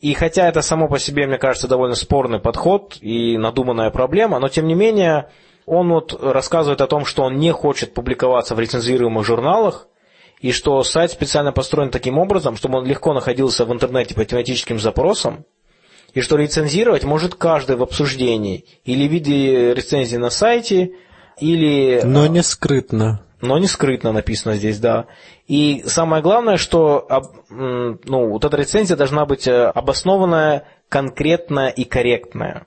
И 0.00 0.14
хотя 0.14 0.48
это 0.48 0.62
само 0.62 0.88
по 0.88 0.98
себе, 0.98 1.26
мне 1.26 1.38
кажется, 1.38 1.66
довольно 1.66 1.96
спорный 1.96 2.38
подход 2.38 2.96
и 3.00 3.36
надуманная 3.36 3.90
проблема, 3.90 4.38
но 4.38 4.48
тем 4.48 4.66
не 4.66 4.74
менее 4.74 5.28
он 5.66 5.90
вот 5.90 6.18
рассказывает 6.22 6.80
о 6.80 6.86
том, 6.86 7.04
что 7.04 7.24
он 7.24 7.38
не 7.38 7.52
хочет 7.52 7.94
публиковаться 7.94 8.54
в 8.54 8.60
рецензируемых 8.60 9.24
журналах, 9.24 9.88
и 10.40 10.52
что 10.52 10.82
сайт 10.84 11.10
специально 11.10 11.52
построен 11.52 11.90
таким 11.90 12.16
образом, 12.18 12.56
чтобы 12.56 12.78
он 12.78 12.86
легко 12.86 13.12
находился 13.12 13.64
в 13.64 13.72
интернете 13.72 14.14
по 14.14 14.24
тематическим 14.24 14.78
запросам, 14.78 15.44
и 16.14 16.20
что 16.20 16.36
рецензировать 16.36 17.04
может 17.04 17.34
каждый 17.34 17.76
в 17.76 17.82
обсуждении, 17.82 18.64
или 18.84 19.06
в 19.06 19.10
виде 19.10 19.74
рецензии 19.74 20.16
на 20.16 20.30
сайте, 20.30 20.92
или... 21.40 22.00
Но 22.04 22.26
не 22.28 22.42
скрытно. 22.42 23.24
Но 23.40 23.58
не 23.58 23.66
скрытно 23.66 24.12
написано 24.12 24.56
здесь, 24.56 24.78
да. 24.78 25.06
И 25.48 25.82
самое 25.86 26.22
главное, 26.22 26.58
что 26.58 27.08
ну, 27.48 28.28
вот 28.28 28.44
эта 28.44 28.56
рецензия 28.56 28.96
должна 28.96 29.24
быть 29.24 29.48
э, 29.48 29.64
обоснованная, 29.64 30.64
конкретная 30.90 31.68
и 31.68 31.84
корректная. 31.84 32.66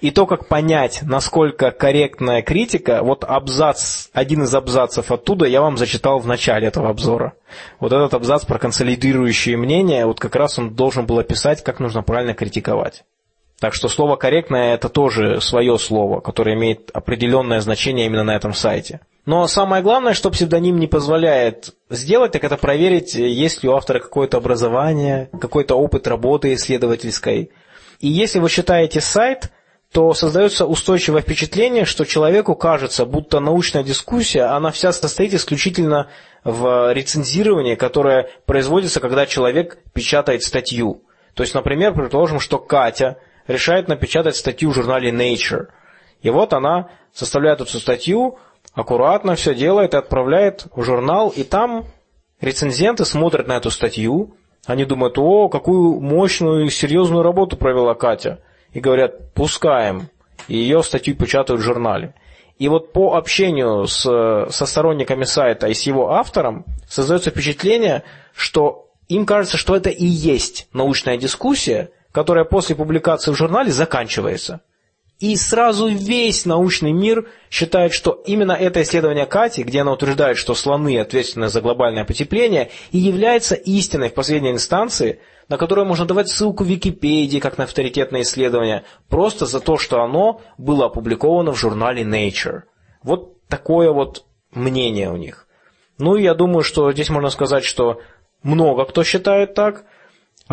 И 0.00 0.10
то, 0.10 0.26
как 0.26 0.48
понять, 0.48 1.02
насколько 1.02 1.70
корректная 1.70 2.42
критика, 2.42 3.02
вот 3.04 3.22
абзац, 3.22 4.08
один 4.14 4.42
из 4.42 4.54
абзацев 4.54 5.12
оттуда 5.12 5.44
я 5.44 5.60
вам 5.60 5.76
зачитал 5.76 6.18
в 6.18 6.26
начале 6.26 6.66
этого 6.66 6.88
обзора. 6.88 7.34
Вот 7.78 7.92
этот 7.92 8.14
абзац 8.14 8.44
про 8.46 8.58
консолидирующие 8.58 9.56
мнения, 9.56 10.06
вот 10.06 10.18
как 10.18 10.34
раз 10.34 10.58
он 10.58 10.74
должен 10.74 11.06
был 11.06 11.18
описать, 11.18 11.62
как 11.62 11.80
нужно 11.80 12.02
правильно 12.02 12.34
критиковать. 12.34 13.04
Так 13.62 13.74
что 13.74 13.88
слово 13.88 14.16
«корректное»– 14.16 14.74
это 14.74 14.88
тоже 14.88 15.40
свое 15.40 15.78
слово, 15.78 16.18
которое 16.18 16.56
имеет 16.56 16.90
определенное 16.92 17.60
значение 17.60 18.06
именно 18.06 18.24
на 18.24 18.34
этом 18.34 18.54
сайте. 18.54 18.98
Но 19.24 19.46
самое 19.46 19.84
главное, 19.84 20.14
что 20.14 20.32
псевдоним 20.32 20.80
не 20.80 20.88
позволяет 20.88 21.72
сделать, 21.88 22.32
так 22.32 22.42
это 22.42 22.56
проверить, 22.56 23.14
есть 23.14 23.62
ли 23.62 23.68
у 23.68 23.74
автора 23.74 24.00
какое-то 24.00 24.38
образование, 24.38 25.30
какой-то 25.40 25.76
опыт 25.76 26.08
работы 26.08 26.52
исследовательской. 26.54 27.52
И 28.00 28.08
если 28.08 28.40
вы 28.40 28.48
считаете 28.48 29.00
сайт– 29.00 29.52
то 29.92 30.14
создается 30.14 30.64
устойчивое 30.64 31.20
впечатление, 31.20 31.84
что 31.84 32.06
человеку 32.06 32.54
кажется, 32.54 33.04
будто 33.04 33.40
научная 33.40 33.82
дискуссия, 33.82 34.44
она 34.44 34.70
вся 34.70 34.90
состоит 34.90 35.34
исключительно 35.34 36.08
в 36.44 36.94
рецензировании, 36.94 37.74
которое 37.74 38.30
производится, 38.46 39.00
когда 39.00 39.26
человек 39.26 39.76
печатает 39.92 40.44
статью. 40.44 41.02
То 41.34 41.42
есть, 41.42 41.52
например, 41.54 41.92
предположим, 41.92 42.40
что 42.40 42.58
Катя 42.58 43.18
решает 43.46 43.88
напечатать 43.88 44.36
статью 44.36 44.70
в 44.70 44.74
журнале 44.74 45.10
Nature. 45.10 45.68
И 46.22 46.30
вот 46.30 46.52
она 46.52 46.88
составляет 47.12 47.60
эту 47.60 47.78
статью, 47.78 48.38
аккуратно 48.74 49.34
все 49.34 49.54
делает 49.54 49.94
и 49.94 49.96
отправляет 49.96 50.66
в 50.74 50.82
журнал, 50.82 51.30
и 51.30 51.42
там 51.42 51.84
рецензенты 52.40 53.04
смотрят 53.04 53.46
на 53.46 53.56
эту 53.56 53.70
статью, 53.70 54.36
они 54.66 54.84
думают, 54.84 55.18
о, 55.18 55.48
какую 55.48 56.00
мощную 56.00 56.66
и 56.66 56.70
серьезную 56.70 57.22
работу 57.22 57.56
провела 57.56 57.94
Катя– 57.94 58.40
и 58.72 58.80
говорят, 58.80 59.32
пускаем, 59.34 60.08
и 60.48 60.56
ее 60.56 60.82
статью 60.82 61.14
печатают 61.14 61.60
в 61.60 61.64
журнале. 61.64 62.14
И 62.58 62.68
вот 62.68 62.92
по 62.92 63.16
общению 63.16 63.86
с, 63.86 64.02
со 64.50 64.66
сторонниками 64.66 65.24
сайта 65.24 65.68
и 65.68 65.74
с 65.74 65.82
его 65.82 66.12
автором 66.12 66.64
создается 66.88 67.30
впечатление, 67.30 68.02
что 68.34 68.90
им 69.08 69.26
кажется, 69.26 69.56
что 69.56 69.74
это 69.74 69.90
и 69.90 70.04
есть 70.04 70.68
научная 70.72 71.16
дискуссия, 71.16 71.90
которая 72.12 72.44
после 72.44 72.76
публикации 72.76 73.32
в 73.32 73.36
журнале 73.36 73.72
заканчивается. 73.72 74.60
И 75.18 75.36
сразу 75.36 75.86
весь 75.88 76.46
научный 76.46 76.92
мир 76.92 77.28
считает, 77.48 77.92
что 77.92 78.22
именно 78.26 78.52
это 78.52 78.82
исследование 78.82 79.24
Кати, 79.24 79.62
где 79.62 79.82
она 79.82 79.92
утверждает, 79.92 80.36
что 80.36 80.54
слоны 80.54 80.98
ответственны 80.98 81.48
за 81.48 81.60
глобальное 81.60 82.04
потепление, 82.04 82.70
и 82.90 82.98
является 82.98 83.54
истиной 83.54 84.10
в 84.10 84.14
последней 84.14 84.50
инстанции, 84.50 85.20
на 85.48 85.58
которое 85.58 85.86
можно 85.86 86.06
давать 86.06 86.28
ссылку 86.28 86.64
в 86.64 86.66
Википедии, 86.66 87.38
как 87.38 87.56
на 87.56 87.64
авторитетное 87.64 88.22
исследование, 88.22 88.82
просто 89.08 89.46
за 89.46 89.60
то, 89.60 89.78
что 89.78 90.02
оно 90.02 90.40
было 90.58 90.86
опубликовано 90.86 91.52
в 91.52 91.58
журнале 91.58 92.02
Nature. 92.02 92.62
Вот 93.04 93.46
такое 93.46 93.92
вот 93.92 94.24
мнение 94.52 95.10
у 95.10 95.16
них. 95.16 95.46
Ну, 95.98 96.16
и 96.16 96.24
я 96.24 96.34
думаю, 96.34 96.64
что 96.64 96.90
здесь 96.90 97.10
можно 97.10 97.30
сказать, 97.30 97.64
что 97.64 98.00
много 98.42 98.84
кто 98.86 99.04
считает 99.04 99.54
так. 99.54 99.84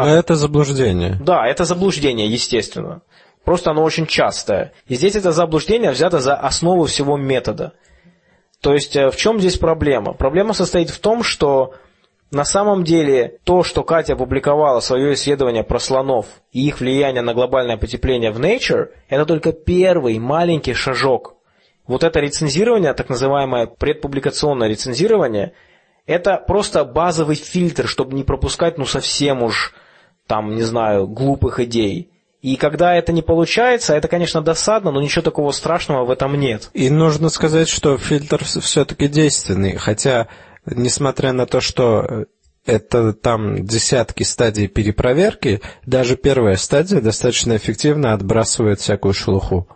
А 0.02 0.10
это 0.10 0.36
заблуждение. 0.36 1.18
Да, 1.22 1.48
это 1.48 1.66
заблуждение, 1.66 2.28
естественно. 2.28 3.02
Просто 3.44 3.72
оно 3.72 3.84
очень 3.84 4.06
частое. 4.06 4.74
И 4.88 4.96
здесь 4.96 5.16
это 5.16 5.32
заблуждение 5.32 5.92
взято 5.92 6.20
за 6.20 6.36
основу 6.36 6.86
всего 6.86 7.18
метода. 7.18 7.74
То 8.62 8.74
есть 8.74 8.96
э, 8.96 9.10
в 9.10 9.16
чем 9.16 9.40
здесь 9.40 9.58
проблема? 9.58 10.14
Проблема 10.14 10.54
состоит 10.54 10.90
в 10.90 11.00
том, 11.00 11.24
что 11.24 11.74
на 12.32 12.46
самом 12.46 12.84
деле 12.84 13.40
то, 13.44 13.64
что 13.64 13.84
Катя 13.84 14.14
опубликовала 14.14 14.82
свое 14.82 15.14
исследование 15.14 15.64
про 15.64 15.80
слонов 15.80 16.28
и 16.52 16.68
их 16.68 16.80
влияние 16.80 17.22
на 17.22 17.34
глобальное 17.34 17.78
потепление 17.78 18.32
в 18.32 18.40
Nature, 18.40 18.90
это 19.08 19.26
только 19.26 19.52
первый 19.52 20.20
маленький 20.20 20.74
шажок. 20.74 21.36
Вот 21.88 22.04
это 22.04 22.20
рецензирование, 22.20 22.94
так 22.94 23.10
называемое 23.10 23.66
предпубликационное 23.66 24.68
рецензирование, 24.68 25.54
это 26.06 26.38
просто 26.38 26.86
базовый 26.86 27.36
фильтр, 27.36 27.88
чтобы 27.88 28.14
не 28.16 28.24
пропускать 28.24 28.78
ну 28.78 28.86
совсем 28.86 29.42
уж 29.42 29.74
там, 30.30 30.56
не 30.56 30.62
знаю, 30.62 31.08
глупых 31.08 31.60
идей. 31.60 32.12
И 32.44 32.56
когда 32.56 32.96
это 32.96 33.12
не 33.12 33.24
получается, 33.24 33.96
это, 33.96 34.08
конечно, 34.08 34.42
досадно, 34.42 34.92
но 34.92 35.02
ничего 35.02 35.24
такого 35.24 35.52
страшного 35.52 36.06
в 36.06 36.12
этом 36.12 36.40
нет. 36.40 36.70
И 36.74 36.92
нужно 36.92 37.30
сказать, 37.30 37.68
что 37.68 37.98
фильтр 37.98 38.46
все-таки 38.46 39.08
действенный, 39.08 39.76
хотя, 39.76 40.28
несмотря 40.68 41.34
на 41.34 41.48
то, 41.48 41.62
что 41.62 42.06
э, 42.08 42.26
это 42.68 43.14
там 43.14 43.66
десятки 43.66 44.22
стадий 44.22 44.68
перепроверки, 44.68 45.62
даже 45.88 46.16
первая 46.16 46.58
стадия 46.58 47.02
достаточно 47.02 47.58
эффективно 47.58 48.14
отбрасывает 48.14 48.80
всякую 48.80 49.16
шелуху. 49.16 49.68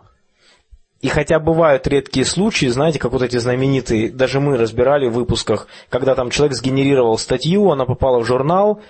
И 1.00 1.08
хотя 1.08 1.40
бывают 1.40 1.86
редкие 1.88 2.24
случаи, 2.24 2.66
знаете, 2.66 3.00
как 3.00 3.10
вот 3.10 3.22
эти 3.22 3.38
знаменитые, 3.38 4.10
даже 4.10 4.38
мы 4.40 4.56
разбирали 4.56 5.08
в 5.08 5.14
выпусках, 5.14 5.66
когда 5.90 6.14
там 6.14 6.30
человек 6.30 6.56
сгенерировал 6.56 7.18
статью, 7.18 7.72
она 7.72 7.84
попала 7.84 8.20
в 8.20 8.24
журнал, 8.24 8.80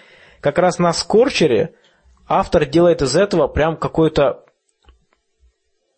как 0.45 0.59
раз 0.59 0.79
на 0.79 0.93
Скорчере 0.93 1.73
автор 2.29 2.67
делает 2.67 3.01
из 3.01 3.17
этого 3.17 3.49
прям 3.49 3.79
какой-то, 3.79 4.45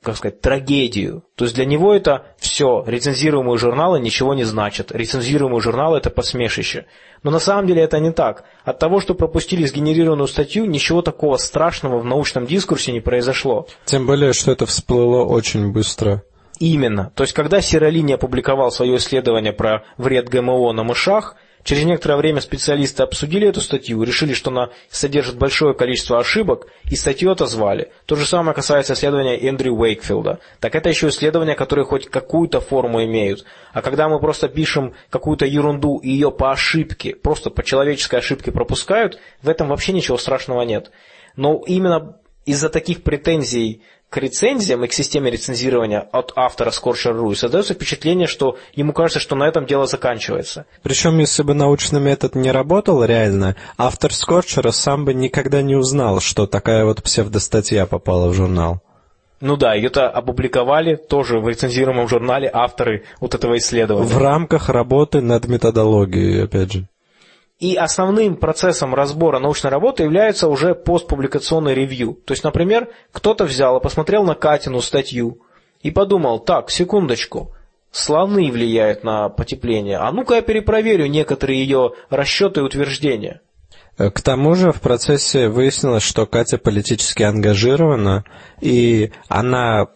как 0.04 0.16
сказать, 0.16 0.40
трагедию. 0.40 1.24
То 1.34 1.46
есть 1.46 1.56
для 1.56 1.64
него 1.64 1.92
это 1.92 2.26
все, 2.38 2.84
рецензируемые 2.86 3.58
журналы 3.58 3.98
ничего 3.98 4.34
не 4.34 4.44
значат. 4.44 4.92
Рецензируемые 4.92 5.60
журналы 5.60 5.98
это 5.98 6.10
посмешище. 6.10 6.86
Но 7.24 7.32
на 7.32 7.40
самом 7.40 7.66
деле 7.66 7.82
это 7.82 7.98
не 7.98 8.12
так. 8.12 8.44
От 8.62 8.78
того, 8.78 9.00
что 9.00 9.16
пропустили 9.16 9.66
сгенерированную 9.66 10.28
статью, 10.28 10.66
ничего 10.66 11.02
такого 11.02 11.38
страшного 11.38 11.98
в 11.98 12.04
научном 12.04 12.46
дискурсе 12.46 12.92
не 12.92 13.00
произошло. 13.00 13.66
Тем 13.84 14.06
более, 14.06 14.32
что 14.32 14.52
это 14.52 14.64
всплыло 14.64 15.24
очень 15.24 15.72
быстро. 15.72 16.22
Именно. 16.60 17.10
То 17.16 17.24
есть, 17.24 17.32
когда 17.32 17.60
Сиролини 17.60 18.12
опубликовал 18.12 18.70
свое 18.70 18.98
исследование 18.98 19.52
про 19.52 19.82
вред 19.98 20.28
ГМО 20.28 20.72
на 20.72 20.84
мышах, 20.84 21.34
Через 21.66 21.82
некоторое 21.82 22.16
время 22.16 22.40
специалисты 22.40 23.02
обсудили 23.02 23.48
эту 23.48 23.60
статью, 23.60 24.00
решили, 24.04 24.34
что 24.34 24.52
она 24.52 24.70
содержит 24.88 25.36
большое 25.36 25.74
количество 25.74 26.20
ошибок, 26.20 26.68
и 26.88 26.94
статью 26.94 27.32
отозвали. 27.32 27.90
То 28.06 28.14
же 28.14 28.24
самое 28.24 28.54
касается 28.54 28.92
исследования 28.92 29.36
Эндрю 29.36 29.74
Уэйкфилда. 29.74 30.38
Так 30.60 30.76
это 30.76 30.88
еще 30.88 31.08
исследования, 31.08 31.56
которые 31.56 31.84
хоть 31.84 32.06
какую-то 32.06 32.60
форму 32.60 33.02
имеют. 33.02 33.44
А 33.72 33.82
когда 33.82 34.08
мы 34.08 34.20
просто 34.20 34.46
пишем 34.46 34.94
какую-то 35.10 35.44
ерунду 35.44 35.98
и 35.98 36.08
ее 36.08 36.30
по 36.30 36.52
ошибке, 36.52 37.16
просто 37.16 37.50
по 37.50 37.64
человеческой 37.64 38.20
ошибке 38.20 38.52
пропускают, 38.52 39.18
в 39.42 39.48
этом 39.48 39.66
вообще 39.66 39.92
ничего 39.92 40.18
страшного 40.18 40.62
нет. 40.62 40.92
Но 41.34 41.64
именно 41.66 42.16
из-за 42.44 42.68
таких 42.68 43.02
претензий 43.02 43.82
к 44.16 44.18
рецензиям 44.18 44.82
и 44.82 44.88
к 44.88 44.94
системе 44.94 45.30
рецензирования 45.30 46.00
от 46.00 46.32
автора 46.36 46.70
Scorcher.ru, 46.70 47.32
и 47.32 47.34
создается 47.34 47.74
впечатление, 47.74 48.26
что 48.26 48.56
ему 48.72 48.94
кажется, 48.94 49.20
что 49.20 49.36
на 49.36 49.46
этом 49.46 49.66
дело 49.66 49.86
заканчивается. 49.86 50.64
Причем, 50.82 51.18
если 51.18 51.42
бы 51.42 51.52
научный 51.52 52.00
метод 52.00 52.34
не 52.34 52.50
работал 52.50 53.04
реально, 53.04 53.56
автор 53.76 54.14
Скорчера 54.14 54.70
сам 54.70 55.04
бы 55.04 55.12
никогда 55.12 55.60
не 55.60 55.74
узнал, 55.74 56.20
что 56.20 56.46
такая 56.46 56.86
вот 56.86 57.02
псевдостатья 57.02 57.84
попала 57.84 58.28
в 58.30 58.32
журнал. 58.32 58.80
Ну 59.42 59.58
да, 59.58 59.74
ее-то 59.74 60.08
опубликовали 60.08 60.96
тоже 60.96 61.38
в 61.38 61.46
рецензируемом 61.46 62.08
журнале 62.08 62.50
авторы 62.50 63.04
вот 63.20 63.34
этого 63.34 63.58
исследования. 63.58 64.08
В 64.08 64.16
рамках 64.16 64.70
работы 64.70 65.20
над 65.20 65.46
методологией, 65.46 66.44
опять 66.44 66.72
же. 66.72 66.88
И 67.58 67.74
основным 67.74 68.36
процессом 68.36 68.94
разбора 68.94 69.38
научной 69.38 69.70
работы 69.70 70.02
является 70.02 70.48
уже 70.48 70.74
постпубликационный 70.74 71.74
ревью. 71.74 72.18
То 72.26 72.32
есть, 72.32 72.44
например, 72.44 72.88
кто-то 73.12 73.44
взял 73.44 73.78
и 73.78 73.82
посмотрел 73.82 74.24
на 74.24 74.34
Катину 74.34 74.82
статью 74.82 75.40
и 75.80 75.90
подумал, 75.90 76.38
так, 76.38 76.70
секундочку, 76.70 77.54
слоны 77.90 78.50
влияют 78.50 79.04
на 79.04 79.30
потепление, 79.30 79.96
а 79.96 80.12
ну-ка 80.12 80.34
я 80.34 80.42
перепроверю 80.42 81.06
некоторые 81.06 81.60
ее 81.60 81.92
расчеты 82.10 82.60
и 82.60 82.62
утверждения. 82.62 83.40
К 83.96 84.20
тому 84.20 84.54
же 84.54 84.72
в 84.72 84.82
процессе 84.82 85.48
выяснилось, 85.48 86.02
что 86.02 86.26
Катя 86.26 86.58
политически 86.58 87.22
ангажирована, 87.22 88.24
и 88.60 89.12
она 89.28 89.86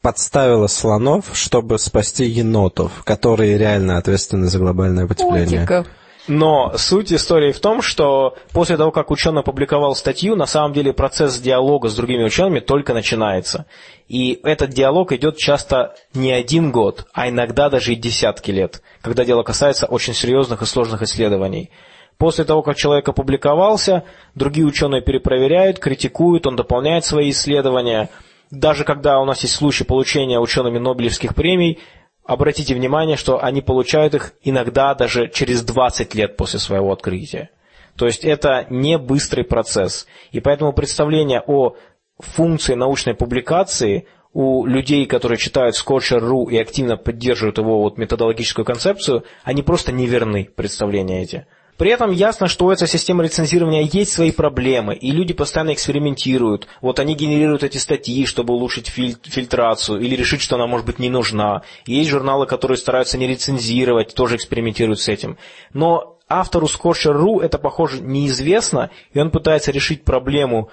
подставила 0.00 0.66
слонов, 0.66 1.26
чтобы 1.34 1.78
спасти 1.78 2.24
енотов, 2.24 3.04
которые 3.04 3.58
реально 3.58 3.98
ответственны 3.98 4.46
за 4.46 4.58
глобальное 4.58 5.06
потепление. 5.06 5.66
Котиков. 5.66 5.86
Но 6.26 6.72
суть 6.76 7.12
истории 7.12 7.52
в 7.52 7.60
том, 7.60 7.82
что 7.82 8.34
после 8.52 8.78
того, 8.78 8.90
как 8.90 9.10
ученый 9.10 9.40
опубликовал 9.40 9.94
статью, 9.94 10.36
на 10.36 10.46
самом 10.46 10.72
деле 10.72 10.94
процесс 10.94 11.38
диалога 11.38 11.88
с 11.88 11.96
другими 11.96 12.24
учеными 12.24 12.60
только 12.60 12.94
начинается. 12.94 13.66
И 14.08 14.40
этот 14.42 14.70
диалог 14.70 15.12
идет 15.12 15.36
часто 15.36 15.94
не 16.14 16.32
один 16.32 16.72
год, 16.72 17.06
а 17.12 17.28
иногда 17.28 17.68
даже 17.68 17.92
и 17.92 17.96
десятки 17.96 18.50
лет, 18.50 18.82
когда 19.02 19.24
дело 19.24 19.42
касается 19.42 19.84
очень 19.86 20.14
серьезных 20.14 20.62
и 20.62 20.66
сложных 20.66 21.02
исследований. 21.02 21.70
После 22.16 22.44
того, 22.44 22.62
как 22.62 22.76
человек 22.76 23.06
опубликовался, 23.08 24.04
другие 24.34 24.66
ученые 24.66 25.02
перепроверяют, 25.02 25.78
критикуют, 25.78 26.46
он 26.46 26.56
дополняет 26.56 27.04
свои 27.04 27.30
исследования. 27.30 28.08
Даже 28.50 28.84
когда 28.84 29.18
у 29.18 29.24
нас 29.26 29.42
есть 29.42 29.56
случай 29.56 29.84
получения 29.84 30.38
учеными 30.38 30.78
Нобелевских 30.78 31.34
премий, 31.34 31.80
обратите 32.24 32.74
внимание, 32.74 33.16
что 33.16 33.42
они 33.42 33.60
получают 33.60 34.14
их 34.14 34.32
иногда 34.42 34.94
даже 34.94 35.28
через 35.28 35.62
20 35.62 36.14
лет 36.14 36.36
после 36.36 36.58
своего 36.58 36.92
открытия. 36.92 37.50
То 37.96 38.06
есть 38.06 38.24
это 38.24 38.66
не 38.70 38.98
быстрый 38.98 39.44
процесс. 39.44 40.06
И 40.32 40.40
поэтому 40.40 40.72
представление 40.72 41.42
о 41.46 41.76
функции 42.18 42.74
научной 42.74 43.14
публикации 43.14 44.06
у 44.32 44.66
людей, 44.66 45.06
которые 45.06 45.38
читают 45.38 45.76
Scorcher.ru 45.76 46.50
и 46.50 46.58
активно 46.58 46.96
поддерживают 46.96 47.58
его 47.58 47.82
вот 47.82 47.98
методологическую 47.98 48.64
концепцию, 48.64 49.24
они 49.44 49.62
просто 49.62 49.92
неверны, 49.92 50.50
представления 50.56 51.22
эти. 51.22 51.46
При 51.76 51.90
этом 51.90 52.12
ясно, 52.12 52.46
что 52.46 52.66
у 52.66 52.70
этой 52.70 52.86
системы 52.86 53.24
лицензирования 53.24 53.82
есть 53.82 54.12
свои 54.12 54.30
проблемы, 54.30 54.94
и 54.94 55.10
люди 55.10 55.34
постоянно 55.34 55.72
экспериментируют. 55.72 56.68
Вот 56.80 57.00
они 57.00 57.14
генерируют 57.14 57.64
эти 57.64 57.78
статьи, 57.78 58.26
чтобы 58.26 58.54
улучшить 58.54 58.88
филь- 58.88 59.18
фильтрацию, 59.22 60.00
или 60.00 60.14
решить, 60.14 60.40
что 60.40 60.54
она 60.56 60.66
может 60.66 60.86
быть 60.86 60.98
не 60.98 61.10
нужна. 61.10 61.62
есть 61.86 62.10
журналы, 62.10 62.46
которые 62.46 62.78
стараются 62.78 63.18
не 63.18 63.26
рецензировать, 63.26 64.14
тоже 64.14 64.36
экспериментируют 64.36 65.00
с 65.00 65.08
этим. 65.08 65.36
Но 65.72 66.18
автору 66.28 66.66
Scorcher.ru 66.66 67.42
это, 67.42 67.58
похоже, 67.58 68.00
неизвестно, 68.00 68.90
и 69.12 69.18
он 69.18 69.30
пытается 69.30 69.72
решить 69.72 70.04
проблему 70.04 70.70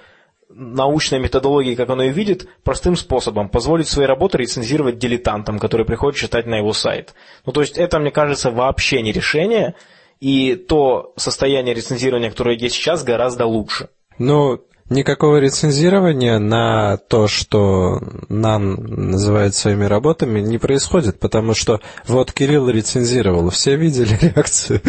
научной 0.53 1.19
методологии, 1.19 1.75
как 1.75 1.89
он 1.89 2.01
ее 2.01 2.11
видит, 2.11 2.47
простым 2.63 2.95
способом, 2.95 3.49
позволить 3.49 3.87
свои 3.87 4.05
работы 4.05 4.37
рецензировать 4.37 4.97
дилетантам, 4.97 5.59
которые 5.59 5.85
приходят 5.85 6.19
читать 6.19 6.45
на 6.45 6.55
его 6.55 6.73
сайт. 6.73 7.13
Ну, 7.45 7.53
то 7.53 7.61
есть 7.61 7.77
это, 7.77 7.99
мне 7.99 8.11
кажется, 8.11 8.51
вообще 8.51 9.01
не 9.01 9.11
решение, 9.11 9.75
и 10.22 10.55
то 10.55 11.13
состояние 11.17 11.74
рецензирования, 11.74 12.30
которое 12.30 12.55
есть 12.55 12.76
сейчас, 12.76 13.03
гораздо 13.03 13.45
лучше. 13.45 13.89
Ну, 14.19 14.61
никакого 14.91 15.38
рецензирования 15.38 16.38
на 16.38 16.97
то, 16.97 17.28
что 17.28 17.99
нам 18.30 18.76
называют 18.76 19.55
своими 19.55 19.86
работами, 19.86 20.41
не 20.41 20.59
происходит, 20.59 21.19
потому 21.19 21.55
что 21.55 21.80
вот 22.05 22.32
Кирилл 22.34 22.69
рецензировал, 22.69 23.49
все 23.49 23.78
видели 23.78 24.15
реакцию. 24.22 24.82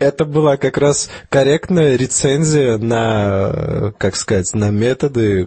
Это 0.00 0.24
была 0.24 0.56
как 0.56 0.78
раз 0.78 1.10
корректная 1.28 1.96
рецензия 1.96 2.78
на, 2.78 3.92
как 3.98 4.16
сказать, 4.16 4.54
на 4.54 4.70
методы, 4.70 5.46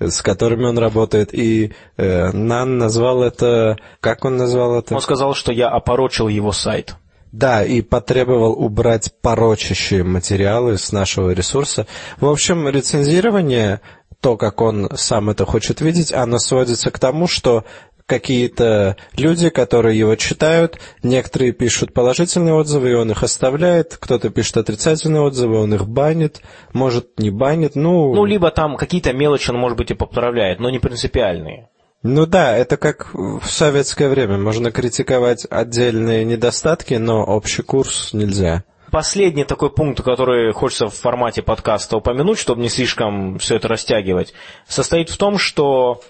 с 0.00 0.22
которыми 0.22 0.64
он 0.64 0.78
работает. 0.78 1.32
И 1.32 1.74
э, 1.96 2.32
Нан 2.32 2.78
назвал 2.78 3.22
это, 3.22 3.76
как 4.00 4.24
он 4.24 4.36
назвал 4.36 4.78
это? 4.78 4.94
Он 4.94 5.00
сказал, 5.00 5.34
что 5.34 5.52
я 5.52 5.68
опорочил 5.68 6.28
его 6.28 6.50
сайт. 6.50 6.96
Да, 7.32 7.64
и 7.64 7.80
потребовал 7.80 8.52
убрать 8.52 9.12
порочащие 9.22 10.02
материалы 10.02 10.78
с 10.78 10.90
нашего 10.90 11.30
ресурса. 11.30 11.86
В 12.18 12.26
общем, 12.28 12.68
рецензирование, 12.68 13.80
то, 14.20 14.36
как 14.36 14.60
он 14.60 14.88
сам 14.96 15.30
это 15.30 15.46
хочет 15.46 15.80
видеть, 15.80 16.12
оно 16.12 16.38
сводится 16.38 16.90
к 16.90 16.98
тому, 16.98 17.28
что 17.28 17.64
какие-то 18.10 18.96
люди, 19.16 19.50
которые 19.50 19.96
его 19.96 20.16
читают, 20.16 20.80
некоторые 21.04 21.52
пишут 21.52 21.94
положительные 21.94 22.54
отзывы, 22.54 22.90
и 22.90 22.94
он 22.94 23.12
их 23.12 23.22
оставляет, 23.22 23.96
кто-то 24.00 24.30
пишет 24.30 24.56
отрицательные 24.56 25.22
отзывы, 25.22 25.56
он 25.56 25.72
их 25.72 25.86
банит, 25.86 26.42
может, 26.72 27.20
не 27.20 27.30
банит, 27.30 27.76
ну... 27.76 28.12
Ну, 28.12 28.24
либо 28.24 28.50
там 28.50 28.76
какие-то 28.76 29.12
мелочи 29.12 29.50
он, 29.50 29.58
может 29.58 29.78
быть, 29.78 29.92
и 29.92 29.94
поправляет, 29.94 30.58
но 30.58 30.70
не 30.70 30.80
принципиальные. 30.80 31.69
Ну 32.02 32.24
да, 32.24 32.56
это 32.56 32.78
как 32.78 33.14
в 33.14 33.44
советское 33.44 34.08
время. 34.08 34.38
Можно 34.38 34.72
критиковать 34.72 35.46
отдельные 35.50 36.24
недостатки, 36.24 36.94
но 36.94 37.22
общий 37.22 37.62
курс 37.62 38.14
нельзя. 38.14 38.64
Последний 38.90 39.44
такой 39.44 39.70
пункт, 39.70 40.02
который 40.02 40.52
хочется 40.52 40.88
в 40.88 40.94
формате 40.94 41.42
подкаста 41.42 41.98
упомянуть, 41.98 42.38
чтобы 42.38 42.62
не 42.62 42.70
слишком 42.70 43.38
все 43.38 43.56
это 43.56 43.68
растягивать, 43.68 44.32
состоит 44.66 45.10
в 45.10 45.16
том, 45.16 45.38
что 45.38 46.00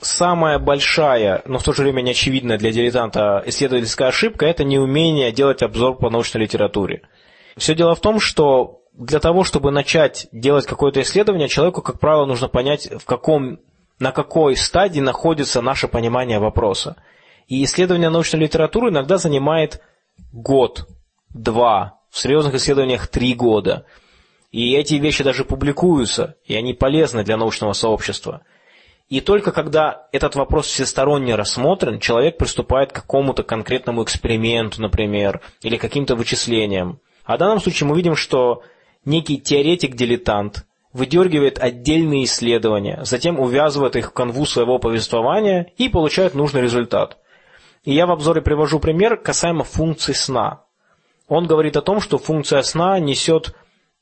самая 0.00 0.58
большая, 0.58 1.42
но 1.44 1.58
в 1.58 1.62
то 1.62 1.72
же 1.72 1.82
время 1.82 2.00
неочевидная 2.00 2.58
для 2.58 2.72
дилетанта 2.72 3.42
исследовательская 3.46 4.08
ошибка– 4.08 4.46
это 4.46 4.64
неумение 4.64 5.30
делать 5.32 5.62
обзор 5.62 5.98
по 5.98 6.10
научной 6.10 6.42
литературе. 6.42 7.02
Все 7.56 7.74
дело 7.74 7.94
в 7.94 8.00
том, 8.00 8.20
что 8.20 8.80
для 8.94 9.20
того, 9.20 9.44
чтобы 9.44 9.70
начать 9.70 10.26
делать 10.32 10.66
какое-то 10.66 11.02
исследование, 11.02 11.48
человеку, 11.48 11.82
как 11.82 12.00
правило, 12.00 12.24
нужно 12.24 12.48
понять, 12.48 12.90
в 12.90 13.04
каком 13.04 13.60
на 13.98 14.12
какой 14.12 14.56
стадии 14.56 15.00
находится 15.00 15.62
наше 15.62 15.88
понимание 15.88 16.38
вопроса. 16.38 16.96
И 17.48 17.62
исследование 17.64 18.10
научной 18.10 18.40
литературы 18.40 18.90
иногда 18.90 19.18
занимает 19.18 19.80
год, 20.32 20.88
два, 21.32 22.00
в 22.10 22.18
серьезных 22.18 22.54
исследованиях 22.54 23.08
три 23.08 23.34
года. 23.34 23.86
И 24.52 24.74
эти 24.74 24.94
вещи 24.94 25.22
даже 25.22 25.44
публикуются, 25.44 26.36
и 26.44 26.54
они 26.54 26.72
полезны 26.72 27.24
для 27.24 27.36
научного 27.36 27.72
сообщества. 27.72 28.42
И 29.08 29.20
только 29.20 29.52
когда 29.52 30.08
этот 30.12 30.34
вопрос 30.34 30.66
всесторонне 30.66 31.36
рассмотрен, 31.36 32.00
человек 32.00 32.38
приступает 32.38 32.90
к 32.90 32.96
какому-то 32.96 33.44
конкретному 33.44 34.02
эксперименту, 34.02 34.82
например, 34.82 35.40
или 35.62 35.76
каким-то 35.76 36.16
вычислениям. 36.16 37.00
А 37.24 37.36
в 37.36 37.38
данном 37.38 37.60
случае 37.60 37.88
мы 37.88 37.96
видим, 37.96 38.16
что 38.16 38.62
некий 39.04 39.38
теоретик-дилетант 39.38 40.64
выдергивает 40.96 41.58
отдельные 41.58 42.24
исследования, 42.24 43.00
затем 43.02 43.38
увязывает 43.38 43.96
их 43.96 44.08
в 44.08 44.12
канву 44.14 44.46
своего 44.46 44.78
повествования 44.78 45.70
и 45.76 45.90
получает 45.90 46.34
нужный 46.34 46.62
результат. 46.62 47.18
И 47.84 47.92
я 47.92 48.06
в 48.06 48.10
обзоре 48.10 48.40
привожу 48.40 48.80
пример 48.80 49.18
касаемо 49.18 49.62
функции 49.62 50.14
сна. 50.14 50.62
Он 51.28 51.46
говорит 51.46 51.76
о 51.76 51.82
том, 51.82 52.00
что 52.00 52.16
функция 52.16 52.62
сна 52.62 52.98
несет 52.98 53.54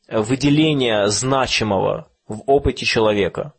выделение 0.08 1.08
значимого 1.08 2.06
в 2.28 2.42
опыте 2.46 2.86
человека. 2.86 3.54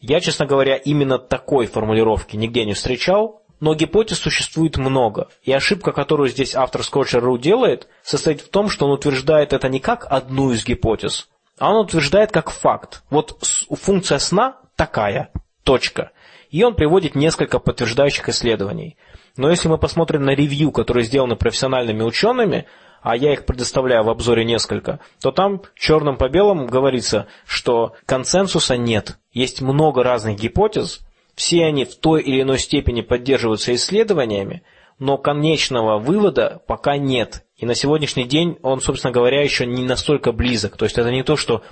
Я, 0.00 0.20
честно 0.20 0.44
говоря, 0.44 0.76
именно 0.76 1.18
такой 1.18 1.66
формулировки 1.66 2.36
нигде 2.36 2.66
не 2.66 2.74
встречал, 2.74 3.42
но 3.60 3.74
гипотез 3.74 4.18
существует 4.18 4.76
много. 4.76 5.28
И 5.42 5.52
ошибка, 5.52 5.92
которую 5.92 6.28
здесь 6.28 6.54
автор 6.54 6.84
Скотчер.ру 6.84 7.38
делает, 7.38 7.88
состоит 8.02 8.42
в 8.42 8.50
том, 8.50 8.68
что 8.68 8.86
он 8.86 8.92
утверждает 8.92 9.54
это 9.54 9.68
не 9.68 9.80
как 9.80 10.06
одну 10.08 10.52
из 10.52 10.64
гипотез, 10.64 11.28
а 11.58 11.70
он 11.70 11.84
утверждает 11.84 12.32
как 12.32 12.50
факт. 12.50 13.02
Вот 13.10 13.38
функция 13.70 14.18
сна 14.18 14.56
такая, 14.76 15.30
точка. 15.64 16.12
И 16.50 16.62
он 16.62 16.74
приводит 16.74 17.14
несколько 17.14 17.58
подтверждающих 17.58 18.28
исследований. 18.28 18.96
Но 19.36 19.50
если 19.50 19.68
мы 19.68 19.78
посмотрим 19.78 20.24
на 20.24 20.30
ревью, 20.30 20.72
которые 20.72 21.04
сделаны 21.04 21.36
профессиональными 21.36 22.02
учеными, 22.02 22.66
а 23.02 23.16
я 23.16 23.32
их 23.32 23.46
предоставляю 23.46 24.04
в 24.04 24.10
обзоре 24.10 24.44
несколько, 24.44 25.00
то 25.20 25.30
там 25.30 25.62
черным 25.74 26.16
по 26.16 26.28
белому 26.28 26.66
говорится, 26.66 27.26
что 27.46 27.94
консенсуса 28.06 28.76
нет. 28.76 29.18
Есть 29.32 29.60
много 29.60 30.02
разных 30.02 30.38
гипотез, 30.38 31.00
все 31.34 31.66
они 31.66 31.84
в 31.84 31.94
той 31.94 32.22
или 32.22 32.42
иной 32.42 32.58
степени 32.58 33.02
поддерживаются 33.02 33.72
исследованиями, 33.74 34.64
но 34.98 35.18
конечного 35.18 35.98
вывода 35.98 36.60
пока 36.66 36.96
нет. 36.96 37.44
И 37.58 37.66
на 37.66 37.74
сегодняшний 37.74 38.24
день 38.24 38.58
он, 38.62 38.80
собственно 38.80 39.12
говоря, 39.12 39.42
еще 39.42 39.66
не 39.66 39.84
настолько 39.84 40.32
близок. 40.32 40.76
То 40.76 40.84
есть 40.84 40.96
это 40.96 41.10
не 41.10 41.24
то, 41.24 41.36
что 41.36 41.62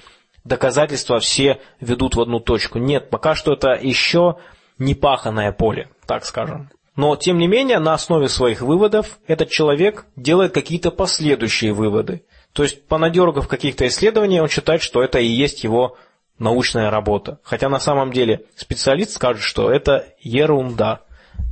доказательства 0.45 1.20
все 1.20 1.61
ведут 1.80 2.16
в 2.16 2.20
одну 2.20 2.41
точку. 2.41 2.78
Нет, 2.78 3.09
пока 3.09 3.34
что 3.34 3.53
это 3.53 3.78
еще 3.80 4.37
не 4.78 4.95
паханное 4.95 5.53
поле, 5.53 5.89
так 6.07 6.24
скажем. 6.24 6.70
Но, 6.97 7.14
тем 7.14 7.39
не 7.39 7.47
менее, 7.47 7.78
на 7.78 7.95
основе 7.95 8.28
своих 8.28 8.62
выводов 8.62 9.18
этот 9.26 9.51
человек 9.51 10.07
делает 10.16 10.53
какие-то 10.53 10.91
последующие 10.91 11.72
выводы. 11.72 12.24
То 12.53 12.62
есть, 12.62 12.87
понадергав 12.89 13.49
каких-то 13.49 13.87
исследований, 13.87 14.41
он 14.41 14.49
считает, 14.49 14.82
что 14.82 15.03
это 15.03 15.18
и 15.18 15.26
есть 15.26 15.62
его 15.62 15.97
научная 16.39 16.91
работа. 16.91 17.39
Хотя 17.43 17.68
на 17.68 17.78
самом 17.78 18.12
деле 18.12 18.47
специалист 18.57 19.12
скажет, 19.12 19.43
что 19.43 19.70
это 19.70 20.07
ерунда. 20.20 21.03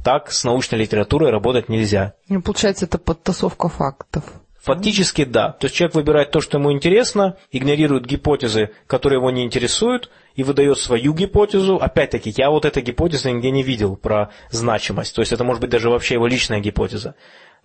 Так 0.04 0.30
с 0.30 0.44
научной 0.44 0.78
литературой 0.78 1.30
работать 1.30 1.68
нельзя. 1.68 2.14
Ну, 2.28 2.42
получается, 2.42 2.84
это 2.84 2.98
подтасовка 2.98 3.68
фактов. 3.68 4.24
Фактически 4.64 5.24
да. 5.24 5.52
То 5.52 5.66
есть 5.66 5.76
человек 5.76 5.94
выбирает 5.94 6.30
то, 6.30 6.40
что 6.40 6.56
ему 6.56 6.72
интересно, 6.72 7.36
игнорирует 7.52 8.06
гипотезы, 8.06 8.70
которые 8.86 9.18
его 9.18 9.30
не 9.30 9.44
интересуют, 9.44 10.10
и 10.36 10.42
выдает 10.42 10.78
свою 10.78 11.12
гипотезу. 11.12 11.76
Опять-таки, 11.76 12.32
я 12.34 12.48
вот 12.48 12.64
этой 12.64 12.82
гипотезы 12.82 13.30
нигде 13.30 13.50
не 13.50 13.62
видел 13.62 13.94
про 13.94 14.30
значимость. 14.50 15.14
То 15.14 15.20
есть 15.20 15.32
это 15.32 15.44
может 15.44 15.60
быть 15.60 15.68
даже 15.68 15.90
вообще 15.90 16.14
его 16.14 16.26
личная 16.26 16.60
гипотеза. 16.60 17.14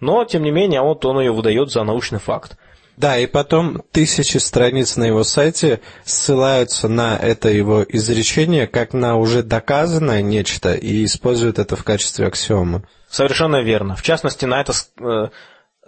Но, 0.02 0.26
тем 0.26 0.44
не 0.44 0.52
менее, 0.52 0.82
вот 0.82 1.06
он 1.06 1.22
ее 1.22 1.32
выдает 1.32 1.72
за 1.72 1.84
научный 1.84 2.20
факт. 2.20 2.58
Да, 3.00 3.18
и 3.18 3.28
потом 3.28 3.82
тысячи 3.94 4.36
страниц 4.40 4.98
на 4.98 5.06
его 5.06 5.24
сайте 5.24 5.80
ссылаются 6.04 6.90
на 6.90 7.16
это 7.16 7.48
его 7.48 7.82
изречение 7.88 8.68
как 8.68 8.92
на 8.92 9.16
уже 9.16 9.42
доказанное 9.42 10.22
нечто 10.22 10.74
и 10.74 11.06
используют 11.06 11.60
это 11.60 11.78
в 11.78 11.86
качестве 11.86 12.28
аксиомы. 12.28 12.84
Совершенно 13.10 13.62
верно. 13.62 13.96
В 13.96 14.02
частности, 14.02 14.44
на 14.44 14.60
это 14.60 14.74
э, 15.00 15.30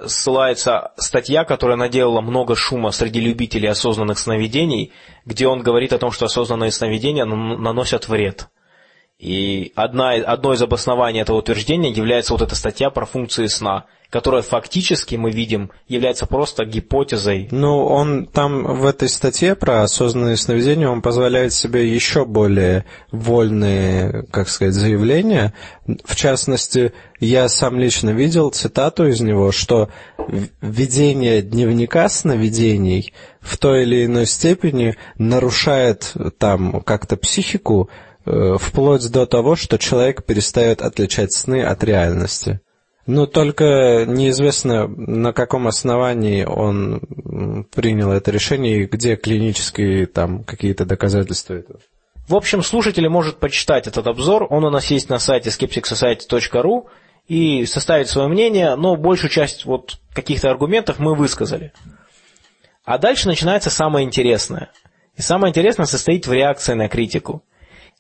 ссылается 0.08 0.94
статья, 0.96 1.44
которая 1.44 1.76
наделала 1.76 2.22
много 2.22 2.56
шума 2.56 2.92
среди 2.92 3.20
любителей 3.20 3.68
осознанных 3.68 4.18
сновидений, 4.18 4.94
где 5.26 5.48
он 5.48 5.64
говорит 5.64 5.92
о 5.92 5.98
том, 5.98 6.14
что 6.14 6.28
осознанные 6.28 6.72
сновидения 6.72 7.26
наносят 7.26 8.08
вред. 8.08 8.48
И 9.22 9.72
одна, 9.76 10.14
одно 10.14 10.52
из 10.54 10.64
обоснований 10.64 11.22
этого 11.22 11.38
утверждения 11.38 11.92
является 11.92 12.34
вот 12.34 12.42
эта 12.42 12.56
статья 12.56 12.90
про 12.90 13.06
функции 13.06 13.46
сна, 13.46 13.86
которая 14.10 14.42
фактически, 14.42 15.16
мы 15.16 15.30
видим, 15.30 15.70
является 15.88 16.26
просто 16.26 16.66
гипотезой. 16.66 17.48
Ну, 17.52 17.86
он 17.86 18.26
там 18.26 18.64
в 18.64 18.84
этой 18.84 19.08
статье 19.08 19.54
про 19.54 19.84
осознанное 19.84 20.38
сновидение, 20.38 20.90
он 20.90 21.04
позволяет 21.04 21.54
себе 21.54 21.88
еще 21.88 22.26
более 22.26 22.86
вольные, 23.12 24.26
как 24.32 24.50
сказать, 24.50 24.74
заявления. 24.74 25.54
В 26.04 26.16
частности, 26.16 26.92
я 27.20 27.48
сам 27.48 27.80
лично 27.80 28.10
видел 28.10 28.50
цитату 28.50 29.08
из 29.08 29.22
него, 29.22 29.52
что 29.52 29.90
ведение 30.62 31.44
дневника 31.44 32.10
сновидений 32.10 33.14
в 33.40 33.56
той 33.60 33.84
или 33.84 34.06
иной 34.06 34.26
степени 34.26 34.96
нарушает 35.20 36.12
там 36.40 36.82
как-то 36.82 37.18
психику, 37.18 37.88
вплоть 38.26 39.12
до 39.12 39.26
того, 39.26 39.56
что 39.56 39.78
человек 39.78 40.24
перестает 40.26 40.82
отличать 40.82 41.34
сны 41.34 41.64
от 41.64 41.84
реальности. 41.84 42.62
Но 43.08 43.26
только 43.26 44.06
неизвестно, 44.08 44.88
на 44.88 45.34
каком 45.34 45.68
основании 45.68 46.44
он 46.46 47.66
принял 47.74 48.12
это 48.12 48.32
решение 48.32 48.84
и 48.84 48.86
где 48.86 49.16
клинические 49.16 50.06
там 50.06 50.44
какие-то 50.44 50.86
доказательства 50.86 51.56
этого. 51.56 51.80
В 52.28 52.36
общем, 52.36 52.62
слушатель 52.62 53.10
может 53.10 53.38
почитать 53.38 53.88
этот 53.88 54.08
обзор, 54.08 54.48
он 54.50 54.64
у 54.64 54.70
нас 54.70 54.86
есть 54.92 55.10
на 55.10 55.20
сайте 55.20 55.50
skepticsociety.ru 55.50 56.86
и 57.28 57.66
составить 57.66 58.08
свое 58.08 58.28
мнение, 58.28 58.76
но 58.76 58.96
большую 58.96 59.32
часть 59.32 59.66
вот 59.66 60.00
каких-то 60.14 60.50
аргументов 60.50 61.00
мы 61.00 61.16
высказали. 61.16 61.74
А 62.86 62.98
дальше 62.98 63.28
начинается 63.28 63.70
самое 63.70 64.06
интересное. 64.06 64.70
И 65.18 65.22
самое 65.22 65.52
интересное 65.52 65.86
состоит 65.86 66.28
в 66.28 66.34
реакции 66.34 66.74
на 66.74 66.88
критику. 66.88 67.44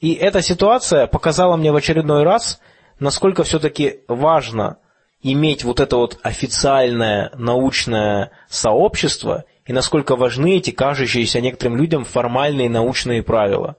И 0.02 0.16
эта 0.16 0.41
ситуация 0.41 1.06
показала 1.06 1.56
мне 1.56 1.72
в 1.72 1.76
очередной 1.76 2.24
раз, 2.24 2.60
насколько 2.99 3.43
все-таки 3.43 3.99
важно 4.08 4.80
иметь 5.22 5.64
вот 5.64 5.80
это 5.80 5.95
вот 5.95 6.20
официальное 6.24 7.32
научное 7.36 8.32
сообщество 8.49 9.45
и 9.66 9.74
насколько 9.74 10.16
важны 10.16 10.58
эти 10.58 10.72
кажущиеся 10.72 11.39
некоторым 11.39 11.78
людям 11.78 12.04
формальные 12.04 12.68
научные 12.68 13.22
правила. 13.22 13.76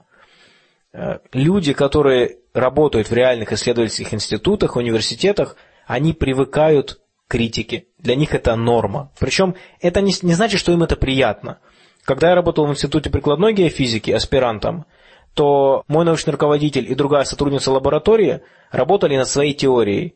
Э, 0.93 1.19
люди, 1.33 1.73
которые 1.73 2.37
работают 2.53 3.09
в 3.09 3.13
реальных 3.13 3.51
исследовательских 3.51 4.13
институтах, 4.13 4.77
университетах, 4.77 5.57
они 5.85 6.13
привыкают 6.13 7.01
к 7.27 7.31
критике. 7.31 7.87
Для 7.97 8.15
них 8.15 8.33
это 8.33 8.55
норма. 8.55 9.11
Причем 9.19 9.55
это 9.81 9.99
не, 9.99 10.13
не 10.21 10.33
значит, 10.35 10.61
что 10.61 10.71
им 10.71 10.83
это 10.83 10.95
приятно. 10.95 11.59
Когда 12.05 12.29
я 12.29 12.35
работал 12.35 12.65
в 12.65 12.71
Институте 12.71 13.09
прикладной 13.09 13.53
геофизики 13.53 14.11
аспирантом, 14.11 14.85
то 15.33 15.83
мой 15.87 16.05
научный 16.05 16.31
руководитель 16.31 16.89
и 16.89 16.95
другая 16.95 17.23
сотрудница 17.23 17.71
лаборатории 17.71 18.41
работали 18.71 19.17
над 19.17 19.27
своей 19.27 19.53
теорией. 19.53 20.15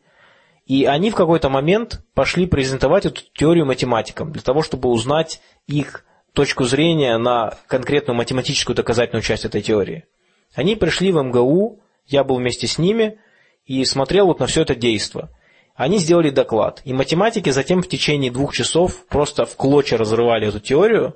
И 0.65 0.85
они 0.85 1.11
в 1.11 1.15
какой-то 1.15 1.49
момент 1.49 2.01
пошли 2.13 2.45
презентовать 2.45 3.05
эту 3.05 3.21
теорию 3.33 3.65
математикам, 3.65 4.31
для 4.31 4.41
того, 4.41 4.61
чтобы 4.61 4.89
узнать 4.89 5.41
их 5.65 6.05
точку 6.33 6.65
зрения 6.65 7.17
на 7.17 7.57
конкретную 7.67 8.15
математическую 8.15 8.75
доказательную 8.75 9.23
часть 9.23 9.45
этой 9.45 9.61
теории. 9.61 10.05
Они 10.53 10.75
пришли 10.75 11.11
в 11.11 11.21
МГУ, 11.21 11.79
я 12.05 12.23
был 12.23 12.35
вместе 12.35 12.67
с 12.67 12.77
ними 12.77 13.19
и 13.65 13.83
смотрел 13.85 14.27
вот 14.27 14.39
на 14.39 14.45
все 14.45 14.61
это 14.61 14.75
действо. 14.75 15.29
Они 15.73 15.99
сделали 15.99 16.31
доклад, 16.31 16.81
и 16.83 16.93
математики 16.93 17.49
затем 17.49 17.81
в 17.81 17.87
течение 17.87 18.31
двух 18.31 18.53
часов 18.53 19.05
просто 19.07 19.45
в 19.45 19.55
клочья 19.55 19.97
разрывали 19.97 20.47
эту 20.47 20.59
теорию, 20.59 21.15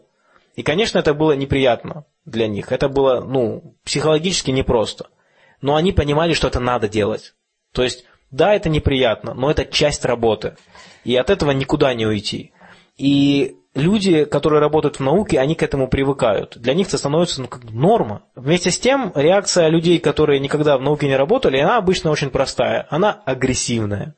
и, 0.55 0.63
конечно, 0.63 0.99
это 0.99 1.13
было 1.13 1.33
неприятно 1.33 2.05
для 2.25 2.47
них. 2.47 2.71
Это 2.71 2.89
было, 2.89 3.21
ну, 3.21 3.75
психологически 3.83 4.51
непросто. 4.51 5.07
Но 5.61 5.75
они 5.75 5.91
понимали, 5.91 6.33
что 6.33 6.47
это 6.47 6.59
надо 6.59 6.87
делать. 6.87 7.33
То 7.71 7.83
есть, 7.83 8.05
да, 8.31 8.53
это 8.53 8.69
неприятно, 8.69 9.33
но 9.33 9.51
это 9.51 9.65
часть 9.65 10.05
работы. 10.05 10.55
И 11.03 11.15
от 11.15 11.29
этого 11.29 11.51
никуда 11.51 11.93
не 11.93 12.05
уйти. 12.05 12.53
И 12.97 13.55
люди, 13.73 14.25
которые 14.25 14.59
работают 14.59 14.97
в 14.97 15.03
науке, 15.03 15.39
они 15.39 15.55
к 15.55 15.63
этому 15.63 15.87
привыкают. 15.87 16.57
Для 16.57 16.73
них 16.73 16.87
это 16.87 16.97
становится 16.97 17.41
ну, 17.41 17.47
как 17.47 17.63
норма. 17.63 18.23
Вместе 18.35 18.71
с 18.71 18.79
тем, 18.79 19.11
реакция 19.15 19.67
людей, 19.69 19.99
которые 19.99 20.39
никогда 20.39 20.77
в 20.77 20.81
науке 20.81 21.07
не 21.07 21.15
работали, 21.15 21.57
она 21.57 21.77
обычно 21.77 22.11
очень 22.11 22.29
простая. 22.29 22.87
Она 22.89 23.11
агрессивная. 23.25 24.15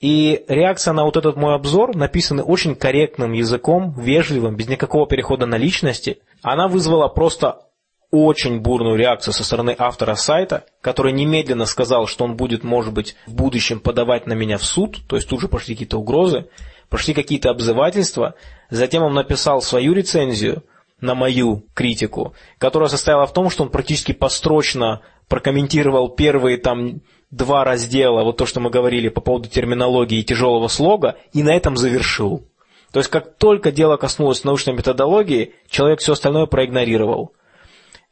И 0.00 0.44
реакция 0.48 0.92
на 0.92 1.04
вот 1.04 1.16
этот 1.16 1.36
мой 1.36 1.54
обзор, 1.54 1.96
написанный 1.96 2.44
очень 2.44 2.74
корректным 2.74 3.32
языком, 3.32 3.94
вежливым, 3.98 4.54
без 4.54 4.68
никакого 4.68 5.06
перехода 5.06 5.46
на 5.46 5.56
личности, 5.56 6.18
она 6.42 6.68
вызвала 6.68 7.08
просто 7.08 7.62
очень 8.10 8.60
бурную 8.60 8.96
реакцию 8.96 9.34
со 9.34 9.42
стороны 9.42 9.74
автора 9.76 10.14
сайта, 10.14 10.64
который 10.80 11.12
немедленно 11.12 11.66
сказал, 11.66 12.06
что 12.06 12.24
он 12.24 12.36
будет, 12.36 12.62
может 12.62 12.92
быть, 12.92 13.16
в 13.26 13.34
будущем 13.34 13.80
подавать 13.80 14.26
на 14.26 14.34
меня 14.34 14.58
в 14.58 14.64
суд, 14.64 14.98
то 15.08 15.16
есть 15.16 15.28
тут 15.28 15.40
же 15.40 15.48
пошли 15.48 15.74
какие-то 15.74 15.98
угрозы, 15.98 16.46
пошли 16.88 17.14
какие-то 17.14 17.50
обзывательства. 17.50 18.34
Затем 18.70 19.02
он 19.02 19.14
написал 19.14 19.60
свою 19.60 19.92
рецензию 19.92 20.62
на 21.00 21.14
мою 21.14 21.64
критику, 21.74 22.34
которая 22.58 22.88
состояла 22.88 23.26
в 23.26 23.32
том, 23.32 23.50
что 23.50 23.64
он 23.64 23.70
практически 23.70 24.12
построчно 24.12 25.02
прокомментировал 25.28 26.08
первые 26.10 26.56
там 26.58 27.00
два 27.30 27.64
раздела, 27.64 28.22
вот 28.22 28.36
то, 28.36 28.46
что 28.46 28.60
мы 28.60 28.70
говорили 28.70 29.08
по 29.08 29.20
поводу 29.20 29.48
терминологии 29.48 30.18
и 30.18 30.24
тяжелого 30.24 30.68
слога, 30.68 31.16
и 31.32 31.42
на 31.42 31.54
этом 31.54 31.76
завершил. 31.76 32.46
То 32.92 33.00
есть, 33.00 33.10
как 33.10 33.36
только 33.36 33.72
дело 33.72 33.96
коснулось 33.96 34.44
научной 34.44 34.74
методологии, 34.74 35.54
человек 35.68 36.00
все 36.00 36.12
остальное 36.12 36.46
проигнорировал. 36.46 37.32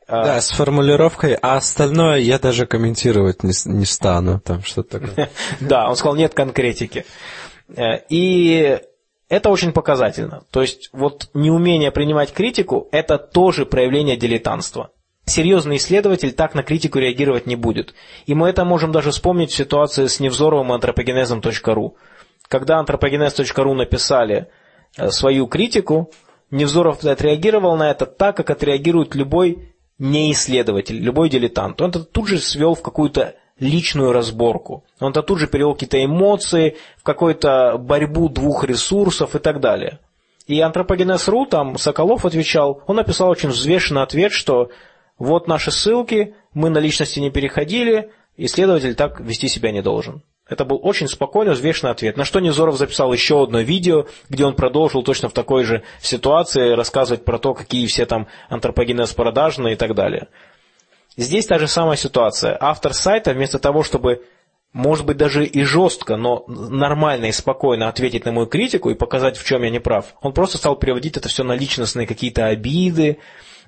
А, 0.07 0.25
да, 0.25 0.41
с 0.41 0.51
формулировкой, 0.51 1.35
а 1.35 1.57
остальное 1.57 2.19
я 2.19 2.39
даже 2.39 2.67
комментировать 2.67 3.43
не, 3.43 3.53
не 3.65 3.87
стану, 3.87 4.41
там 4.41 4.63
что-то 4.63 5.01
такое. 5.01 5.31
Да, 5.61 5.89
он 5.89 5.97
сказал, 5.97 6.17
нет 6.17 6.35
конкретики. 6.35 7.07
Э, 7.75 8.01
и 8.11 8.79
это 9.31 9.49
очень 9.49 9.73
показательно. 9.73 10.45
То 10.51 10.61
есть, 10.61 10.91
вот 10.93 11.31
неумение 11.33 11.91
принимать 11.91 12.33
критику– 12.33 12.89
это 12.93 13.17
тоже 13.17 13.65
проявление 13.65 14.17
дилетантства. 14.17 14.91
Серьезный 15.27 15.77
исследователь 15.77 16.33
так 16.33 16.55
на 16.55 16.63
критику 16.63 16.99
реагировать 16.99 17.47
не 17.47 17.57
будет. 17.57 17.95
И 18.27 18.35
мы 18.35 18.51
это 18.51 18.65
можем 18.65 18.93
даже 18.93 19.11
вспомнить 19.11 19.51
в 19.51 19.57
ситуации 19.57 20.07
с 20.07 20.21
Невзоровым 20.21 20.71
и 20.71 20.75
антропогенезом.ру. 20.75 21.97
Когда 22.49 22.79
антропогенез.ру 22.79 23.75
написали 23.75 24.49
э, 24.99 25.11
свою 25.11 25.47
критику, 25.47 26.11
Невзоров 26.51 27.03
отреагировал 27.05 27.77
на 27.77 27.91
это 27.91 28.07
так, 28.07 28.37
как 28.37 28.51
отреагирует 28.51 29.15
любой 29.15 29.73
неисследователь, 29.99 30.99
любой 30.99 31.31
дилетант. 31.31 31.81
Он 31.81 31.91
это 31.91 32.05
тут 32.05 32.29
же 32.29 32.39
свел 32.39 32.75
в 32.75 32.83
какую-то 32.83 33.35
личную 33.59 34.13
разборку. 34.13 34.85
Он 35.01 35.11
это 35.11 35.23
тут 35.23 35.39
же 35.39 35.47
перевел 35.47 35.73
какие-то 35.73 36.05
эмоции, 36.05 36.77
в 36.99 37.03
какую-то 37.03 37.79
борьбу 37.79 38.29
двух 38.29 38.65
ресурсов 38.65 39.35
и 39.35 39.39
так 39.39 39.61
далее. 39.61 40.01
И 40.47 40.61
антропогенез.ру, 40.61 41.47
там 41.47 41.79
Соколов 41.79 42.27
отвечал, 42.27 42.83
он 42.87 42.97
написал 42.97 43.31
очень 43.31 43.49
взвешенный 43.49 44.03
ответ, 44.03 44.33
что 44.33 44.71
вот 45.19 45.49
наши 45.49 45.71
ссылки, 45.71 46.35
мы 46.53 46.71
на 46.71 46.79
личности 46.79 47.21
не 47.21 47.31
переходили, 47.31 48.11
исследователь 48.37 48.95
так 48.95 49.21
вести 49.21 49.49
себя 49.49 49.71
не 49.71 49.83
должен. 49.83 50.23
Это 50.47 50.67
был 50.67 50.79
очень 50.83 51.09
спокойный, 51.09 51.55
взвешенный 51.55 51.93
ответ. 51.93 52.19
На 52.19 52.25
что 52.27 52.39
Незоров 52.39 52.77
записал 52.77 53.13
еще 53.13 53.43
одно 53.43 53.61
видео, 53.61 54.07
где 54.29 54.45
он 54.45 54.55
продолжил 54.55 55.03
точно 55.03 55.31
в 55.31 55.33
такой 55.33 55.65
же 55.65 55.83
ситуации 56.03 56.73
рассказывать 56.73 57.25
про 57.25 57.39
то, 57.39 57.55
какие 57.55 57.87
все 57.87 58.05
там 58.05 58.29
антропогенез 58.51 59.15
продажные 59.15 59.73
и 59.75 59.77
так 59.77 59.95
далее. 59.95 60.29
Здесь 61.17 61.47
та 61.47 61.59
же 61.59 61.67
самая 61.67 61.97
ситуация. 61.97 62.59
Автор 62.61 62.93
сайта 62.93 63.33
вместо 63.33 63.59
того, 63.59 63.83
чтобы, 63.83 64.25
может 64.75 65.07
быть, 65.07 65.17
даже 65.17 65.47
и 65.47 65.63
жестко, 65.63 66.17
но 66.17 66.45
нормально 66.47 67.27
и 67.27 67.33
спокойно 67.33 67.89
ответить 67.89 68.27
на 68.27 68.33
мою 68.33 68.47
критику 68.47 68.91
и 68.91 68.95
показать, 68.95 69.39
в 69.39 69.47
чем 69.47 69.63
я 69.63 69.71
не 69.71 69.79
прав, 69.79 70.15
он 70.21 70.35
просто 70.35 70.59
стал 70.59 70.77
переводить 70.77 71.17
это 71.17 71.31
все 71.31 71.43
на 71.43 71.55
личностные 71.55 72.07
какие-то 72.07 72.47
обиды, 72.47 73.19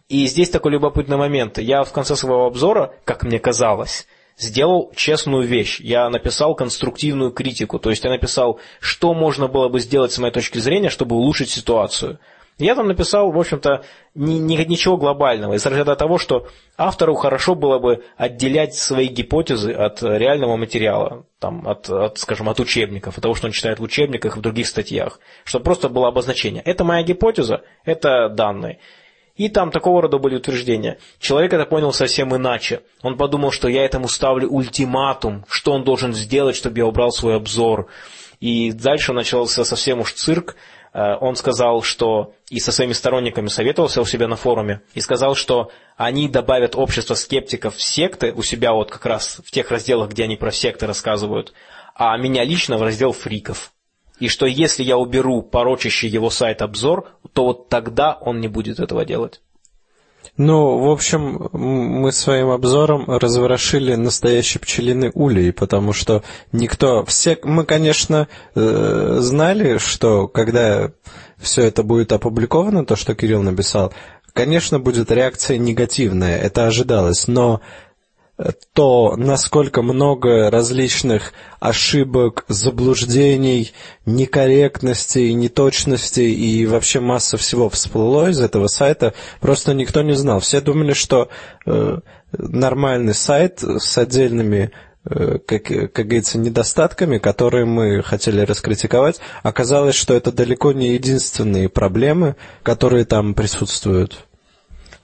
и 0.09 0.27
здесь 0.27 0.51
такой 0.51 0.73
любопытный 0.73 1.17
момент. 1.17 1.59
Я 1.59 1.83
в 1.83 1.93
конце 1.93 2.17
своего 2.17 2.47
обзора, 2.47 2.95
как 3.05 3.25
мне 3.25 3.39
казалось, 3.39 4.07
сделал 4.39 4.93
честную 4.95 5.43
вещь. 5.43 5.81
Я 5.81 6.09
написал 6.11 6.55
конструктивную 6.55 7.33
критику. 7.33 7.79
То 7.79 7.91
есть 7.91 8.05
я 8.05 8.11
написал, 8.11 8.61
что 8.81 9.15
можно 9.15 9.49
было 9.49 9.69
бы 9.69 9.81
сделать 9.81 10.13
с 10.13 10.19
моей 10.19 10.33
точки 10.33 10.59
зрения, 10.59 10.91
чтобы 10.91 11.17
улучшить 11.17 11.51
ситуацию. 11.51 12.21
Я 12.59 12.75
там 12.75 12.89
написал, 12.89 13.33
в 13.33 13.39
общем-то, 13.39 13.85
ни, 14.15 14.35
ни, 14.35 14.57
ничего 14.65 14.97
глобального. 14.97 15.55
Из 15.55 15.67
разряда 15.67 15.95
того, 15.95 16.17
что 16.17 16.47
автору 16.79 17.15
хорошо 17.15 17.55
было 17.55 17.79
бы 17.79 18.03
отделять 18.17 18.75
свои 18.75 19.09
гипотезы 19.09 19.73
от 19.73 20.03
реального 20.03 20.57
материала, 20.57 21.27
там, 21.39 21.69
от, 21.69 21.91
от, 21.91 22.17
скажем, 22.17 22.49
от 22.49 22.59
учебников, 22.59 23.19
от 23.19 23.23
того, 23.23 23.35
что 23.35 23.49
он 23.49 23.53
читает 23.53 23.79
в 23.79 23.83
учебниках 23.83 24.37
и 24.37 24.39
в 24.39 24.43
других 24.43 24.69
статьях. 24.69 25.21
Чтобы 25.45 25.65
просто 25.67 25.91
было 25.91 26.09
обозначение. 26.09 26.63
Это 26.63 26.83
моя 26.83 27.03
гипотеза, 27.03 27.63
это 27.85 28.31
данные. 28.31 28.79
И 29.37 29.49
там 29.49 29.70
такого 29.70 30.03
рода 30.03 30.18
были 30.18 30.37
утверждения. 30.37 30.99
Человек 31.18 31.53
это 31.53 31.66
понял 31.66 31.93
совсем 31.93 32.34
иначе. 32.34 32.82
Он 33.03 33.16
подумал, 33.16 33.51
что 33.51 33.68
я 33.68 33.84
этому 33.84 34.09
ставлю 34.09 34.49
ультиматум, 34.49 35.45
что 35.49 35.72
он 35.72 35.84
должен 35.84 36.14
сделать, 36.14 36.57
чтобы 36.57 36.78
я 36.78 36.87
убрал 36.87 37.11
свой 37.12 37.37
обзор. 37.37 37.89
И 38.41 38.72
дальше 38.72 39.12
начался 39.12 39.64
совсем 39.64 40.01
уж 40.01 40.12
цирк. 40.14 40.57
Э, 40.93 41.16
он 41.20 41.37
сказал, 41.37 41.82
что 41.82 42.32
и 42.49 42.61
со 42.61 42.72
своими 42.72 42.93
сторонниками 42.93 43.49
советовался 43.49 44.01
у 44.01 44.07
себя 44.07 44.26
на 44.28 44.37
форуме, 44.37 44.80
и 44.95 45.01
сказал, 45.01 45.34
что 45.34 45.70
они 45.97 46.28
добавят 46.28 46.74
общество 46.74 47.14
скептиков 47.14 47.76
в 47.76 47.82
секты 47.82 48.32
у 48.32 48.43
себя 48.43 48.72
вот 48.72 48.91
как 48.91 49.05
раз 49.05 49.41
в 49.45 49.51
тех 49.51 49.70
разделах, 49.70 50.11
где 50.11 50.24
они 50.24 50.37
про 50.37 50.53
секты 50.53 50.87
рассказывают, 50.87 51.53
а 51.95 52.16
меня 52.16 52.45
лично 52.45 52.78
в 52.78 52.82
раздел 52.82 53.12
фриков. 53.12 53.72
И 54.19 54.29
что 54.29 54.47
если 54.47 54.83
я 54.83 54.97
уберу 54.97 55.43
порочащий 55.43 56.09
его 56.09 56.31
сайт 56.31 56.62
обзор, 56.62 57.09
то 57.33 57.45
вот 57.45 57.69
тогда 57.69 58.17
он 58.21 58.41
не 58.41 58.49
будет 58.49 58.81
этого 58.81 59.05
делать. 59.05 59.41
Ну, 60.37 60.79
в 60.81 60.91
общем, 60.91 61.49
мы 61.53 62.12
своим 62.12 62.51
обзором 62.51 63.05
разворошили 63.07 63.95
настоящий 63.95 64.59
пчелиный 64.59 65.11
улей, 65.14 65.53
потому 65.53 65.93
что 65.93 66.23
никто... 66.53 67.05
Все, 67.07 67.39
мы, 67.43 67.64
конечно, 67.64 68.29
э, 68.55 69.17
знали, 69.21 69.79
что 69.79 70.29
когда 70.29 70.93
все 71.39 71.62
это 71.62 71.83
будет 71.83 72.12
опубликовано, 72.12 72.85
то, 72.85 72.97
что 72.97 73.14
Кирилл 73.14 73.43
написал, 73.43 73.95
конечно, 74.35 74.79
будет 74.79 75.11
реакция 75.11 75.57
негативная, 75.57 76.37
это 76.37 76.67
ожидалось, 76.67 77.29
но 77.29 77.62
то, 78.74 79.16
насколько 79.16 79.80
много 79.80 80.51
различных 80.51 81.32
ошибок, 81.59 82.45
заблуждений, 82.49 83.72
некорректностей, 84.05 85.32
неточностей 85.32 86.34
и 86.34 86.66
вообще 86.66 87.01
масса 87.01 87.39
всего 87.39 87.70
всплыло 87.70 88.28
из 88.28 88.41
этого 88.41 88.66
сайта, 88.66 89.14
просто 89.41 89.72
никто 89.72 90.03
не 90.03 90.14
знал. 90.14 90.41
Все 90.41 90.61
думали, 90.61 90.93
что 90.93 91.30
э, 91.64 91.99
нормальный 92.37 93.14
сайт 93.14 93.62
с 93.62 93.97
отдельными 93.97 94.70
э, 95.09 95.39
как, 95.47 95.64
как 95.64 96.07
говорится, 96.07 96.37
недостатками, 96.37 97.16
которые 97.16 97.64
мы 97.64 98.03
хотели 98.03 98.43
раскритиковать, 98.43 99.18
оказалось, 99.45 99.95
что 99.95 100.12
это 100.12 100.30
далеко 100.30 100.72
не 100.72 100.93
единственные 100.93 101.70
проблемы, 101.70 102.37
которые 102.62 103.07
там 103.07 103.32
присутствуют. 103.32 104.26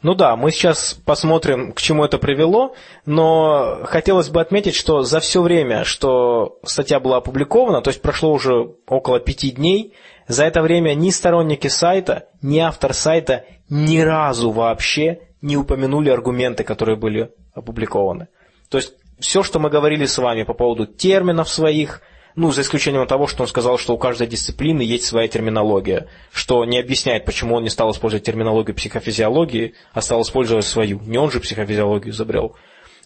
Ну 0.03 0.15
да, 0.15 0.35
мы 0.35 0.51
сейчас 0.51 0.95
посмотрим, 0.95 1.73
к 1.73 1.81
чему 1.81 2.05
это 2.05 2.19
привело, 2.19 2.75
но 3.07 3.81
хотелось 3.85 4.31
бы 4.31 4.41
отметить, 4.41 4.75
что 4.75 5.03
за 5.03 5.21
все 5.21 5.43
время, 5.43 5.85
что 5.85 6.59
статья 6.65 6.99
была 6.99 7.19
опубликована, 7.19 7.83
то 7.83 7.91
есть 7.91 8.03
прошло 8.03 8.33
уже 8.33 8.75
около 8.87 9.21
пяти 9.21 9.53
дней, 9.53 9.95
за 10.27 10.45
это 10.45 10.61
время 10.63 10.95
ни 10.95 11.11
сторонники 11.11 11.69
сайта, 11.69 12.27
ни 12.43 12.59
автор 12.59 12.95
сайта 12.95 13.45
ни 13.69 14.01
разу 14.01 14.51
вообще 14.51 15.21
не 15.41 15.57
упомянули 15.57 16.11
аргументы, 16.11 16.65
которые 16.65 16.97
были 16.97 17.31
опубликованы. 17.55 18.29
То 18.71 18.79
есть 18.79 18.95
все, 19.21 19.43
что 19.43 19.61
мы 19.61 19.71
говорили 19.71 20.07
с 20.07 20.19
вами 20.19 20.43
по 20.43 20.55
поводу 20.55 20.87
терминов 20.87 21.49
своих, 21.49 22.03
ну, 22.35 22.51
за 22.53 22.63
исключением 22.63 23.07
того, 23.07 23.27
что 23.27 23.43
он 23.43 23.49
сказал, 23.49 23.79
что 23.79 23.95
у 23.95 23.99
каждой 23.99 24.27
дисциплины 24.27 24.83
есть 24.83 25.05
своя 25.05 25.29
терминология, 25.29 26.09
что 26.33 26.65
не 26.65 26.79
объясняет, 26.79 27.25
почему 27.25 27.57
он 27.57 27.63
не 27.63 27.71
стал 27.71 27.91
использовать 27.91 28.25
терминологию 28.25 28.75
психофизиологии, 28.75 29.75
а 29.93 30.01
стал 30.01 30.23
использовать 30.23 30.65
свою. 30.65 31.01
Не 31.01 31.19
он 31.19 31.31
же 31.31 31.41
психофизиологию 31.41 32.13
изобрел. 32.13 32.57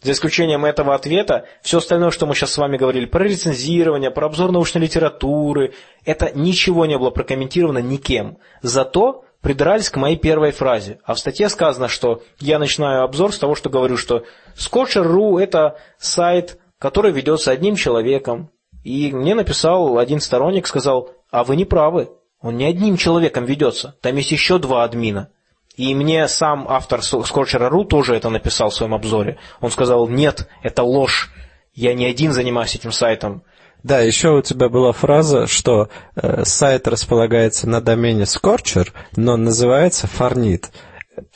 За 0.03 0.13
исключением 0.13 0.65
этого 0.65 0.95
ответа, 0.95 1.47
все 1.63 1.79
остальное, 1.79 2.11
что 2.11 2.27
мы 2.27 2.35
сейчас 2.35 2.53
с 2.53 2.59
вами 2.59 2.77
говорили 2.77 3.07
про 3.07 3.25
рецензирование, 3.25 4.11
про 4.11 4.27
обзор 4.27 4.53
научной 4.53 4.83
литературы, 4.83 5.75
это 6.05 6.31
ничего 6.35 6.87
не 6.87 6.99
было 6.99 7.11
прокомментировано 7.11 7.79
никем. 7.79 8.39
Зато 8.63 9.25
придрались 9.41 9.91
к 9.91 9.97
моей 9.97 10.17
первой 10.17 10.53
фразе. 10.53 10.99
А 11.05 11.15
в 11.15 11.19
статье 11.19 11.49
сказано, 11.49 11.89
что 11.89 12.23
я 12.41 12.59
начинаю 12.59 13.03
обзор 13.03 13.33
с 13.33 13.39
того, 13.39 13.55
что 13.55 13.71
говорю, 13.71 13.97
что 13.97 14.25
Scotcher.ru 14.57 15.41
это 15.41 15.79
сайт, 15.99 16.59
который 16.79 17.13
ведется 17.13 17.51
одним 17.51 17.77
человеком, 17.77 18.51
и 18.87 19.13
мне 19.13 19.35
написал 19.35 19.99
один 19.99 20.21
сторонник, 20.21 20.69
сказал, 20.69 21.11
а 21.33 21.43
вы 21.43 21.57
не 21.57 21.65
правы, 21.65 22.09
он 22.41 22.57
не 22.57 22.65
одним 22.67 22.97
человеком 22.97 23.45
ведется, 23.45 23.97
там 24.01 24.15
есть 24.15 24.31
еще 24.31 24.59
два 24.59 24.85
админа. 24.85 25.31
И 25.77 25.93
мне 25.93 26.29
сам 26.29 26.67
автор 26.69 27.01
Scorcher.ru 27.01 27.85
тоже 27.85 28.15
это 28.15 28.31
написал 28.31 28.71
в 28.71 28.75
своем 28.75 28.95
обзоре. 28.95 29.39
Он 29.61 29.73
сказал, 29.73 30.07
нет, 30.07 30.49
это 30.63 30.85
ложь, 30.85 31.33
я 31.75 31.95
не 31.95 32.07
один 32.07 32.33
занимаюсь 32.33 32.77
этим 32.77 32.93
сайтом. 32.93 33.43
Да, 33.83 33.99
еще 33.99 34.29
у 34.29 34.43
тебя 34.43 34.69
была 34.69 34.93
фраза, 34.93 35.49
что 35.49 35.89
э, 36.15 36.45
сайт 36.45 36.87
располагается 36.87 37.69
на 37.69 37.81
домене 37.81 38.23
Scorcher, 38.23 38.93
но 39.17 39.37
называется 39.37 40.07
Farnit. 40.07 40.67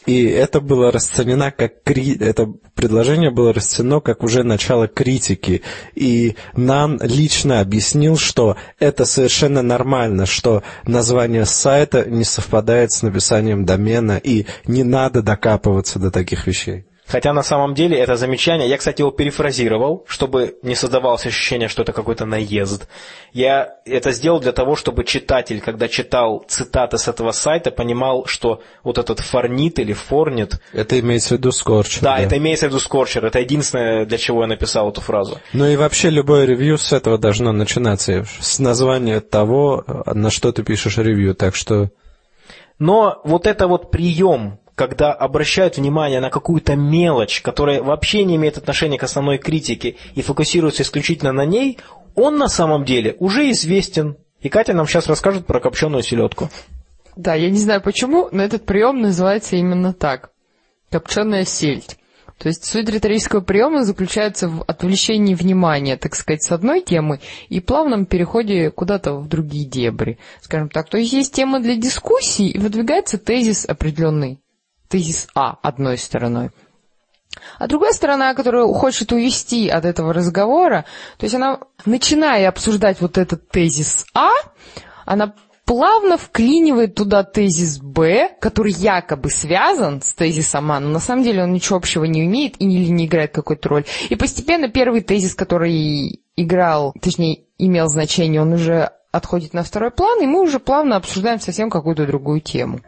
И 0.07 0.25
это 0.25 0.61
было 0.61 0.91
расценено 0.91 1.51
как 1.51 1.83
кри... 1.83 2.17
это 2.19 2.47
предложение 2.75 3.31
было 3.31 3.53
расценено 3.53 4.01
как 4.01 4.23
уже 4.23 4.43
начало 4.43 4.89
критики. 4.89 5.63
И 5.95 6.37
нам 6.55 6.99
лично 7.01 7.61
объяснил, 7.61 8.17
что 8.17 8.57
это 8.79 9.05
совершенно 9.05 9.63
нормально, 9.63 10.27
что 10.27 10.63
название 10.85 11.45
сайта 11.45 12.05
не 12.09 12.25
совпадает 12.25 12.93
с 12.93 13.03
написанием 13.03 13.65
домена, 13.65 14.21
и 14.23 14.47
не 14.67 14.85
надо 14.85 15.23
докапываться 15.23 15.99
до 15.99 16.11
таких 16.11 16.47
вещей. 16.47 16.87
Хотя 17.11 17.33
на 17.33 17.43
самом 17.43 17.75
деле 17.75 17.99
это 17.99 18.15
замечание, 18.15 18.69
я, 18.69 18.79
кстати, 18.79 19.01
его 19.01 19.11
перефразировал, 19.11 20.05
чтобы 20.07 20.59
не 20.63 20.77
создавалось 20.77 21.27
ощущение, 21.27 21.69
что 21.69 21.83
это 21.83 21.93
какой-то 21.93 22.25
наезд. 22.25 22.89
Я 23.33 23.79
это 23.85 24.13
сделал 24.13 24.39
для 24.39 24.53
того, 24.53 24.77
чтобы 24.77 25.03
читатель, 25.03 25.61
когда 25.61 25.89
читал 25.89 26.45
цитаты 26.47 26.99
с 26.99 27.09
этого 27.09 27.33
сайта, 27.33 27.73
понимал, 27.73 28.27
что 28.27 28.63
вот 28.85 28.99
этот 28.99 29.19
форнит 29.19 29.81
или 29.81 29.93
форнит... 29.93 30.61
Это 30.73 31.01
имеется 31.01 31.35
в 31.35 31.39
виду 31.39 31.51
скорчер. 31.51 32.01
Да, 32.03 32.17
да, 32.17 32.23
это 32.23 32.39
имеется 32.39 32.67
в 32.67 32.69
виду 32.69 32.79
скорчер. 32.79 33.25
Это 33.25 33.41
единственное, 33.41 34.07
для 34.07 34.17
чего 34.19 34.43
я 34.43 34.47
написал 34.47 34.89
эту 34.89 35.01
фразу. 35.01 35.41
Ну 35.53 35.67
и 35.67 35.75
вообще 35.75 36.11
любое 36.11 36.45
ревью 36.45 36.79
с 36.79 36.93
этого 36.93 37.19
должно 37.19 37.51
начинаться, 37.51 38.25
с 38.39 38.61
названия 38.61 39.19
того, 39.19 39.85
на 40.07 40.31
что 40.31 40.53
ты 40.53 40.63
пишешь 40.63 40.97
ревью, 40.97 41.35
так 41.35 41.57
что... 41.57 41.91
Но 42.79 43.21
вот 43.25 43.47
это 43.47 43.67
вот 43.67 43.91
прием 43.91 44.60
когда 44.81 45.13
обращают 45.13 45.77
внимание 45.77 46.21
на 46.21 46.31
какую-то 46.31 46.75
мелочь, 46.75 47.43
которая 47.43 47.83
вообще 47.83 48.25
не 48.25 48.37
имеет 48.37 48.57
отношения 48.57 48.97
к 48.97 49.03
основной 49.03 49.37
критике 49.37 49.97
и 50.15 50.23
фокусируются 50.23 50.85
исключительно 50.85 51.33
на 51.33 51.45
ней, 51.45 51.77
он 52.15 52.39
на 52.39 52.49
самом 52.49 52.87
деле 52.87 53.15
уже 53.19 53.51
известен. 53.51 54.17
И 54.41 54.49
Катя 54.49 54.73
нам 54.73 54.87
сейчас 54.87 55.07
расскажет 55.07 55.45
про 55.45 55.61
копченую 55.61 56.03
селедку. 56.03 56.49
Да, 57.15 57.35
я 57.35 57.51
не 57.51 57.59
знаю 57.59 57.83
почему, 57.83 58.31
но 58.33 58.43
этот 58.43 58.65
прием 58.65 59.03
называется 59.03 59.57
именно 59.57 59.93
так. 59.93 60.31
Копченая 60.91 61.45
сельдь. 61.45 61.99
То 62.39 62.49
есть 62.49 62.65
суть 62.65 62.89
риторического 62.89 63.43
приема 63.43 63.85
заключается 63.85 64.49
в 64.49 64.63
отвлечении 64.63 65.35
внимания, 65.35 65.99
так 65.99 66.15
сказать, 66.15 66.43
с 66.43 66.53
одной 66.53 66.81
темы 66.81 67.21
и 67.51 67.61
плавном 67.61 68.07
переходе 68.07 68.71
куда-то 68.71 69.13
в 69.13 69.29
другие 69.29 69.67
дебри, 69.67 70.19
скажем 70.41 70.71
так. 70.71 70.89
То 70.89 70.97
есть 70.97 71.13
есть 71.13 71.35
тема 71.35 71.61
для 71.61 71.77
дискуссии 71.77 72.49
и 72.49 72.59
выдвигается 72.59 73.19
тезис 73.19 73.67
определенный 73.67 74.41
тезис 74.91 75.29
А 75.35 75.59
одной 75.63 75.97
стороной. 75.97 76.51
А 77.59 77.69
другая 77.69 77.93
сторона, 77.93 78.35
которая 78.35 78.67
хочет 78.67 79.13
увести 79.13 79.69
от 79.69 79.85
этого 79.85 80.13
разговора, 80.13 80.85
то 81.17 81.25
есть 81.25 81.35
она, 81.35 81.61
начиная 81.87 82.49
обсуждать 82.49 83.01
вот 83.01 83.17
этот 83.17 83.49
тезис 83.49 84.05
А, 84.15 84.31
она 85.07 85.35
плавно 85.65 86.19
вклинивает 86.19 86.97
туда 86.97 87.23
тезис 87.23 87.79
Б, 87.79 88.31
который 88.41 88.73
якобы 88.73 89.31
связан 89.31 90.03
с 90.03 90.13
тезисом 90.13 90.73
А, 90.73 90.81
но 90.81 90.89
на 90.89 90.99
самом 90.99 91.23
деле 91.23 91.45
он 91.45 91.53
ничего 91.53 91.77
общего 91.77 92.05
не 92.05 92.27
имеет 92.27 92.61
и 92.61 92.65
не, 92.65 92.91
не 92.91 93.07
играет 93.07 93.33
какой-то 93.33 93.69
роль. 93.69 93.85
И 94.09 94.17
постепенно 94.17 94.69
первый 94.69 95.01
тезис, 95.01 95.37
который 95.37 96.23
играл, 96.35 96.93
точнее, 97.01 97.45
имел 97.59 97.87
значение, 97.87 98.43
он 98.43 98.55
уже 98.55 98.91
отходит 99.13 99.55
на 99.55 99.63
второй 99.63 99.93
план, 99.93 100.21
и 100.23 100.27
мы 100.27 100.41
уже 100.41 100.59
плавно 100.59 100.97
обсуждаем 100.97 101.41
совсем 101.41 101.71
какую-то 101.71 102.07
другую 102.07 102.41
тему. 102.41 102.81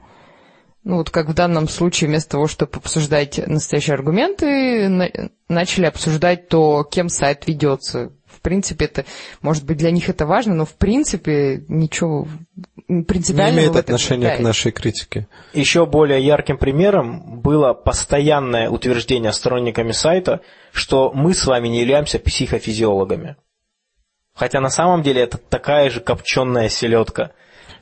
Ну 0.84 0.96
вот 0.96 1.10
как 1.10 1.28
в 1.28 1.34
данном 1.34 1.68
случае, 1.68 2.08
вместо 2.08 2.32
того, 2.32 2.48
чтобы 2.48 2.72
обсуждать 2.74 3.38
настоящие 3.46 3.94
аргументы, 3.94 4.88
на 4.88 5.08
начали 5.52 5.86
обсуждать 5.86 6.48
то, 6.48 6.82
кем 6.82 7.08
сайт 7.08 7.46
ведется. 7.46 8.12
В 8.26 8.40
принципе, 8.40 8.86
это, 8.86 9.04
может 9.42 9.64
быть, 9.64 9.76
для 9.76 9.90
них 9.90 10.08
это 10.08 10.26
важно, 10.26 10.54
но 10.54 10.64
в 10.64 10.74
принципе 10.74 11.64
ничего 11.68 12.26
принципиального 13.06 13.60
Не 13.60 13.66
имеет 13.66 13.76
отношения 13.76 14.36
к 14.36 14.40
нашей 14.40 14.72
критике. 14.72 15.28
Еще 15.52 15.86
более 15.86 16.24
ярким 16.24 16.58
примером 16.58 17.40
было 17.40 17.74
постоянное 17.74 18.68
утверждение 18.68 19.32
сторонниками 19.32 19.92
сайта, 19.92 20.40
что 20.72 21.12
мы 21.12 21.34
с 21.34 21.46
вами 21.46 21.68
не 21.68 21.80
являемся 21.80 22.18
психофизиологами. 22.18 23.36
Хотя 24.34 24.60
на 24.60 24.70
самом 24.70 25.02
деле 25.02 25.22
это 25.22 25.38
такая 25.38 25.90
же 25.90 26.00
копченая 26.00 26.68
селедка. 26.68 27.32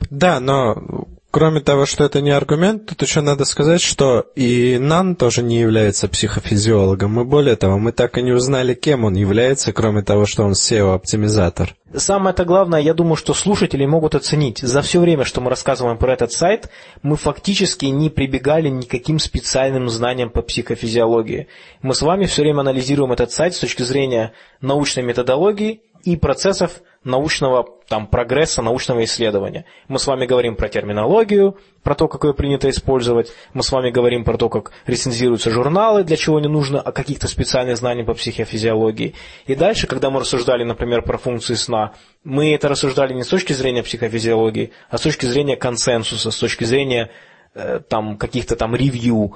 Да, 0.09 0.39
но 0.39 1.07
Кроме 1.31 1.61
того, 1.61 1.85
что 1.85 2.03
это 2.03 2.19
не 2.19 2.31
аргумент, 2.31 2.87
тут 2.87 3.01
еще 3.01 3.21
надо 3.21 3.45
сказать, 3.45 3.81
что 3.81 4.25
и 4.35 4.77
Нан 4.77 5.15
тоже 5.15 5.41
не 5.41 5.61
является 5.61 6.09
психофизиологом. 6.09 7.21
И 7.21 7.23
более 7.23 7.55
того, 7.55 7.79
мы 7.79 7.93
так 7.93 8.17
и 8.17 8.21
не 8.21 8.33
узнали, 8.33 8.73
кем 8.73 9.05
он 9.05 9.13
является, 9.13 9.71
кроме 9.71 10.01
того, 10.01 10.25
что 10.25 10.43
он 10.43 10.51
SEO-оптимизатор. 10.51 11.73
Самое-то 11.95 12.43
главное, 12.43 12.81
я 12.81 12.93
думаю, 12.93 13.15
что 13.15 13.33
слушатели 13.33 13.85
могут 13.85 14.13
оценить. 14.13 14.59
За 14.59 14.81
все 14.81 14.99
время, 14.99 15.23
что 15.23 15.39
мы 15.39 15.49
рассказываем 15.49 15.97
про 15.97 16.13
этот 16.13 16.33
сайт, 16.33 16.69
мы 17.01 17.15
фактически 17.15 17.85
не 17.85 18.09
прибегали 18.09 18.67
никаким 18.67 19.17
специальным 19.17 19.87
знаниям 19.89 20.31
по 20.31 20.41
психофизиологии. 20.41 21.47
Мы 21.81 21.95
с 21.95 22.01
вами 22.01 22.25
все 22.25 22.41
время 22.41 22.59
анализируем 22.59 23.13
этот 23.13 23.31
сайт 23.31 23.55
с 23.55 23.59
точки 23.59 23.83
зрения 23.83 24.33
научной 24.59 25.03
методологии 25.03 25.81
и 26.03 26.15
процессов 26.15 26.81
научного 27.03 27.67
там, 27.87 28.07
прогресса, 28.07 28.61
научного 28.61 29.03
исследования. 29.03 29.65
Мы 29.87 29.97
с 29.97 30.05
вами 30.05 30.25
говорим 30.25 30.55
про 30.55 30.69
терминологию, 30.69 31.57
про 31.83 31.95
то, 31.95 32.07
как 32.07 32.23
ее 32.23 32.33
принято 32.33 32.69
использовать. 32.69 33.31
Мы 33.53 33.63
с 33.63 33.71
вами 33.71 33.89
говорим 33.89 34.23
про 34.23 34.37
то, 34.37 34.49
как 34.49 34.71
рецензируются 34.85 35.49
журналы, 35.49 36.03
для 36.03 36.15
чего 36.15 36.39
не 36.39 36.47
нужно 36.47 36.81
каких-то 36.81 37.27
специальных 37.27 37.77
знаниях 37.77 38.07
по 38.07 38.13
психофизиологии. 38.13 39.15
И 39.47 39.55
дальше, 39.55 39.87
когда 39.87 40.09
мы 40.09 40.19
рассуждали, 40.19 40.63
например, 40.63 41.01
про 41.01 41.17
функции 41.17 41.55
сна, 41.55 41.93
мы 42.23 42.53
это 42.53 42.69
рассуждали 42.69 43.13
не 43.13 43.23
с 43.23 43.27
точки 43.27 43.53
зрения 43.53 43.81
психофизиологии, 43.81 44.71
а 44.89 44.97
с 44.97 45.01
точки 45.01 45.25
зрения 45.25 45.55
консенсуса, 45.55 46.29
с 46.29 46.37
точки 46.37 46.65
зрения 46.65 47.09
э, 47.55 47.79
там, 47.87 48.17
каких-то 48.17 48.55
там 48.55 48.75
ревью, 48.75 49.35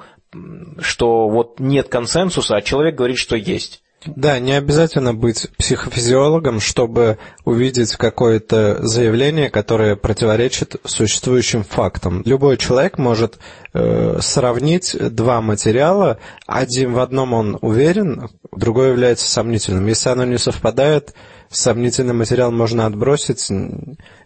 что 0.80 1.28
вот 1.28 1.58
нет 1.58 1.88
консенсуса, 1.88 2.56
а 2.56 2.62
человек 2.62 2.94
говорит, 2.94 3.18
что 3.18 3.36
есть. 3.36 3.82
Да, 4.14 4.38
не 4.38 4.52
обязательно 4.52 5.14
быть 5.14 5.48
психофизиологом, 5.58 6.60
чтобы 6.60 7.18
увидеть 7.44 7.96
какое-то 7.96 8.86
заявление, 8.86 9.50
которое 9.50 9.96
противоречит 9.96 10.76
существующим 10.84 11.64
фактам. 11.64 12.22
Любой 12.24 12.56
человек 12.56 12.98
может 12.98 13.38
э, 13.72 14.18
сравнить 14.20 14.96
два 15.14 15.40
материала, 15.40 16.18
один 16.46 16.92
в 16.92 17.00
одном 17.00 17.32
он 17.32 17.58
уверен, 17.60 18.28
другой 18.52 18.90
является 18.90 19.28
сомнительным. 19.28 19.86
Если 19.86 20.08
оно 20.08 20.24
не 20.24 20.38
совпадает, 20.38 21.14
сомнительный 21.50 22.14
материал 22.14 22.52
можно 22.52 22.86
отбросить, 22.86 23.50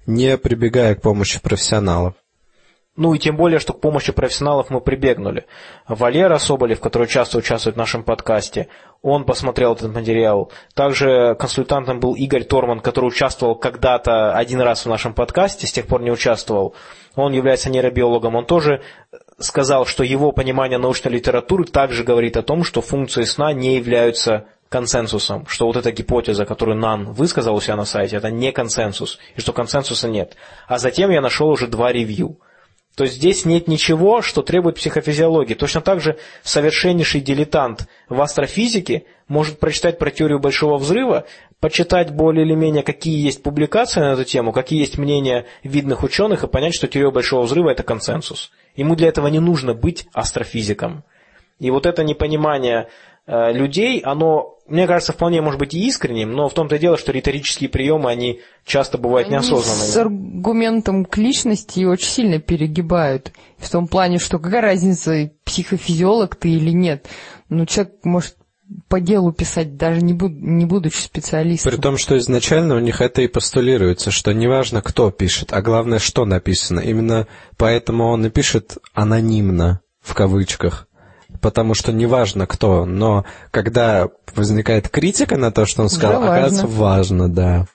не 0.06 0.36
прибегая 0.36 0.94
к 0.94 1.02
помощи 1.02 1.40
профессионалов. 1.40 2.14
Ну 3.00 3.14
и 3.14 3.18
тем 3.18 3.34
более, 3.34 3.60
что 3.60 3.72
к 3.72 3.80
помощи 3.80 4.12
профессионалов 4.12 4.68
мы 4.68 4.82
прибегнули. 4.82 5.46
Валера 5.88 6.36
Соболев, 6.36 6.80
который 6.80 7.08
часто 7.08 7.38
участвует 7.38 7.76
в 7.76 7.78
нашем 7.78 8.02
подкасте, 8.02 8.68
он 9.00 9.24
посмотрел 9.24 9.72
этот 9.72 9.94
материал. 9.94 10.52
Также 10.74 11.34
консультантом 11.38 11.98
был 11.98 12.12
Игорь 12.12 12.44
Торман, 12.44 12.80
который 12.80 13.06
участвовал 13.06 13.54
когда-то 13.54 14.34
один 14.34 14.60
раз 14.60 14.84
в 14.84 14.90
нашем 14.90 15.14
подкасте, 15.14 15.66
с 15.66 15.72
тех 15.72 15.86
пор 15.86 16.02
не 16.02 16.10
участвовал. 16.10 16.74
Он 17.16 17.32
является 17.32 17.70
нейробиологом. 17.70 18.34
Он 18.34 18.44
тоже 18.44 18.82
сказал, 19.38 19.86
что 19.86 20.04
его 20.04 20.32
понимание 20.32 20.76
научной 20.76 21.12
литературы 21.12 21.64
также 21.64 22.04
говорит 22.04 22.36
о 22.36 22.42
том, 22.42 22.64
что 22.64 22.82
функции 22.82 23.22
сна 23.22 23.54
не 23.54 23.76
являются 23.76 24.44
консенсусом, 24.68 25.46
что 25.46 25.64
вот 25.64 25.76
эта 25.76 25.90
гипотеза, 25.90 26.44
которую 26.44 26.76
Нан 26.76 27.12
высказал 27.12 27.54
у 27.54 27.62
себя 27.62 27.76
на 27.76 27.86
сайте, 27.86 28.16
это 28.16 28.30
не 28.30 28.52
консенсус, 28.52 29.18
и 29.36 29.40
что 29.40 29.54
консенсуса 29.54 30.06
нет. 30.06 30.36
А 30.68 30.76
затем 30.76 31.08
я 31.08 31.22
нашел 31.22 31.48
уже 31.48 31.66
два 31.66 31.92
ревью– 31.92 32.36
то 32.96 33.04
есть 33.04 33.16
здесь 33.16 33.44
нет 33.44 33.68
ничего, 33.68 34.20
что 34.20 34.42
требует 34.42 34.76
психофизиологии. 34.76 35.54
Точно 35.54 35.80
так 35.80 36.00
же 36.00 36.18
совершеннейший 36.42 37.20
дилетант 37.20 37.86
в 38.08 38.20
астрофизике 38.20 39.04
может 39.28 39.58
прочитать 39.58 39.98
про 39.98 40.10
теорию 40.10 40.40
Большого 40.40 40.76
Взрыва, 40.76 41.24
почитать 41.60 42.10
более 42.12 42.44
или 42.44 42.54
менее, 42.54 42.82
какие 42.82 43.24
есть 43.24 43.42
публикации 43.42 44.00
на 44.00 44.12
эту 44.12 44.24
тему, 44.24 44.52
какие 44.52 44.80
есть 44.80 44.98
мнения 44.98 45.46
видных 45.62 46.02
ученых, 46.02 46.42
и 46.42 46.48
понять, 46.48 46.74
что 46.74 46.88
теория 46.88 47.10
Большого 47.10 47.42
Взрыва– 47.42 47.70
это 47.70 47.82
консенсус. 47.82 48.50
Ему 48.74 48.96
для 48.96 49.08
этого 49.08 49.28
не 49.28 49.40
нужно 49.40 49.74
быть 49.74 50.06
астрофизиком. 50.12 51.04
И 51.58 51.70
вот 51.70 51.86
это 51.86 52.02
непонимание 52.02 52.88
Э, 53.32 53.52
людей, 53.52 54.00
оно, 54.00 54.56
мне 54.70 54.86
кажется, 54.86 55.12
вполне 55.12 55.40
может 55.42 55.58
быть 55.58 55.74
и 55.74 55.86
искренним, 55.86 56.32
но 56.32 56.48
в 56.48 56.54
том-то 56.54 56.76
и 56.76 56.78
дело, 56.78 56.96
что 56.96 57.12
риторические 57.12 57.68
приемы, 57.68 58.10
они 58.10 58.40
часто 58.64 58.98
бывают 58.98 59.26
они 59.26 59.36
неосознанными. 59.36 59.90
с 59.90 59.96
аргументом 59.96 61.04
к 61.04 61.16
личности 61.16 61.84
очень 61.84 62.08
сильно 62.08 62.38
перегибают. 62.38 63.32
В 63.58 63.68
том 63.68 63.88
плане, 63.88 64.18
что 64.18 64.38
какая 64.38 64.62
разница, 64.62 65.30
психофизиолог 65.44 66.36
ты 66.36 66.50
или 66.50 66.70
нет. 66.70 67.06
Ну, 67.48 67.66
человек 67.66 67.94
может 68.04 68.36
по 68.88 69.00
делу 69.00 69.32
писать, 69.32 69.76
даже 69.76 70.00
не, 70.00 70.12
буд 70.12 70.32
не 70.32 70.64
будучи 70.64 70.98
специалистом. 70.98 71.72
При 71.72 71.80
том, 71.80 71.96
что 71.96 72.16
изначально 72.18 72.76
у 72.76 72.78
них 72.78 73.00
это 73.00 73.22
и 73.22 73.28
постулируется, 73.28 74.10
что 74.10 74.32
неважно, 74.32 74.80
кто 74.82 75.10
пишет, 75.10 75.52
а 75.52 75.60
главное, 75.60 75.98
что 75.98 76.24
написано. 76.24 76.80
Именно 76.80 77.26
поэтому 77.56 78.06
он 78.06 78.26
и 78.26 78.30
пишет 78.30 78.78
анонимно, 78.94 79.80
в 80.00 80.14
кавычках 80.14 80.86
потому 81.40 81.74
что 81.74 81.92
неважно 81.92 82.46
кто, 82.46 82.84
но 82.84 83.24
когда 83.50 84.08
возникает 84.34 84.88
критика 84.88 85.36
на 85.36 85.50
то, 85.50 85.66
что 85.66 85.82
он 85.82 85.88
сказал, 85.88 86.22
да, 86.22 86.32
оказывается 86.32 86.66
важно, 86.66 87.28
да. 87.28 87.66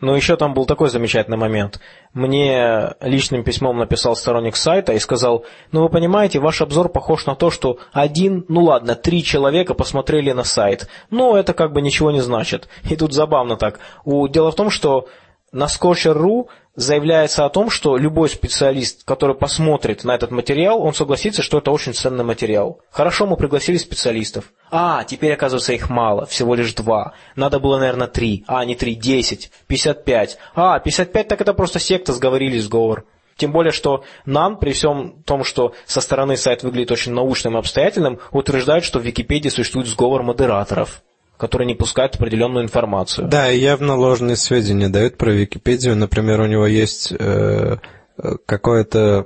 Но 0.00 0.16
еще 0.16 0.36
там 0.36 0.54
был 0.54 0.64
такой 0.64 0.88
замечательный 0.88 1.36
момент. 1.36 1.78
Мне 2.14 2.94
личным 3.00 3.44
письмом 3.44 3.78
написал 3.78 4.16
сторонник 4.16 4.56
сайта 4.56 4.94
и 4.94 4.98
сказал, 4.98 5.44
ну 5.72 5.82
вы 5.82 5.88
понимаете, 5.90 6.40
ваш 6.40 6.62
обзор 6.62 6.88
похож 6.88 7.26
на 7.26 7.34
то, 7.34 7.50
что 7.50 7.78
один, 7.92 8.46
ну 8.48 8.62
ладно, 8.64 8.94
три 8.94 9.22
человека 9.22 9.74
посмотрели 9.74 10.32
на 10.32 10.44
сайт. 10.44 10.88
Но 11.10 11.36
это 11.36 11.52
как 11.52 11.72
бы 11.72 11.82
ничего 11.82 12.10
не 12.10 12.22
значит. 12.22 12.68
И 12.88 12.96
тут 12.96 13.12
забавно 13.12 13.56
так. 13.56 13.78
У, 14.04 14.26
дело 14.28 14.52
в 14.52 14.56
том, 14.56 14.70
что 14.70 15.06
на 15.52 15.64
Scorcher.ru 15.64 16.48
заявляется 16.76 17.44
о 17.44 17.50
том, 17.50 17.70
что 17.70 17.96
любой 17.96 18.28
специалист, 18.28 19.04
который 19.04 19.34
посмотрит 19.34 20.04
на 20.04 20.14
этот 20.14 20.30
материал, 20.30 20.80
он 20.82 20.94
согласится, 20.94 21.42
что 21.42 21.58
это 21.58 21.70
очень 21.70 21.94
ценный 21.94 22.24
материал. 22.24 22.80
Хорошо, 22.90 23.26
мы 23.26 23.36
пригласили 23.36 23.76
специалистов. 23.76 24.52
А, 24.70 25.04
теперь, 25.04 25.32
оказывается, 25.32 25.72
их 25.72 25.90
мало, 25.90 26.26
всего 26.26 26.54
лишь 26.54 26.74
два. 26.74 27.14
Надо 27.36 27.58
было, 27.58 27.78
наверное, 27.78 28.06
три. 28.06 28.44
А, 28.46 28.64
не 28.64 28.74
три, 28.74 28.94
десять, 28.94 29.50
пятьдесят 29.66 30.04
пять. 30.04 30.38
А, 30.54 30.78
пятьдесят 30.78 31.12
пять, 31.12 31.28
так 31.28 31.40
это 31.40 31.54
просто 31.54 31.78
секта, 31.78 32.12
сговорились, 32.12 32.64
сговор. 32.64 33.04
Тем 33.36 33.52
более, 33.52 33.72
что 33.72 34.04
нам, 34.26 34.58
при 34.58 34.72
всем 34.72 35.22
том, 35.24 35.44
что 35.44 35.74
со 35.86 36.02
стороны 36.02 36.36
сайт 36.36 36.62
выглядит 36.62 36.92
очень 36.92 37.12
научным 37.12 37.56
и 37.56 37.58
обстоятельным, 37.58 38.18
утверждают, 38.32 38.84
что 38.84 38.98
в 38.98 39.02
Википедии 39.02 39.48
существует 39.48 39.86
сговор 39.86 40.22
модераторов 40.22 41.02
которые 41.40 41.66
не 41.66 41.74
пускают 41.74 42.14
определенную 42.16 42.64
информацию. 42.64 43.26
Да, 43.26 43.48
явно 43.48 43.96
ложные 43.96 44.36
сведения 44.36 44.88
дают 44.88 45.16
про 45.16 45.32
Википедию. 45.32 45.96
Например, 45.96 46.42
у 46.42 46.46
него 46.46 46.66
есть 46.66 47.12
э, 47.18 47.78
какое-то 48.46 49.24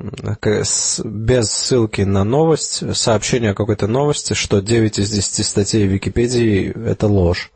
без 1.04 1.50
ссылки 1.50 2.02
на 2.02 2.22
новость, 2.24 2.96
сообщение 2.96 3.50
о 3.50 3.54
какой-то 3.54 3.88
новости, 3.88 4.34
что 4.34 4.60
9 4.60 4.98
из 5.00 5.10
10 5.10 5.44
статей 5.44 5.86
Википедии– 5.86 6.72
это 6.86 7.08
ложь 7.08 7.50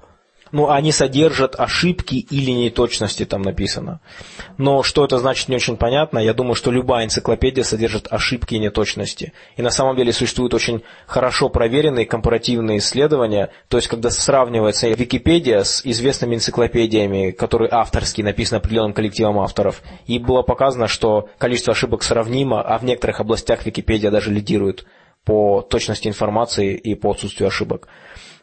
ну, 0.53 0.70
они 0.70 0.92
содержат 0.92 1.59
ошибки 1.59 2.16
или 2.16 2.51
неточности, 2.51 3.24
там 3.24 3.42
написано. 3.42 4.01
Но 4.57 4.82
что 4.82 5.05
это 5.05 5.18
значит, 5.18 5.49
не 5.49 5.57
очень 5.57 5.76
понятно. 5.76 6.18
Я 6.18 6.34
думаю, 6.34 6.55
что 6.55 6.70
любая 6.70 7.05
энциклопедия 7.05 7.64
содержит 7.64 8.09
ошибки 8.11 8.55
и 8.55 8.59
неточности. 8.59 9.32
И 9.57 9.62
на 9.62 9.70
самом 9.70 9.96
деле 9.96 10.12
существуют 10.12 10.55
очень 10.55 10.82
хорошо 11.07 11.49
проверенные 11.49 12.07
компаративные 12.07 12.78
исследования, 12.78 13.51
то 13.68 13.76
есть 13.76 13.88
когда 13.88 14.11
сравнивается 14.11 14.88
Википедия 14.88 15.62
с 15.62 15.84
известными 15.84 16.36
энциклопедиями, 16.36 17.30
которые 17.30 17.70
авторские, 17.70 18.24
написаны 18.24 18.59
определенным 18.59 18.92
коллективом 18.92 19.38
авторов, 19.40 19.82
и 20.07 20.18
было 20.18 20.42
показано, 20.42 20.88
что 20.88 21.28
количество 21.38 21.72
ошибок 21.72 22.03
сравнимо, 22.03 22.61
а 22.61 22.78
в 22.78 22.84
некоторых 22.84 23.20
областях 23.20 23.66
Википедия 23.66 24.11
даже 24.11 24.30
лидирует 24.30 24.86
по 25.24 25.61
точности 25.61 26.09
информации 26.09 26.74
и 26.74 26.94
по 26.94 27.11
отсутствию 27.11 27.49
ошибок. 27.49 27.88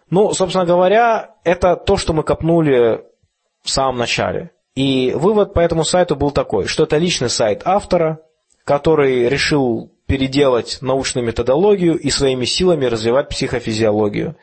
Ну, 0.09 0.33
собственно 0.33 0.65
говоря, 0.65 1.35
это 1.43 1.75
то, 1.75 1.97
что 1.97 2.13
мы 2.13 2.23
копнули 2.23 3.03
в 3.63 3.69
самом 3.69 3.97
начале. 3.97 4.51
И 4.75 5.13
вывод 5.15 5.53
по 5.53 5.59
этому 5.59 5.83
сайту 5.83 6.15
был 6.15 6.31
такой, 6.31 6.67
что 6.67 6.83
это 6.83 6.97
личный 6.97 7.29
сайт 7.29 7.61
автора, 7.65 8.19
который 8.65 9.29
решил 9.29 9.91
переделать 10.05 10.79
научную 10.81 11.25
методологию 11.25 11.97
и 11.97 12.09
своими 12.09 12.45
силами 12.45 12.85
развивать 12.85 13.29
психофизиологию. 13.29 14.35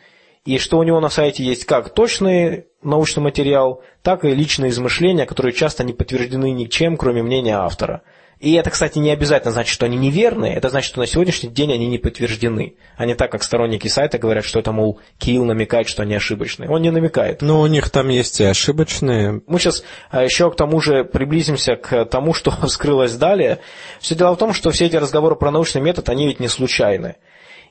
И 0.45 0.59
что 0.59 0.79
у 0.79 0.83
него 0.83 0.99
на 1.01 1.09
сайте 1.09 1.45
есть 1.45 1.67
как 1.67 1.91
точный 1.91 2.67
научный 2.83 3.21
материал, 3.21 3.83
так 4.03 4.25
и 4.25 4.35
личные 4.35 4.71
измышления, 4.71 5.27
которые 5.27 5.53
часто 5.53 5.85
не 5.85 5.93
подтверждены 5.93 6.51
ничем, 6.51 6.97
кроме 6.97 7.23
мнения 7.23 7.57
автора. 7.57 8.03
И 8.43 8.55
это, 8.55 8.71
кстати, 8.71 8.99
не 8.99 9.11
обязательно 9.11 9.53
значит, 9.53 9.73
что 9.73 9.87
они 9.87 9.97
неверные, 9.97 10.57
это 10.57 10.69
значит, 10.69 10.89
что 10.89 10.99
на 10.99 11.07
сегодняшний 11.07 11.49
день 11.49 11.73
они 11.73 11.87
не 11.87 11.99
подтверждены. 11.99 12.75
А 12.97 13.07
не 13.07 13.15
так, 13.15 13.31
как 13.31 13.45
сторонники 13.45 13.87
сайта 13.87 14.19
говорят, 14.19 14.45
что 14.45 14.59
это, 14.59 14.73
мол, 14.73 14.99
Киил 15.19 15.45
намекает, 15.45 15.87
что 15.87 16.03
они 16.03 16.17
ошибочные. 16.17 16.69
Он 16.69 16.83
не 16.83 16.91
намекает. 16.91 17.41
Но 17.41 17.61
у 17.61 17.67
них 17.69 17.89
там 17.91 18.09
есть 18.09 18.41
и 18.41 18.45
ошибочные. 18.45 19.43
Мы 19.47 19.61
сейчас 19.61 19.85
а, 20.11 20.25
еще 20.25 20.51
к 20.51 20.57
тому 20.57 20.81
же 20.81 21.05
приблизимся 21.05 21.77
к 21.77 22.05
тому, 22.07 22.35
что 22.35 22.51
вскрылось 22.67 23.15
далее. 23.15 23.61
Все 24.01 24.17
дело 24.17 24.35
в 24.35 24.39
том, 24.39 24.53
что 24.53 24.73
все 24.73 24.87
эти 24.87 24.97
разговоры 24.97 25.37
про 25.37 25.53
научный 25.53 25.81
метод, 25.81 26.09
они 26.09 26.27
ведь 26.27 26.41
не 26.41 26.49
случайны. 26.49 27.15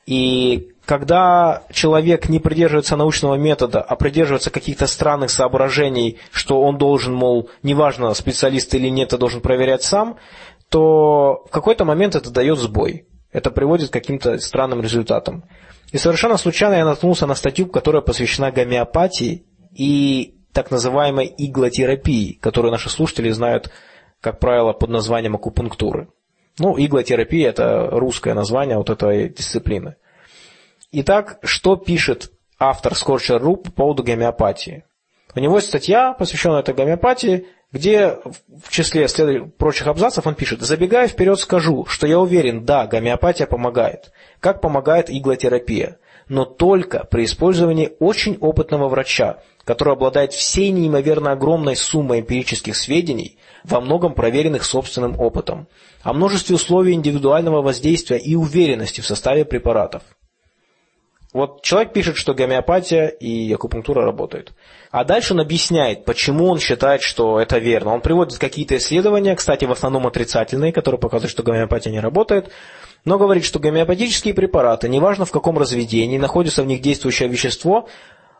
И 0.05 0.69
когда 0.85 1.63
человек 1.71 2.27
не 2.27 2.39
придерживается 2.39 2.95
научного 2.95 3.35
метода, 3.35 3.81
а 3.81 3.95
придерживается 3.95 4.49
каких-то 4.49 4.87
странных 4.87 5.29
соображений, 5.29 6.17
что 6.31 6.61
он 6.61 6.77
должен, 6.77 7.13
мол, 7.13 7.49
неважно, 7.61 8.13
специалист 8.13 8.73
или 8.73 8.89
нет, 8.89 9.13
а 9.13 9.17
должен 9.17 9.41
проверять 9.41 9.83
сам, 9.83 10.17
то 10.71 11.43
в 11.47 11.51
какой-то 11.51 11.83
момент 11.83 12.15
это 12.15 12.31
дает 12.31 12.57
сбой. 12.57 13.05
Это 13.31 13.51
приводит 13.51 13.89
к 13.89 13.93
каким-то 13.93 14.39
странным 14.39 14.81
результатам. 14.81 15.43
И 15.91 15.97
совершенно 15.97 16.37
случайно 16.37 16.75
я 16.75 16.85
наткнулся 16.85 17.27
на 17.27 17.35
статью, 17.35 17.67
которая 17.67 18.01
посвящена 18.01 18.51
гомеопатии 18.51 19.45
и 19.73 20.35
так 20.53 20.71
называемой 20.71 21.33
иглотерапии, 21.37 22.39
которую 22.41 22.71
наши 22.71 22.89
слушатели 22.89 23.29
знают, 23.31 23.69
как 24.21 24.39
правило, 24.39 24.71
под 24.71 24.89
названием 24.89 25.35
акупунктуры. 25.35 26.07
Ну, 26.57 26.77
иглотерапия– 26.77 27.49
это 27.51 27.89
русское 27.91 28.33
название 28.33 28.77
вот 28.77 28.89
этой 28.89 29.27
дисциплины. 29.29 29.95
Итак, 30.93 31.39
что 31.43 31.75
пишет 31.75 32.31
автор 32.59 32.93
Scorcher.ru 32.93 33.57
по 33.57 33.71
поводу 33.71 34.03
гомеопатии? 34.03 34.85
У 35.35 35.39
него 35.39 35.57
есть 35.57 35.67
статья, 35.67 36.13
посвященная 36.13 36.59
этой 36.59 36.73
гомеопатии, 36.73 37.47
где 37.71 38.17
в 38.63 38.69
числе 38.69 39.07
прочих 39.57 39.87
абзацев 39.87 40.27
он 40.27 40.35
пишет, 40.35 40.61
забегая 40.61 41.07
вперед 41.07 41.39
скажу, 41.39 41.85
что 41.85 42.05
я 42.05 42.19
уверен, 42.19 42.65
да, 42.65 42.85
гомеопатия 42.85 43.47
помогает, 43.47 44.11
как 44.39 44.61
помогает 44.61 45.09
иглотерапия, 45.09 45.97
но 46.27 46.45
только 46.45 47.05
при 47.05 47.25
использовании 47.25 47.93
очень 47.99 48.37
опытного 48.37 48.89
врача, 48.89 49.39
который 49.63 49.93
обладает 49.93 50.33
всей 50.33 50.71
неимоверно 50.71 51.31
огромной 51.31 51.75
суммой 51.75 52.19
эмпирических 52.19 52.75
сведений, 52.75 53.37
во 53.63 53.79
многом 53.79 54.13
проверенных 54.13 54.63
собственным 54.63 55.19
опытом, 55.19 55.67
о 56.03 56.13
множестве 56.13 56.55
условий 56.55 56.93
индивидуального 56.93 57.61
воздействия 57.61 58.17
и 58.17 58.35
уверенности 58.35 59.01
в 59.01 59.05
составе 59.05 59.45
препаратов. 59.45 60.03
Вот 61.33 61.61
человек 61.61 61.93
пишет, 61.93 62.17
что 62.17 62.33
гомеопатия 62.33 63.07
и 63.07 63.53
акупунктура 63.53 64.03
работают. 64.03 64.53
А 64.91 65.05
дальше 65.05 65.33
он 65.33 65.39
объясняет, 65.39 66.03
почему 66.03 66.47
он 66.47 66.59
считает, 66.59 67.01
что 67.01 67.39
это 67.39 67.57
верно. 67.57 67.93
Он 67.93 68.01
приводит 68.01 68.37
какие-то 68.37 68.75
исследования, 68.75 69.35
кстати, 69.35 69.63
в 69.63 69.71
основном 69.71 70.05
отрицательные, 70.07 70.73
которые 70.73 70.99
показывают, 70.99 71.31
что 71.31 71.43
гомеопатия 71.43 71.91
не 71.91 72.01
работает, 72.01 72.51
но 73.05 73.17
говорит, 73.17 73.45
что 73.45 73.59
гомеопатические 73.59 74.33
препараты, 74.33 74.89
неважно 74.89 75.23
в 75.23 75.31
каком 75.31 75.57
разведении, 75.57 76.17
находится 76.17 76.63
в 76.63 76.67
них 76.67 76.81
действующее 76.81 77.29
вещество, 77.29 77.87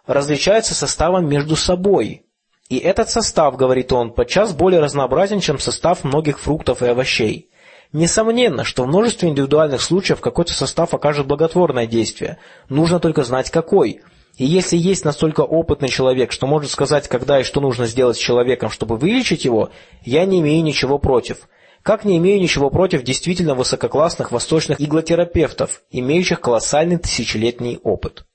различаются 0.06 0.74
составом 0.74 1.30
между 1.30 1.56
собой. 1.56 2.26
И 2.68 2.78
этот 2.78 3.10
состав, 3.10 3.56
говорит 3.56 3.94
он, 3.94 4.14
подчас 4.14 4.54
более 4.54 4.82
разнообразен, 4.82 5.40
чем 5.40 5.60
состав 5.60 6.04
многих 6.04 6.40
фруктов 6.40 6.82
и 6.82 6.88
овощей. 6.88 7.51
Несомненно, 7.94 8.64
что 8.64 8.84
в 8.84 8.88
множестве 8.88 9.30
индивидуальных 9.30 9.82
случаев 9.82 10.22
какой-то 10.22 10.54
состав 10.54 10.94
окажет 10.94 11.28
благотворное 11.28 11.88
действие. 11.88 12.38
Нужно 12.70 13.00
только 13.00 13.24
знать 13.24 13.50
какой. 13.52 14.02
И 14.38 14.46
если 14.46 14.78
есть 14.78 15.04
настолько 15.04 15.42
опытный 15.42 15.90
человек, 15.90 16.32
что 16.32 16.48
может 16.48 16.72
сказать, 16.72 17.10
когда 17.10 17.42
и 17.42 17.44
что 17.44 17.60
нужно 17.60 17.86
сделать 17.88 18.16
с 18.16 18.22
человеком, 18.22 18.70
чтобы 18.70 18.96
вылечить 18.96 19.44
его, 19.44 19.72
я 20.04 20.26
не 20.26 20.40
имею 20.40 20.64
ничего 20.64 21.00
против. 21.00 21.50
Как 21.84 22.06
не 22.06 22.18
имею 22.18 22.40
ничего 22.40 22.70
против 22.70 23.04
действительно 23.04 23.56
высококлассных 23.56 24.32
восточных 24.32 24.80
иглотерапевтов, 24.80 25.82
имеющих 25.90 26.40
колоссальный 26.40 26.98
тысячелетний 26.98 27.80
опыт. 27.84 28.26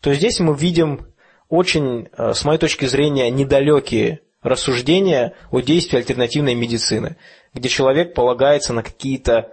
То 0.00 0.14
здесь 0.14 0.38
мы 0.38 0.54
видим 0.54 1.08
очень, 1.48 2.08
э, 2.16 2.34
с 2.34 2.44
моей 2.44 2.58
точки 2.58 2.84
зрения, 2.84 3.30
недалекие 3.30 4.20
рассуждения 4.42 5.34
о 5.50 5.60
действии 5.60 5.98
альтернативной 5.98 6.54
медицины 6.54 7.16
где 7.54 7.68
человек 7.68 8.14
полагается 8.14 8.72
на 8.72 8.82
какие-то 8.82 9.48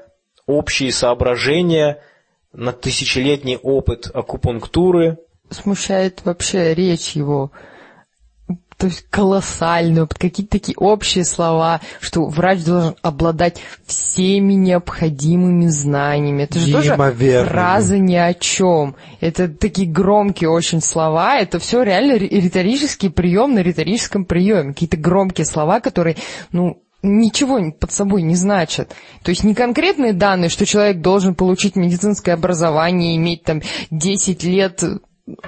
общие 0.46 0.92
соображения, 0.92 2.00
на 2.54 2.72
тысячелетний 2.72 3.58
опыт 3.58 4.10
акупунктуры. 4.14 5.18
Смущает 5.50 6.22
вообще 6.26 6.74
речь 6.74 7.12
его. 7.12 7.52
То 8.78 8.88
есть 8.88 9.08
колоссальную, 9.10 10.08
какие-то 10.08 10.52
такие 10.52 10.78
общие 10.78 11.26
слова, 11.26 11.82
что 12.00 12.28
врач 12.28 12.64
должен 12.64 12.96
обладать 13.02 13.60
всеми 13.88 14.54
необходимыми 14.54 15.66
знаниями. 15.66 16.44
Это 16.44 16.60
же 16.60 16.72
тоже 16.72 16.96
фраза 17.46 17.98
ни 17.98 18.16
о 18.16 18.36
чем. 18.36 18.96
Это 19.20 19.50
такие 19.50 19.90
громкие 19.90 20.52
очень 20.52 20.82
слова. 20.82 21.40
Это 21.40 21.58
все 21.58 21.82
реально 21.82 22.18
риторический 22.18 23.10
прием 23.10 23.56
на 23.56 23.64
риторическом 23.64 24.26
приеме. 24.26 24.74
Какие-то 24.74 24.98
громкие 24.98 25.46
слова, 25.46 25.80
которые, 25.80 26.16
ну, 26.52 26.84
ничего 27.08 27.72
под 27.72 27.92
собой 27.92 28.22
не 28.22 28.36
значат. 28.36 28.96
То 29.24 29.30
есть 29.30 29.44
не 29.44 29.56
конкретные 29.56 30.14
данные, 30.14 30.50
что 30.50 30.66
человек 30.66 31.02
должен 31.02 31.36
получить 31.36 31.76
медицинское 31.76 32.34
образование, 32.34 33.16
иметь 33.16 33.44
там 33.44 33.62
10 33.92 34.44
лет 34.44 34.84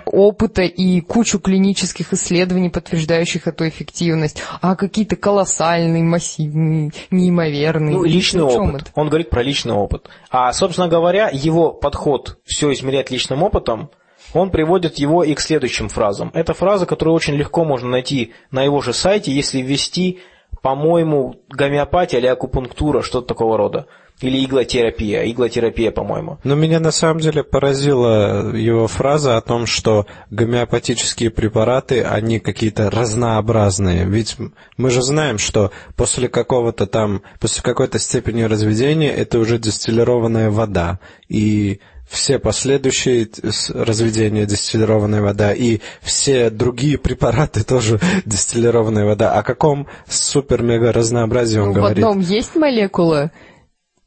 опыта 0.06 0.64
и 0.64 1.02
кучу 1.02 1.40
клинических 1.40 2.14
исследований, 2.14 2.70
подтверждающих 2.70 3.48
эту 3.48 3.68
эффективность, 3.68 4.42
а 4.62 4.76
какие-то 4.76 5.16
колоссальные, 5.16 6.04
массивные, 6.04 6.92
неимоверные. 7.12 7.96
Ну, 7.96 8.04
личный 8.04 8.44
опыт. 8.44 8.82
Это? 8.82 8.92
Он 8.96 9.08
говорит 9.08 9.30
про 9.30 9.42
личный 9.42 9.74
опыт. 9.74 10.10
А, 10.30 10.52
собственно 10.54 10.88
говоря, 10.88 11.30
его 11.32 11.72
подход 11.72 12.40
все 12.44 12.72
измерять 12.74 13.10
личным 13.10 13.44
опытом, 13.44 13.90
он 14.34 14.52
приводит 14.52 14.98
его 14.98 15.24
и 15.24 15.34
к 15.34 15.40
следующим 15.40 15.90
фразам. 15.90 16.30
Это 16.34 16.54
фраза, 16.54 16.86
которую 16.86 17.16
очень 17.16 17.36
легко 17.36 17.64
можно 17.64 17.90
найти 17.90 18.34
на 18.52 18.64
его 18.64 18.82
же 18.82 18.94
сайте, 18.94 19.32
если 19.32 19.62
ввести 19.62 20.20
по-моему, 20.62 21.36
гомеопатия 21.50 22.20
или 22.20 22.28
акупунктура, 22.28 23.02
что-то 23.02 23.28
такого 23.28 23.58
рода. 23.58 23.88
Или 24.22 24.44
иглотерапия, 24.44 25.24
иглотерапия, 25.32 25.92
по-моему. 25.92 26.40
Но 26.44 26.54
меня 26.54 26.82
на 26.82 26.92
самом 26.92 27.22
деле 27.22 27.42
поразила 27.42 28.54
его 28.54 28.88
фраза 28.88 29.38
о 29.38 29.42
том, 29.42 29.66
что 29.66 30.08
гомеопатические 30.30 31.30
препараты, 31.30 32.04
они 32.04 32.40
какие-то 32.40 32.92
разнообразные. 32.92 34.04
Ведь 34.04 34.36
мы 34.76 34.90
же 34.90 35.04
знаем, 35.04 35.38
что 35.38 35.72
после 35.96 36.28
какого-то 36.28 36.86
там, 36.86 37.22
после 37.40 37.64
какой-то 37.64 37.98
степени 37.98 38.42
разведения 38.42 39.10
это 39.10 39.40
уже 39.40 39.58
дистиллированная 39.58 40.50
вода. 40.50 41.00
И 41.30 41.80
все 42.10 42.40
последующие 42.40 43.30
разведения 43.70 44.46
дистиллированная 44.46 45.22
вода 45.22 45.54
и 45.54 45.80
все 46.02 46.50
другие 46.50 46.98
препараты 46.98 47.64
тоже 47.64 48.00
дистиллированная 48.26 49.06
вода. 49.06 49.34
О 49.34 49.44
каком 49.44 49.88
супер-мега 50.08 50.92
разнообразии 50.92 51.60
он 51.60 51.70
ну, 51.70 51.74
говорит? 51.76 52.04
В 52.04 52.08
одном 52.08 52.20
есть 52.20 52.56
молекулы 52.56 53.32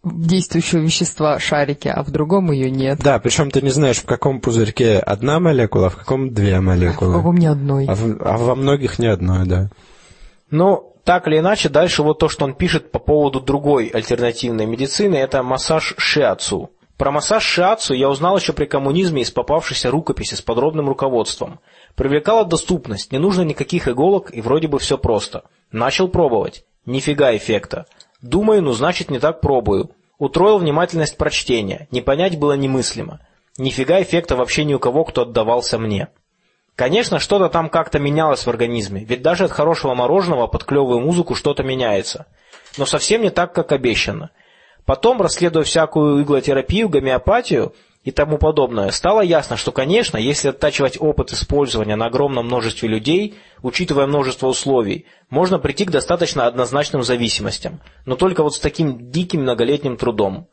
действующего 0.03 0.81
вещества 0.81 1.39
шарики, 1.39 1.87
а 1.87 2.03
в 2.03 2.11
другом 2.11 2.51
ее 2.51 2.71
нет. 2.71 2.99
Да, 2.99 3.21
причем 3.21 3.53
ты 3.53 3.63
не 3.63 3.71
знаешь, 3.71 3.99
в 3.99 4.05
каком 4.05 4.41
пузырьке 4.41 4.99
одна 4.99 5.39
молекула, 5.39 5.87
а 5.87 5.91
в 5.91 5.97
каком 5.97 6.35
две 6.35 6.61
молекулы. 6.61 7.15
А 7.15 7.15
в 7.15 7.19
каком 7.19 7.37
ни 7.37 7.47
одной. 7.47 7.87
А, 7.87 7.95
в, 7.95 8.17
а 8.21 8.37
во 8.37 8.55
многих 8.57 8.99
ни 8.99 9.07
одной, 9.07 9.47
да. 9.47 9.71
Ну, 10.51 10.93
так 11.05 11.29
или 11.29 11.39
иначе, 11.39 11.69
дальше 11.69 12.03
вот 12.03 12.19
то, 12.19 12.29
что 12.29 12.45
он 12.45 12.55
пишет 12.55 12.91
по 12.91 12.99
поводу 12.99 13.41
другой 13.41 13.87
альтернативной 13.87 14.67
медицины, 14.67 15.15
это 15.15 15.43
массаж 15.45 15.95
шиацу. 15.99 16.71
Про 16.97 17.11
массаж 17.11 17.43
шиацу 17.43 17.95
я 17.95 18.09
узнал 18.09 18.37
еще 18.37 18.53
при 18.53 18.67
коммунизме 18.67 19.23
из 19.23 19.31
попавшейся 19.31 19.91
рукописи 19.91 20.35
с 20.35 20.43
подробным 20.43 20.89
руководством. 20.89 21.61
Привлекала 21.95 22.45
доступность, 22.45 23.13
не 23.13 23.19
нужно 23.19 23.43
никаких 23.43 23.89
иголок 23.89 24.31
и 24.33 24.41
вроде 24.41 24.69
бы 24.69 24.79
все 24.79 24.99
просто. 24.99 25.45
Начал 25.71 26.09
пробовать. 26.09 26.65
Нифига 26.87 27.35
эффекта. 27.37 27.87
Думаю, 28.21 28.63
ну 28.63 28.73
значит 28.73 29.11
не 29.11 29.19
так 29.19 29.41
пробую. 29.41 29.91
Утроил 30.19 30.59
внимательность 30.59 31.17
прочтения. 31.17 31.89
Не 31.91 32.01
понять 32.01 32.39
было 32.39 32.53
немыслимо. 32.53 33.21
Нифига 33.59 34.01
эффекта 34.01 34.37
вообще 34.37 34.65
ни 34.65 34.75
у 34.75 34.79
кого, 34.79 35.05
кто 35.05 35.23
отдавался 35.23 35.79
мне. 35.79 36.09
Конечно, 36.77 37.19
что-то 37.19 37.49
там 37.49 37.69
как-то 37.69 37.99
менялось 37.99 38.47
в 38.47 38.49
организме, 38.49 39.05
ведь 39.05 39.21
даже 39.21 39.45
от 39.45 39.51
хорошего 39.51 39.95
мороженого 39.95 40.47
под 40.47 40.65
клевую 40.65 41.01
музыку 41.01 41.35
что-то 41.35 41.63
меняется. 41.63 42.27
Но 42.79 42.87
совсем 42.87 43.23
не 43.23 43.31
так, 43.31 43.53
как 43.53 43.73
обещано. 43.73 44.31
Потом, 44.85 45.23
расследуя 45.23 45.63
всякую 45.63 46.23
иглотерапию, 46.23 46.89
гомеопатию 46.89 47.75
и 48.03 48.11
тому 48.11 48.39
подобное, 48.39 48.91
стало 48.91 49.21
ясно, 49.21 49.57
что, 49.57 49.71
конечно, 49.71 50.17
если 50.17 50.49
оттачивать 50.49 51.01
опыт 51.01 51.33
использования 51.33 51.95
на 51.95 52.07
огромном 52.07 52.47
множестве 52.47 52.89
людей, 52.89 53.37
учитывая 53.63 54.07
множество 54.07 54.49
условий, 54.49 55.07
можно 55.31 55.61
прийти 55.61 55.85
к 55.85 55.91
достаточно 55.91 56.47
однозначным 56.47 57.05
зависимостям, 57.05 57.81
но 58.07 58.17
только 58.17 58.43
вот 58.43 58.55
с 58.55 58.59
таким 58.59 59.11
диким 59.11 59.43
многолетним 59.43 59.97
трудом. 59.97 60.49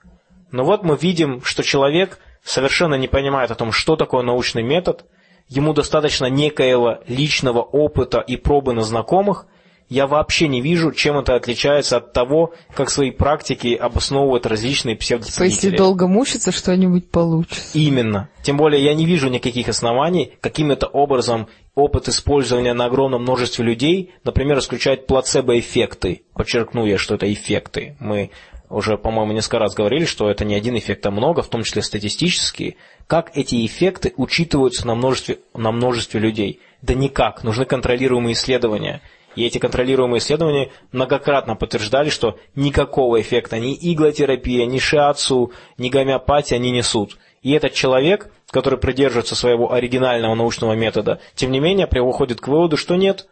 Но 0.51 0.63
вот 0.63 0.83
мы 0.83 0.95
видим, 0.95 1.43
что 1.43 1.63
человек 1.63 2.19
совершенно 2.43 2.95
не 2.95 3.07
понимает 3.07 3.49
о 3.49 3.55
том, 3.55 3.71
что 3.71 3.95
такое 3.95 4.21
научный 4.21 4.63
метод, 4.63 5.05
ему 5.47 5.73
достаточно 5.73 6.27
некоего 6.27 6.99
личного 7.07 7.61
опыта 7.61 8.19
и 8.19 8.35
пробы 8.35 8.73
на 8.73 8.83
знакомых– 8.83 9.47
я 9.89 10.05
вообще 10.05 10.47
не 10.47 10.61
вижу, 10.61 10.91
чем 10.91 11.17
это 11.17 11.35
отличается 11.35 11.97
от 11.97 12.13
того, 12.13 12.53
как 12.75 12.91
свои 12.91 13.09
практики 13.09 13.73
обосновывают 13.73 14.45
различные 14.45 14.95
псевдоценители. 14.95 15.49
Если 15.49 15.77
долго 15.77 16.07
мучиться, 16.07 16.51
что-нибудь 16.51 17.09
получится. 17.09 17.77
Именно. 17.77 18.29
Тем 18.43 18.57
более 18.57 18.83
я 18.83 18.93
не 18.93 19.05
вижу 19.05 19.29
никаких 19.29 19.67
оснований, 19.67 20.33
каким-то 20.41 20.85
образом 20.85 21.47
опыт 21.73 22.07
использования 22.07 22.73
на 22.73 22.85
огромном 22.85 23.23
множестве 23.23 23.65
людей, 23.65 24.13
например, 24.23 24.59
исключает 24.59 25.07
плацебо-эффекты. 25.07 26.21
Подчеркну 26.33 26.85
я, 26.85 26.99
что 26.99 27.15
это 27.15 27.31
эффекты. 27.31 27.97
Мы 27.99 28.29
уже, 28.69 28.97
по-моему, 28.97 29.33
несколько 29.33 29.57
раз 29.57 29.73
говорили, 29.73 30.05
что 30.05 30.29
это 30.29 30.45
не 30.45 30.53
один 30.53 30.77
эффект, 30.77 31.05
а 31.07 31.11
много, 31.11 31.41
в 31.41 31.47
том 31.47 31.63
числе 31.63 31.81
статистические. 31.81 32.75
Как 33.07 33.35
эти 33.35 33.65
эффекты 33.65 34.13
учитываются 34.15 34.85
на 34.85 34.93
множестве, 34.93 35.39
на 35.55 35.71
множестве 35.71 36.19
людей? 36.19 36.59
Да 36.83 36.93
никак. 36.93 37.43
Нужны 37.43 37.65
контролируемые 37.65 38.33
исследования. 38.33 39.01
И 39.39 39.45
эти 39.45 39.57
контролируемые 39.57 40.19
исследования 40.19 40.69
многократно 40.91 41.55
подтверждали, 41.55 42.09
что 42.09 42.37
никакого 42.55 43.21
эффекта 43.21 43.57
ни 43.57 43.73
иглотерапия, 43.73 44.65
ни 44.65 44.79
шиацу, 44.79 45.53
ни 45.77 45.87
гомеопатия 45.87 46.57
не 46.57 46.71
несут. 46.71 47.17
И 47.41 47.53
этот 47.53 47.73
человек, 47.73 48.33
который 48.51 48.77
придерживается 48.77 49.35
своего 49.35 49.71
оригинального 49.71 50.35
научного 50.35 50.73
метода, 50.73 51.21
тем 51.35 51.51
не 51.51 51.61
менее 51.61 51.87
приходит 51.87 52.41
к 52.41 52.49
выводу, 52.49 52.75
что 52.75 52.97
нет, 52.97 53.29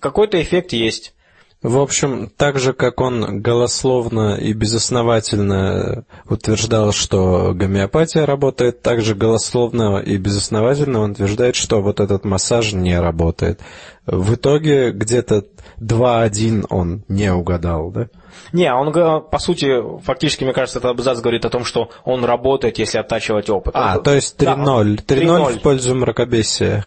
какой-то 0.00 0.42
эффект 0.42 0.72
есть. 0.72 1.14
В 1.62 1.78
общем, 1.78 2.30
так 2.36 2.58
же, 2.58 2.74
как 2.74 3.00
он 3.00 3.40
голословно 3.40 4.36
и 4.36 4.52
безосновательно 4.52 6.04
утверждал, 6.28 6.92
что 6.92 7.52
гомеопатия 7.54 8.26
работает, 8.26 8.82
так 8.82 9.00
же 9.00 9.14
голословно 9.14 9.98
и 9.98 10.16
безосновательно 10.16 11.00
он 11.00 11.12
утверждает, 11.12 11.56
что 11.56 11.80
вот 11.80 12.00
этот 12.00 12.24
массаж 12.24 12.72
не 12.72 13.00
работает. 13.00 13.60
В 14.06 14.34
итоге 14.34 14.92
где-то 14.92 15.44
2-1 15.80 16.66
он 16.70 17.02
не 17.08 17.32
угадал, 17.32 17.90
да? 17.90 18.06
Не, 18.52 18.72
он, 18.72 18.92
по 18.92 19.38
сути, 19.38 19.82
фактически, 20.02 20.44
мне 20.44 20.52
кажется, 20.52 20.78
этот 20.78 20.92
абзац 20.92 21.20
говорит 21.20 21.44
о 21.44 21.50
том, 21.50 21.64
что 21.64 21.90
он 22.04 22.24
работает, 22.24 22.78
если 22.78 22.98
оттачивать 22.98 23.50
опыт. 23.50 23.74
А, 23.76 23.96
Он- 23.96 24.02
то 24.02 24.14
есть 24.14 24.36
3-0. 24.36 24.96
Да, 24.96 25.02
3-0 25.14 25.46
3-0. 25.52 25.58
в 25.58 25.62
пользу 25.62 25.94
мракобесия. 25.94 26.84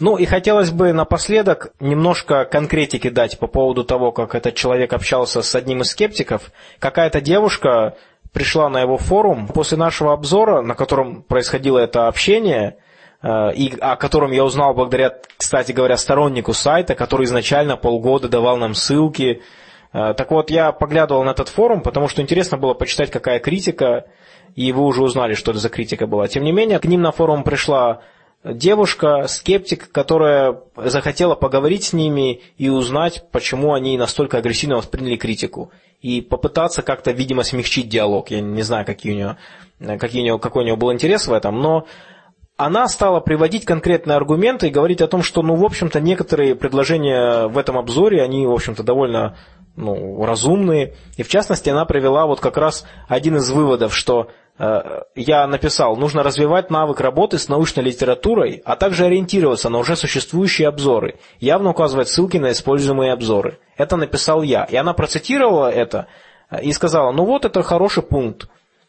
Ну 0.00 0.16
и 0.16 0.24
хотелось 0.24 0.70
бы 0.70 0.92
напоследок 0.92 1.72
немножко 1.80 2.44
конкретики 2.44 3.10
дать 3.10 3.38
по 3.38 3.46
поводу 3.46 3.84
того, 3.84 4.12
как 4.12 4.34
этот 4.34 4.54
человек 4.54 4.92
общался 4.92 5.42
с 5.42 5.54
одним 5.54 5.82
из 5.82 5.90
скептиков. 5.90 6.50
Какая-то 6.78 7.20
девушка 7.20 7.96
пришла 8.32 8.68
на 8.68 8.80
его 8.80 8.96
форум 8.96 9.48
после 9.48 9.76
нашего 9.76 10.12
обзора, 10.12 10.62
на 10.62 10.74
котором 10.74 11.22
происходило 11.22 11.78
это 11.78 12.08
общение, 12.08 12.76
и 13.54 13.74
о 13.80 13.96
котором 13.96 14.32
я 14.32 14.44
узнал 14.44 14.74
благодаря, 14.74 15.14
кстати 15.36 15.72
говоря, 15.72 15.96
стороннику 15.96 16.52
сайта, 16.52 16.94
который 16.94 17.24
изначально 17.24 17.76
полгода 17.76 18.28
давал 18.28 18.56
нам 18.56 18.74
ссылки. 18.74 19.42
Э, 19.92 20.14
Так 20.14 20.30
вот, 20.30 20.50
я 20.50 20.72
поглядывал 20.72 21.24
на 21.24 21.30
этот 21.30 21.48
форум, 21.48 21.80
потому 21.82 22.08
что 22.08 22.22
интересно 22.22 22.58
было 22.58 22.74
почитать, 22.74 23.10
какая 23.10 23.38
критика, 23.40 24.04
и 24.54 24.72
вы 24.72 24.82
уже 24.84 25.02
узнали, 25.02 25.34
что 25.34 25.50
это 25.50 25.60
за 25.60 25.68
критика 25.68 26.06
была. 26.06 26.28
Тем 26.28 26.44
не 26.44 26.52
менее, 26.52 26.78
к 26.78 26.84
ним 26.84 27.02
на 27.02 27.10
форум 27.12 27.42
пришла 27.42 28.00
девушка, 28.44 29.26
скептик, 29.26 29.90
которая 29.90 30.60
захотела 30.76 31.34
поговорить 31.34 31.84
с 31.84 31.92
ними 31.92 32.42
и 32.58 32.68
узнать, 32.68 33.24
почему 33.32 33.74
они 33.74 33.98
настолько 33.98 34.38
агрессивно 34.38 34.76
восприняли 34.76 35.16
критику. 35.16 35.72
И 36.00 36.20
попытаться 36.20 36.82
как-то, 36.82 37.10
видимо, 37.10 37.42
смягчить 37.42 37.88
диалог. 37.88 38.30
Я 38.30 38.40
не 38.40 38.62
знаю, 38.62 38.86
какие 38.86 39.12
у 39.12 39.16
нее, 39.16 39.36
какие 39.98 40.20
у 40.22 40.24
нее, 40.24 40.38
какой 40.38 40.62
у 40.62 40.66
нее 40.66 40.76
был 40.76 40.92
интерес 40.92 41.26
в 41.26 41.32
этом, 41.32 41.60
но 41.60 41.86
она 42.56 42.88
стала 42.88 43.20
приводить 43.20 43.66
конкретные 43.66 44.16
аргументы 44.16 44.68
и 44.68 44.70
говорить 44.70 45.02
о 45.02 45.08
том, 45.08 45.22
что, 45.22 45.42
ну, 45.42 45.56
в 45.56 45.64
общем-то, 45.64 46.00
некоторые 46.00 46.54
предложения 46.54 47.48
в 47.48 47.58
этом 47.58 47.76
обзоре, 47.76 48.22
они, 48.22 48.46
в 48.46 48.52
общем-то, 48.52 48.82
довольно 48.82 49.36
ну, 49.76 50.24
разумные. 50.24 50.94
И, 51.18 51.22
в 51.22 51.28
частности, 51.28 51.68
она 51.68 51.84
привела 51.84 52.26
вот 52.26 52.40
как 52.40 52.56
раз 52.56 52.86
один 53.08 53.36
из 53.36 53.50
выводов, 53.50 53.94
что 53.94 54.30
э, 54.58 55.02
я 55.14 55.46
написал, 55.46 55.96
нужно 55.96 56.22
развивать 56.22 56.70
навык 56.70 56.98
работы 57.00 57.38
с 57.38 57.50
научной 57.50 57.84
литературой, 57.84 58.62
а 58.64 58.76
также 58.76 59.04
ориентироваться 59.04 59.68
на 59.68 59.76
уже 59.76 59.94
существующие 59.94 60.66
обзоры, 60.66 61.18
явно 61.40 61.70
указывать 61.70 62.08
ссылки 62.08 62.38
на 62.38 62.52
используемые 62.52 63.12
обзоры. 63.12 63.58
Это 63.76 63.98
написал 63.98 64.40
я. 64.40 64.64
И 64.64 64.76
она 64.76 64.94
процитировала 64.94 65.70
это 65.70 66.06
э, 66.50 66.62
и 66.62 66.72
сказала, 66.72 67.12
ну 67.12 67.26
вот 67.26 67.44
это 67.44 67.62
хороший 67.62 68.02
пункт 68.02 68.48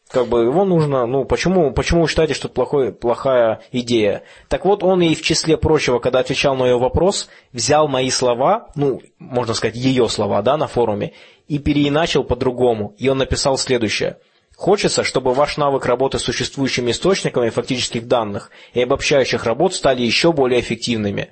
как 0.10 0.28
бы 0.28 0.44
его 0.44 0.64
нужно, 0.64 1.06
ну 1.06 1.26
почему, 1.26 1.72
почему 1.72 2.02
вы 2.02 2.08
считаете, 2.08 2.34
что 2.34 2.48
это 2.48 2.56
плохой, 2.56 2.94
плохая 2.94 3.62
идея? 3.72 4.24
Так 4.48 4.66
вот, 4.66 4.84
он 4.84 5.02
и 5.02 5.16
в 5.16 5.22
числе 5.22 5.58
прочего, 5.58 6.00
когда 6.00 6.20
отвечал 6.20 6.56
на 6.56 6.64
ее 6.64 6.78
вопрос, 6.78 7.30
взял 7.52 7.88
мои 7.88 8.10
слова, 8.10 8.70
ну, 8.76 9.02
можно 9.20 9.54
сказать, 9.54 9.76
ее 9.76 10.08
слова, 10.08 10.42
да, 10.42 10.58
на 10.58 10.68
форуме, 10.68 11.14
и 11.48 11.60
переиначил 11.60 12.24
по-другому. 12.24 12.96
И 12.98 13.10
он 13.10 13.18
написал 13.18 13.58
следующее. 13.58 14.18
Хочется, 14.56 15.04
чтобы 15.04 15.34
ваш 15.34 15.58
навык 15.58 15.86
работы 15.86 16.20
с 16.20 16.24
существующими 16.24 16.92
источниками 16.92 17.50
фактических 17.50 18.08
данных 18.08 18.50
и 18.74 18.82
обобщающих 18.82 19.44
работ 19.46 19.76
стали 19.76 20.02
еще 20.02 20.32
более 20.32 20.62
эффективными. 20.62 21.30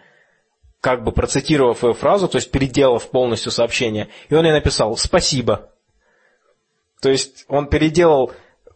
Как 0.80 1.04
бы 1.04 1.12
процитировав 1.12 1.84
ее 1.84 1.94
фразу, 1.94 2.28
то 2.28 2.36
есть 2.36 2.52
переделав 2.52 3.10
полностью 3.10 3.52
сообщение, 3.52 4.10
и 4.30 4.36
он 4.36 4.46
ей 4.46 4.52
написал 4.52 4.96
«Спасибо». 4.98 5.72
То 7.02 7.10
есть 7.10 7.46
он 7.48 7.68
переделал 7.68 8.32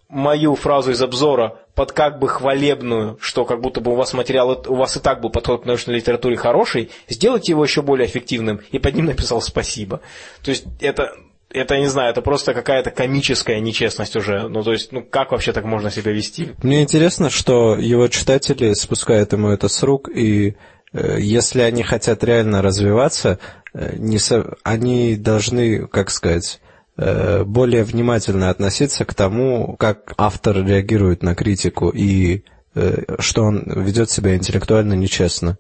мою 0.10 0.55
фразу 0.55 0.91
из 0.91 1.01
обзора 1.01 1.60
под 1.76 1.91
как 1.91 2.20
бы 2.20 2.28
хвалебную, 2.28 3.18
что 3.22 3.45
как 3.45 3.62
будто 3.62 3.80
бы 3.80 3.91
у 3.91 3.95
вас 3.95 4.14
материал, 4.14 4.64
у 4.68 4.76
вас 4.76 4.97
и 4.97 4.99
так 4.99 5.22
был 5.22 5.30
подход 5.30 5.64
к 5.64 5.66
научной 5.66 5.95
литературе 5.95 6.36
хороший, 6.36 6.89
сделайте 7.07 7.51
его 7.51 7.64
еще 7.64 7.84
более 7.84 8.07
эффективным, 8.07 8.60
и 8.72 8.80
под 8.80 8.95
ним 8.95 9.05
написал 9.05 9.39
спасибо. 9.41 10.01
То 10.43 10.49
есть 10.49 10.66
это, 10.82 11.14
это, 11.51 11.76
я 11.76 11.82
не 11.82 11.88
знаю, 11.88 12.10
это 12.10 12.24
просто 12.24 12.55
какая-то 12.55 12.89
комическая 12.89 13.60
нечестность 13.60 14.16
уже. 14.16 14.49
Ну, 14.49 14.64
то 14.64 14.72
есть, 14.72 14.91
ну, 14.91 15.03
как 15.03 15.32
вообще 15.32 15.53
так 15.53 15.64
можно 15.64 15.91
себя 15.91 16.12
вести? 16.12 16.49
Мне 16.64 16.82
интересно, 16.82 17.30
что 17.30 17.76
его 17.76 18.07
читатели 18.07 18.74
спускают 18.74 19.32
ему 19.34 19.49
это 19.49 19.68
с 19.68 19.84
рук, 19.84 20.10
и 20.10 20.55
э, 20.91 21.18
если 21.20 21.62
они 21.62 21.84
хотят 21.84 22.24
реально 22.24 22.64
развиваться, 22.64 23.38
э, 23.74 23.95
не 23.95 24.18
со- 24.18 24.55
они 24.64 25.16
должны, 25.16 25.88
как 25.88 26.10
сказать, 26.10 26.60
более 27.45 27.84
внимательно 27.84 28.50
относиться 28.50 29.06
к 29.06 29.14
тому, 29.14 29.76
как 29.78 30.14
автор 30.18 30.66
реагирует 30.66 31.24
на 31.24 31.36
критику 31.36 31.89
и 31.89 32.43
э, 32.76 33.16
что 33.20 33.43
он 33.43 33.64
ведет 33.66 34.10
себя 34.10 34.36
интеллектуально 34.36 34.93
нечестно. 34.93 35.58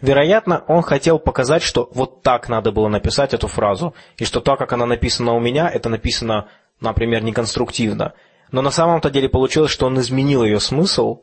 Вероятно, 0.00 0.64
он 0.66 0.82
хотел 0.82 1.18
показать, 1.18 1.62
что 1.62 1.88
вот 1.94 2.22
так 2.22 2.48
надо 2.48 2.72
было 2.72 2.88
написать 2.88 3.34
эту 3.34 3.48
фразу, 3.48 3.94
и 4.16 4.24
что 4.24 4.40
так, 4.40 4.58
как 4.58 4.72
она 4.72 4.86
написана 4.86 5.32
у 5.34 5.40
меня, 5.40 5.68
это 5.68 5.88
написано, 5.90 6.48
например, 6.80 7.22
неконструктивно. 7.22 8.14
Но 8.50 8.62
на 8.62 8.70
самом-то 8.70 9.10
деле 9.10 9.28
получилось, 9.28 9.70
что 9.70 9.86
он 9.86 10.00
изменил 10.00 10.42
ее 10.42 10.58
смысл, 10.58 11.20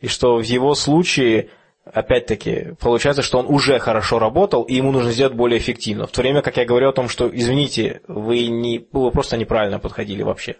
и 0.00 0.08
что 0.08 0.38
в 0.38 0.42
его 0.42 0.74
случае, 0.74 1.50
опять-таки, 1.92 2.74
получается, 2.80 3.22
что 3.22 3.38
он 3.38 3.46
уже 3.46 3.78
хорошо 3.78 4.18
работал, 4.18 4.62
и 4.62 4.74
ему 4.74 4.90
нужно 4.90 5.12
сделать 5.12 5.34
более 5.34 5.58
эффективно. 5.58 6.06
В 6.06 6.12
то 6.12 6.22
время, 6.22 6.42
как 6.42 6.56
я 6.56 6.64
говорю 6.64 6.88
о 6.88 6.92
том, 6.92 7.08
что, 7.08 7.28
извините, 7.32 8.00
вы, 8.08 8.46
не, 8.46 8.86
вы 8.92 9.10
просто 9.10 9.36
неправильно 9.36 9.78
подходили 9.78 10.22
вообще. 10.22 10.56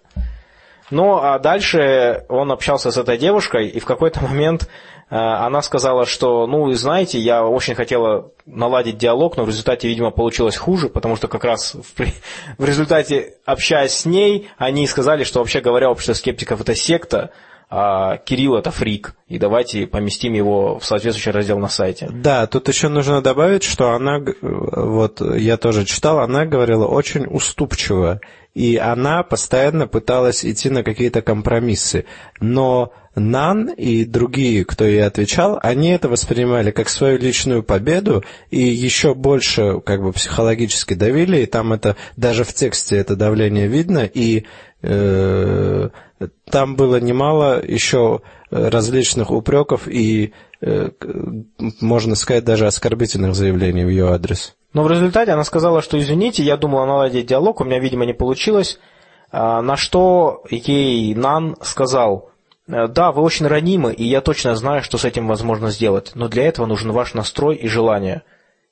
Ну, 0.90 1.16
а 1.16 1.38
дальше 1.38 2.24
он 2.28 2.52
общался 2.52 2.90
с 2.90 2.98
этой 2.98 3.16
девушкой, 3.16 3.68
и 3.68 3.80
в 3.80 3.86
какой-то 3.86 4.22
момент 4.22 4.68
э, 5.08 5.16
она 5.16 5.62
сказала, 5.62 6.04
что, 6.04 6.46
ну, 6.46 6.70
знаете, 6.72 7.18
я 7.18 7.44
очень 7.44 7.74
хотела 7.74 8.32
наладить 8.44 8.98
диалог, 8.98 9.38
но 9.38 9.44
в 9.44 9.48
результате, 9.48 9.88
видимо, 9.88 10.10
получилось 10.10 10.56
хуже, 10.56 10.90
потому 10.90 11.16
что 11.16 11.26
как 11.26 11.44
раз 11.44 11.74
в, 11.74 12.04
в 12.58 12.64
результате, 12.64 13.36
общаясь 13.46 13.94
с 13.94 14.04
ней, 14.04 14.50
они 14.58 14.86
сказали, 14.86 15.24
что, 15.24 15.38
вообще 15.38 15.60
говоря, 15.60 15.90
общество 15.90 16.12
скептиков– 16.12 16.60
это 16.62 16.74
секта, 16.74 17.30
а 17.70 18.18
Кирилл– 18.18 18.56
это 18.58 18.70
фрик, 18.70 19.14
и 19.28 19.38
давайте 19.38 19.86
поместим 19.86 20.34
его 20.34 20.78
в 20.78 20.84
соответствующий 20.84 21.32
раздел 21.32 21.58
на 21.58 21.68
сайте. 21.68 22.08
Да, 22.12 22.46
тут 22.46 22.68
еще 22.68 22.88
нужно 22.88 23.20
добавить, 23.22 23.64
что 23.64 23.90
она, 23.90 24.20
вот 24.42 25.20
я 25.20 25.56
тоже 25.56 25.84
читал, 25.84 26.20
она 26.20 26.44
говорила 26.44 26.86
очень 26.86 27.26
уступчиво, 27.26 28.20
и 28.54 28.76
она 28.76 29.22
постоянно 29.22 29.88
пыталась 29.88 30.44
идти 30.44 30.70
на 30.70 30.84
какие-то 30.84 31.22
компромиссы. 31.22 32.04
Но 32.40 32.92
Нан 33.16 33.70
и 33.70 34.04
другие, 34.04 34.64
кто 34.64 34.84
ей 34.84 35.04
отвечал, 35.04 35.58
они 35.62 35.90
это 35.90 36.08
воспринимали 36.08 36.70
как 36.70 36.88
свою 36.88 37.18
личную 37.18 37.62
победу 37.62 38.24
и 38.50 38.60
еще 38.60 39.14
больше 39.14 39.80
как 39.80 40.02
бы 40.02 40.12
психологически 40.12 40.94
давили, 40.94 41.38
и 41.38 41.46
там 41.46 41.72
это 41.72 41.96
даже 42.16 42.44
в 42.44 42.52
тексте 42.52 42.96
это 42.96 43.16
давление 43.16 43.68
видно, 43.68 44.08
и 44.12 44.44
э, 44.82 45.88
там 46.50 46.76
было 46.76 47.00
немало 47.00 47.64
еще 47.64 48.20
различных 48.50 49.30
упреков 49.30 49.88
и, 49.88 50.32
э, 50.60 50.90
можно 51.80 52.14
сказать, 52.14 52.44
даже 52.44 52.66
оскорбительных 52.66 53.34
заявлений 53.34 53.84
в 53.84 53.88
ее 53.88 54.10
адрес. 54.10 54.54
Но 54.72 54.82
в 54.82 54.90
результате 54.90 55.32
она 55.32 55.44
сказала, 55.44 55.82
что 55.82 55.98
извините, 55.98 56.42
я 56.42 56.56
думала 56.56 56.84
наладить 56.84 57.26
диалог, 57.26 57.60
у 57.60 57.64
меня, 57.64 57.78
видимо, 57.78 58.04
не 58.06 58.12
получилось. 58.12 58.78
А, 59.30 59.62
На 59.62 59.76
что 59.76 60.44
ей 60.50 61.14
Нан 61.14 61.56
сказал, 61.62 62.30
«Э, 62.68 62.88
да, 62.88 63.12
вы 63.12 63.22
очень 63.22 63.46
ранимы, 63.46 63.92
и 63.92 64.04
я 64.04 64.20
точно 64.20 64.54
знаю, 64.56 64.82
что 64.82 64.98
с 64.98 65.04
этим 65.04 65.28
возможно 65.28 65.70
сделать, 65.70 66.12
но 66.14 66.28
для 66.28 66.46
этого 66.46 66.66
нужен 66.66 66.92
ваш 66.92 67.14
настрой 67.14 67.56
и 67.56 67.68
желание. 67.68 68.22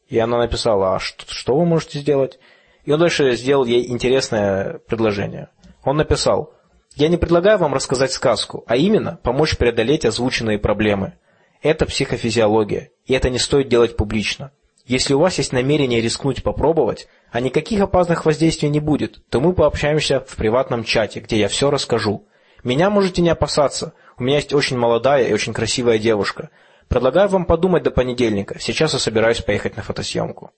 И 0.09 0.19
она 0.19 0.39
написала, 0.39 0.97
а 0.97 0.99
что, 0.99 1.25
что 1.29 1.57
вы 1.57 1.65
можете 1.65 1.99
сделать? 1.99 2.39
И 2.85 2.93
он 2.93 3.01
дальше 3.01 3.37
сделал 3.37 3.65
ей 3.65 3.91
интересное 3.91 4.81
предложение. 4.87 5.49
Он 5.85 5.97
написал, 5.97 6.53
я 6.97 7.09
не 7.09 7.17
предлагаю 7.17 7.59
вам 7.59 7.75
рассказать 7.75 8.13
сказку, 8.13 8.65
а 8.67 8.77
именно 8.77 9.19
помочь 9.23 9.57
преодолеть 9.57 10.05
озвученные 10.05 10.59
проблемы. 10.59 11.15
Это 11.63 11.87
психофизиология, 11.87 12.91
и 13.07 13.15
это 13.15 13.31
не 13.31 13.39
стоит 13.39 13.69
делать 13.69 13.97
публично. 13.97 14.53
Если 14.85 15.15
у 15.15 15.21
вас 15.21 15.39
есть 15.39 15.53
намерение 15.53 16.01
рискнуть 16.01 16.43
попробовать, 16.43 17.07
а 17.31 17.41
никаких 17.41 17.81
опасных 17.81 18.27
воздействий 18.27 18.69
не 18.69 18.81
будет, 18.81 19.23
то 19.29 19.41
мы 19.41 19.53
пообщаемся 19.53 20.21
в 20.21 20.35
приватном 20.37 20.83
чате, 20.83 21.21
где 21.21 21.39
я 21.39 21.49
все 21.49 21.71
расскажу. 21.71 22.27
Меня 22.65 22.91
можете 22.91 23.23
не 23.23 23.31
опасаться. 23.31 23.95
У 24.19 24.25
меня 24.25 24.37
есть 24.37 24.53
очень 24.53 24.77
молодая 24.77 25.27
и 25.27 25.33
очень 25.33 25.53
красивая 25.53 25.99
девушка. 25.99 26.51
Предлагаю 26.89 27.29
вам 27.29 27.45
подумать 27.45 27.85
до 27.85 27.91
понедельника. 27.91 28.59
Сейчас 28.59 28.93
я 28.93 28.99
собираюсь 28.99 29.41
поехать 29.41 29.77
на 29.77 29.83
фотосъемку. 29.83 30.51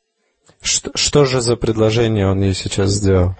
Что, 0.62 0.90
что 0.94 1.24
же 1.26 1.40
за 1.40 1.56
предложение 1.56 2.26
он 2.26 2.42
ей 2.42 2.54
сейчас 2.54 2.90
сделал? 2.90 3.36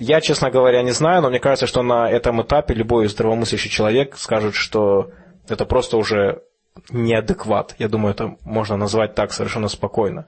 Я, 0.00 0.20
честно 0.20 0.50
говоря, 0.50 0.82
не 0.82 0.92
знаю, 0.92 1.22
но 1.22 1.28
мне 1.28 1.40
кажется, 1.40 1.66
что 1.66 1.82
на 1.82 2.08
этом 2.08 2.40
этапе 2.40 2.72
любой 2.72 3.08
здравомыслящий 3.08 3.68
человек 3.68 4.16
скажет, 4.16 4.54
что 4.54 5.10
это 5.48 5.64
просто 5.64 5.96
уже 5.96 6.42
неадекват. 6.90 7.74
Я 7.78 7.88
думаю, 7.88 8.14
это 8.14 8.36
можно 8.44 8.76
назвать 8.76 9.16
так 9.16 9.32
совершенно 9.32 9.66
спокойно. 9.66 10.26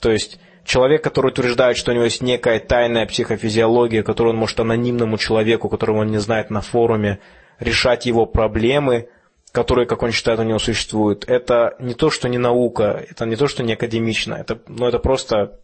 То 0.00 0.10
есть 0.10 0.40
человек, 0.64 1.04
который 1.04 1.28
утверждает, 1.28 1.76
что 1.76 1.90
у 1.90 1.94
него 1.94 2.04
есть 2.04 2.22
некая 2.22 2.58
тайная 2.58 3.04
психофизиология, 3.04 4.02
которую 4.02 4.32
он 4.32 4.38
может 4.38 4.58
анонимному 4.60 5.18
человеку, 5.18 5.68
которого 5.68 5.98
он 5.98 6.06
не 6.06 6.18
знает 6.18 6.48
на 6.48 6.62
форуме, 6.62 7.18
решать 7.58 8.06
его 8.06 8.24
проблемы, 8.24 9.08
которые, 9.52 9.86
как 9.86 10.02
он 10.02 10.12
считает, 10.12 10.40
у 10.40 10.44
него 10.44 10.58
существуют, 10.58 11.28
это 11.28 11.76
не 11.78 11.92
то, 11.92 12.08
что 12.08 12.30
не 12.30 12.38
наука, 12.38 13.04
это 13.10 13.26
не 13.26 13.36
то, 13.36 13.46
что 13.46 13.62
не 13.62 13.74
академично, 13.74 14.34
это, 14.34 14.58
ну, 14.66 14.86
это 14.86 14.98
просто... 14.98 15.60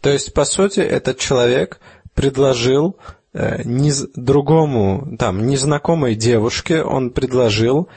То 0.00 0.10
есть, 0.10 0.32
по 0.32 0.44
сути, 0.44 0.78
этот 0.78 1.18
человек 1.18 1.80
предложил 2.14 2.96
э, 3.32 3.62
низ, 3.64 4.06
другому, 4.14 5.16
там, 5.18 5.46
незнакомой 5.46 6.14
девушке, 6.14 6.82
он 6.82 7.10
предложил 7.10 7.88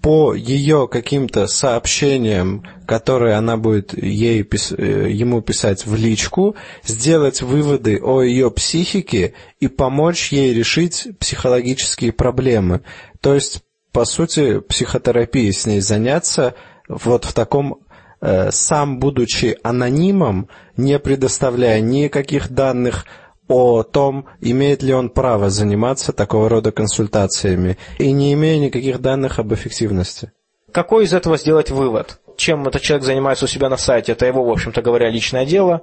по 0.00 0.34
ее 0.34 0.88
каким-то 0.88 1.46
сообщениям, 1.46 2.64
которые 2.86 3.34
она 3.34 3.56
будет 3.56 4.00
ей, 4.00 4.42
э, 4.42 5.10
ему 5.10 5.42
писать 5.42 5.86
в 5.86 5.94
личку, 5.96 6.54
сделать 6.84 7.42
выводы 7.42 8.00
о 8.00 8.22
ее 8.22 8.50
психике 8.50 9.34
и 9.60 9.68
помочь 9.68 10.32
ей 10.32 10.54
решить 10.54 11.08
психологические 11.18 12.12
проблемы. 12.12 12.82
То 13.20 13.34
есть, 13.34 13.62
по 13.92 14.04
сути, 14.04 14.60
психотерапией 14.60 15.52
с 15.52 15.66
ней 15.66 15.80
заняться 15.80 16.54
вот 16.88 17.24
в 17.24 17.32
таком 17.32 17.80
э, 18.20 18.50
сам 18.52 19.00
будучи 19.00 19.58
анонимом, 19.64 20.48
не 20.76 20.98
предоставляя 21.00 21.80
никаких 21.80 22.50
данных 22.50 23.04
о 23.48 23.82
том, 23.82 24.26
имеет 24.40 24.82
ли 24.82 24.92
он 24.92 25.08
право 25.08 25.48
заниматься 25.48 26.12
такого 26.12 26.48
рода 26.48 26.70
консультациями, 26.70 27.78
и 27.98 28.12
не 28.12 28.34
имея 28.34 28.58
никаких 28.58 29.00
данных 29.00 29.38
об 29.38 29.52
эффективности. 29.52 30.32
Какой 30.70 31.04
из 31.04 31.14
этого 31.14 31.38
сделать 31.38 31.70
вывод? 31.70 32.20
Чем 32.36 32.68
этот 32.68 32.82
человек 32.82 33.04
занимается 33.04 33.46
у 33.46 33.48
себя 33.48 33.68
на 33.68 33.78
сайте, 33.78 34.12
это 34.12 34.26
его, 34.26 34.44
в 34.44 34.50
общем-то 34.50 34.82
говоря, 34.82 35.08
личное 35.08 35.46
дело. 35.46 35.82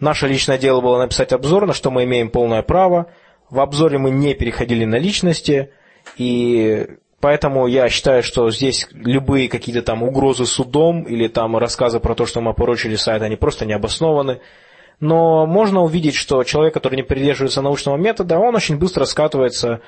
Наше 0.00 0.26
личное 0.26 0.58
дело 0.58 0.80
было 0.80 0.98
написать 0.98 1.32
обзор, 1.32 1.66
на 1.66 1.72
что 1.72 1.90
мы 1.90 2.04
имеем 2.04 2.30
полное 2.30 2.62
право. 2.62 3.06
В 3.48 3.60
обзоре 3.60 3.98
мы 3.98 4.10
не 4.10 4.34
переходили 4.34 4.84
на 4.84 4.96
личности, 4.96 5.70
и 6.16 6.88
поэтому 7.20 7.68
я 7.68 7.88
считаю, 7.88 8.24
что 8.24 8.50
здесь 8.50 8.88
любые 8.92 9.48
какие-то 9.48 9.82
там 9.82 10.02
угрозы 10.02 10.46
судом 10.46 11.04
или 11.04 11.28
там 11.28 11.56
рассказы 11.56 12.00
про 12.00 12.16
то, 12.16 12.26
что 12.26 12.40
мы 12.40 12.50
опорочили 12.50 12.96
сайт, 12.96 13.22
они 13.22 13.36
просто 13.36 13.64
не 13.66 13.72
обоснованы 13.72 14.40
но 15.00 15.46
можно 15.46 15.82
увидеть, 15.82 16.14
что 16.14 16.42
человек, 16.44 16.74
который 16.74 16.96
не 16.96 17.02
придерживается 17.02 17.62
научного 17.62 17.96
метода, 17.96 18.38
он 18.38 18.54
очень 18.54 18.78
быстро 18.78 19.04
скатывается, 19.04 19.80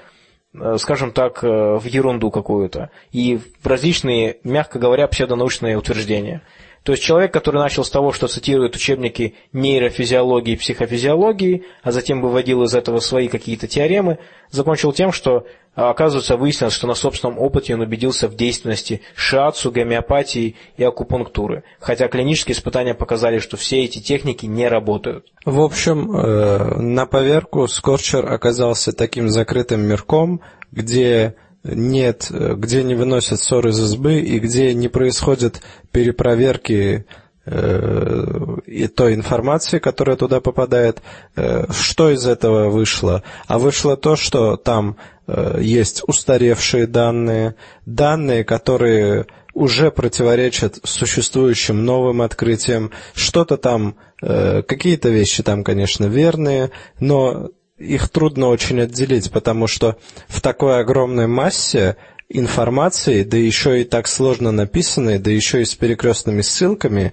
э, 0.54 0.76
скажем 0.78 1.12
так, 1.12 1.42
э, 1.42 1.46
в 1.76 1.84
ерунду 1.84 2.30
какую-то 2.30 2.90
и 3.12 3.38
в 3.60 3.66
различные, 3.66 4.38
мягко 4.44 4.78
говоря, 4.78 5.06
псевдонаучные 5.06 5.76
утверждения. 5.76 6.42
То 6.86 6.92
есть 6.92 7.02
человек, 7.02 7.32
который 7.32 7.56
начал 7.56 7.82
с 7.82 7.90
того, 7.90 8.12
что 8.12 8.28
цитирует 8.28 8.76
учебники 8.76 9.34
нейрофизиологии 9.52 10.52
и 10.52 10.56
психофизиологии, 10.56 11.64
а 11.82 11.90
затем 11.90 12.22
выводил 12.22 12.62
из 12.62 12.74
этого 12.76 13.00
свои 13.00 13.26
какие-то 13.26 13.66
теоремы, 13.66 14.20
закончил 14.52 14.92
тем, 14.92 15.10
что, 15.10 15.46
а, 15.74 15.90
оказывается, 15.90 16.36
выяснилось, 16.36 16.74
что 16.74 16.86
на 16.86 16.94
собственном 16.94 17.40
опыте 17.40 17.74
он 17.74 17.80
убедился 17.80 18.28
в 18.28 18.36
действенности 18.36 19.00
шиацу, 19.16 19.72
гомеопатии 19.72 20.54
и 20.76 20.84
акупунктуры. 20.84 21.64
Хотя 21.80 22.06
клинические 22.06 22.54
испытания 22.54 22.94
показали, 22.94 23.40
что 23.40 23.56
все 23.56 23.82
эти 23.82 23.98
техники 23.98 24.46
не 24.46 24.68
работают. 24.68 25.26
В 25.44 25.62
общем, 25.62 26.16
э, 26.16 26.78
на 26.78 27.06
поверку 27.06 27.66
Скорчер 27.66 28.32
оказался 28.32 28.92
таким 28.92 29.28
закрытым 29.28 29.80
мирком, 29.80 30.40
где 30.70 31.34
нет, 31.68 32.30
где 32.30 32.82
не 32.82 32.94
выносят 32.94 33.40
ссор 33.40 33.66
из 33.68 33.80
избы 33.80 34.20
и 34.20 34.38
где 34.38 34.74
не 34.74 34.88
происходят 34.88 35.62
перепроверки 35.90 37.06
э, 37.44 38.56
и 38.66 38.86
той 38.88 39.14
информации, 39.14 39.78
которая 39.78 40.16
туда 40.16 40.40
попадает, 40.40 41.02
э, 41.36 41.66
что 41.70 42.10
из 42.10 42.26
этого 42.26 42.68
вышло? 42.68 43.22
А 43.46 43.58
вышло 43.58 43.96
то, 43.96 44.16
что 44.16 44.56
там 44.56 44.96
э, 45.26 45.58
есть 45.60 46.02
устаревшие 46.06 46.86
данные, 46.86 47.54
данные, 47.84 48.44
которые 48.44 49.26
уже 49.54 49.90
противоречат 49.90 50.78
существующим 50.84 51.84
новым 51.84 52.20
открытиям, 52.20 52.90
что-то 53.14 53.56
там, 53.56 53.96
какие-то 54.20 55.08
вещи 55.08 55.42
там, 55.42 55.64
конечно, 55.64 56.04
верные, 56.04 56.72
но 57.00 57.48
их 57.78 58.08
трудно 58.08 58.48
очень 58.48 58.80
отделить, 58.80 59.30
потому 59.30 59.66
что 59.66 59.96
в 60.28 60.40
такой 60.40 60.80
огромной 60.80 61.26
массе 61.26 61.96
информации, 62.28 63.22
да 63.22 63.36
еще 63.36 63.82
и 63.82 63.84
так 63.84 64.08
сложно 64.08 64.50
написанной, 64.50 65.18
да 65.18 65.30
еще 65.30 65.62
и 65.62 65.64
с 65.64 65.74
перекрестными 65.74 66.40
ссылками, 66.40 67.12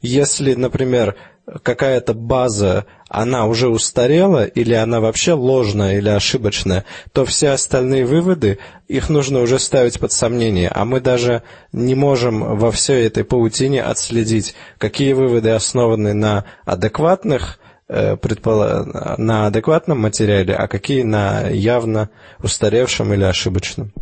если, 0.00 0.54
например, 0.54 1.16
какая-то 1.62 2.14
база, 2.14 2.86
она 3.08 3.46
уже 3.46 3.68
устарела, 3.68 4.44
или 4.44 4.74
она 4.74 5.00
вообще 5.00 5.32
ложная 5.32 5.98
или 5.98 6.08
ошибочная, 6.08 6.84
то 7.12 7.24
все 7.24 7.50
остальные 7.50 8.06
выводы, 8.06 8.58
их 8.88 9.08
нужно 9.08 9.40
уже 9.40 9.58
ставить 9.58 9.98
под 9.98 10.12
сомнение. 10.12 10.68
А 10.68 10.84
мы 10.84 11.00
даже 11.00 11.42
не 11.72 11.94
можем 11.94 12.56
во 12.56 12.70
всей 12.70 13.06
этой 13.06 13.24
паутине 13.24 13.82
отследить, 13.82 14.54
какие 14.78 15.12
выводы 15.12 15.50
основаны 15.50 16.14
на 16.14 16.44
адекватных 16.64 17.58
предпола... 18.20 19.16
на 19.18 19.46
адекватном 19.46 20.00
материале, 20.00 20.54
а 20.54 20.68
какие 20.68 21.02
на 21.02 21.48
явно 21.48 22.10
устаревшем 22.42 23.12
или 23.12 23.24
ошибочном. 23.24 23.92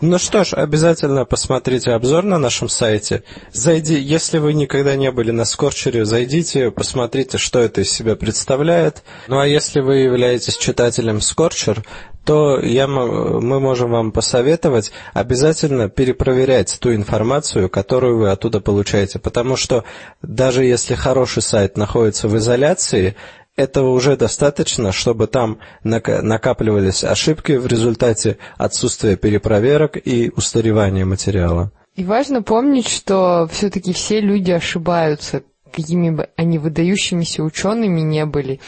Ну 0.00 0.18
что 0.18 0.44
ж, 0.44 0.52
обязательно 0.54 1.24
посмотрите 1.24 1.92
обзор 1.92 2.24
на 2.24 2.38
нашем 2.38 2.68
сайте. 2.68 3.22
Зайди, 3.52 3.98
если 3.98 4.38
вы 4.38 4.52
никогда 4.52 4.96
не 4.96 5.10
были 5.10 5.30
на 5.30 5.44
Скорчере, 5.44 6.04
зайдите, 6.04 6.70
посмотрите, 6.70 7.38
что 7.38 7.60
это 7.60 7.80
из 7.80 7.90
себя 7.90 8.16
представляет. 8.16 9.02
Ну 9.28 9.38
а 9.38 9.46
если 9.46 9.80
вы 9.80 9.98
являетесь 9.98 10.56
читателем 10.56 11.20
Скорчер, 11.20 11.82
то 12.24 12.58
я, 12.60 12.86
мы 12.86 13.60
можем 13.60 13.90
вам 13.90 14.12
посоветовать 14.12 14.92
обязательно 15.12 15.88
перепроверять 15.88 16.78
ту 16.80 16.94
информацию, 16.94 17.68
которую 17.68 18.18
вы 18.18 18.30
оттуда 18.30 18.60
получаете. 18.60 19.18
Потому 19.18 19.56
что 19.56 19.84
даже 20.22 20.64
если 20.64 20.94
хороший 20.94 21.42
сайт 21.42 21.76
находится 21.76 22.28
в 22.28 22.36
изоляции, 22.36 23.14
этого 23.56 23.90
уже 23.90 24.16
достаточно, 24.16 24.90
чтобы 24.90 25.26
там 25.26 25.58
накапливались 25.84 27.04
ошибки 27.04 27.52
в 27.52 27.66
результате 27.66 28.38
отсутствия 28.56 29.16
перепроверок 29.16 29.96
и 29.96 30.32
устаревания 30.34 31.04
материала. 31.04 31.70
И 31.94 32.04
важно 32.04 32.42
помнить, 32.42 32.88
что 32.88 33.48
все-таки 33.52 33.92
все 33.92 34.20
люди 34.20 34.50
ошибаются, 34.50 35.42
какими 35.72 36.10
бы 36.10 36.28
они 36.36 36.58
выдающимися 36.58 37.42
учеными 37.44 38.00
не 38.00 38.24
были 38.26 38.60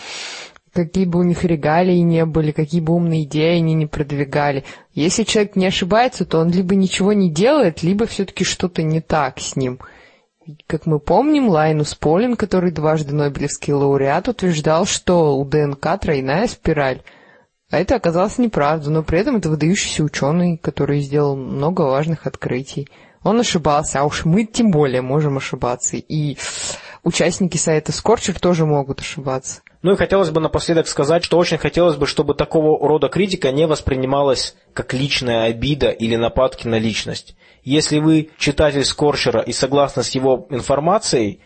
какие 0.76 1.06
бы 1.06 1.18
у 1.18 1.22
них 1.22 1.42
регалии 1.42 1.98
не 1.98 2.24
были, 2.24 2.52
какие 2.52 2.80
бы 2.80 2.92
умные 2.92 3.24
идеи 3.24 3.56
они 3.56 3.74
не 3.74 3.86
продвигали. 3.86 4.64
Если 4.92 5.24
человек 5.24 5.56
не 5.56 5.66
ошибается, 5.66 6.24
то 6.24 6.38
он 6.38 6.50
либо 6.50 6.74
ничего 6.74 7.12
не 7.12 7.30
делает, 7.30 7.82
либо 7.82 8.06
все-таки 8.06 8.44
что-то 8.44 8.82
не 8.82 9.00
так 9.00 9.40
с 9.40 9.56
ним. 9.56 9.80
Как 10.68 10.86
мы 10.86 11.00
помним, 11.00 11.48
Лайнус 11.48 11.96
Полин, 11.96 12.36
который 12.36 12.70
дважды 12.70 13.12
Нобелевский 13.14 13.72
лауреат, 13.72 14.28
утверждал, 14.28 14.86
что 14.86 15.36
у 15.36 15.44
ДНК 15.44 15.98
тройная 16.00 16.46
спираль. 16.46 17.02
А 17.70 17.78
это 17.78 17.96
оказалось 17.96 18.38
неправда, 18.38 18.90
но 18.90 19.02
при 19.02 19.18
этом 19.18 19.36
это 19.36 19.48
выдающийся 19.48 20.04
ученый, 20.04 20.56
который 20.56 21.00
сделал 21.00 21.36
много 21.36 21.82
важных 21.82 22.26
открытий. 22.26 22.88
Он 23.24 23.40
ошибался, 23.40 24.00
а 24.00 24.04
уж 24.04 24.24
мы 24.24 24.44
тем 24.44 24.70
более 24.70 25.02
можем 25.02 25.36
ошибаться. 25.38 25.96
И 25.96 26.36
участники 27.02 27.56
сайта 27.56 27.90
Скорчер 27.90 28.38
тоже 28.38 28.66
могут 28.66 29.00
ошибаться. 29.00 29.62
Ну 29.86 29.92
и 29.92 29.96
хотелось 29.96 30.30
бы 30.30 30.40
напоследок 30.40 30.88
сказать, 30.88 31.22
что 31.22 31.38
очень 31.38 31.58
хотелось 31.58 31.94
бы, 31.94 32.08
чтобы 32.08 32.34
такого 32.34 32.76
рода 32.88 33.08
критика 33.08 33.52
не 33.52 33.68
воспринималась 33.68 34.56
как 34.72 34.92
личная 34.92 35.44
обида 35.44 35.90
или 35.90 36.16
нападки 36.16 36.66
на 36.66 36.80
личность. 36.80 37.36
Если 37.62 38.00
вы 38.00 38.30
читатель 38.36 38.84
Скорчера 38.84 39.42
и 39.42 39.52
согласны 39.52 40.02
с 40.02 40.10
его 40.10 40.48
информацией, 40.50 41.38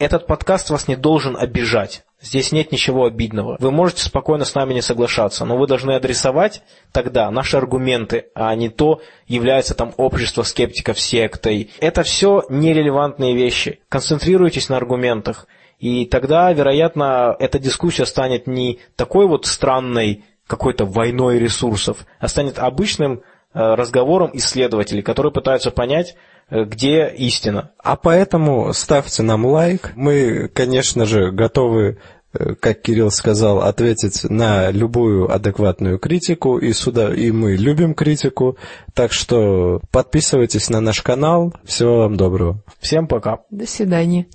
этот 0.00 0.26
подкаст 0.26 0.70
вас 0.70 0.88
не 0.88 0.96
должен 0.96 1.36
обижать. 1.36 2.02
Здесь 2.20 2.50
нет 2.50 2.72
ничего 2.72 3.04
обидного. 3.04 3.56
Вы 3.60 3.70
можете 3.70 4.02
спокойно 4.02 4.44
с 4.44 4.56
нами 4.56 4.74
не 4.74 4.82
соглашаться, 4.82 5.44
но 5.44 5.56
вы 5.56 5.68
должны 5.68 5.92
адресовать 5.92 6.62
тогда 6.90 7.30
наши 7.30 7.56
аргументы, 7.56 8.26
а 8.34 8.52
не 8.56 8.70
то, 8.70 9.02
является 9.28 9.76
там 9.76 9.94
общество 9.98 10.42
скептиков 10.42 10.98
сектой. 10.98 11.70
Это 11.78 12.02
все 12.02 12.42
нерелевантные 12.48 13.36
вещи. 13.36 13.78
Концентрируйтесь 13.88 14.68
на 14.68 14.78
аргументах. 14.78 15.46
И 15.78 16.06
тогда, 16.06 16.52
вероятно, 16.52 17.36
эта 17.38 17.58
дискуссия 17.58 18.04
станет 18.04 18.46
не 18.46 18.80
такой 18.96 19.26
вот 19.26 19.46
странной 19.46 20.24
какой-то 20.46 20.84
войной 20.84 21.38
ресурсов, 21.38 21.98
а 22.18 22.26
станет 22.26 22.58
обычным 22.58 23.20
э, 23.54 23.74
разговором 23.74 24.30
исследователей, 24.32 25.02
которые 25.02 25.32
пытаются 25.32 25.70
понять, 25.70 26.16
э, 26.50 26.64
где 26.64 27.06
истина. 27.16 27.70
А 27.78 27.96
поэтому 27.96 28.72
ставьте 28.72 29.22
нам 29.22 29.46
лайк. 29.46 29.92
Мы, 29.94 30.48
конечно 30.48 31.04
же, 31.04 31.30
готовы 31.30 31.98
э, 32.32 32.54
как 32.54 32.80
Кирилл 32.80 33.10
сказал, 33.10 33.60
ответить 33.60 34.24
на 34.24 34.70
любую 34.70 35.32
адекватную 35.32 35.98
критику, 35.98 36.58
и, 36.58 36.72
сюда, 36.72 37.14
и 37.14 37.30
мы 37.30 37.54
любим 37.54 37.94
критику, 37.94 38.56
так 38.94 39.12
что 39.12 39.80
подписывайтесь 39.92 40.70
на 40.70 40.80
наш 40.80 41.02
канал. 41.02 41.54
Всего 41.64 41.98
вам 41.98 42.16
доброго. 42.16 42.64
Всем 42.80 43.06
пока. 43.06 43.40
До 43.50 43.66
свидания. 43.66 44.26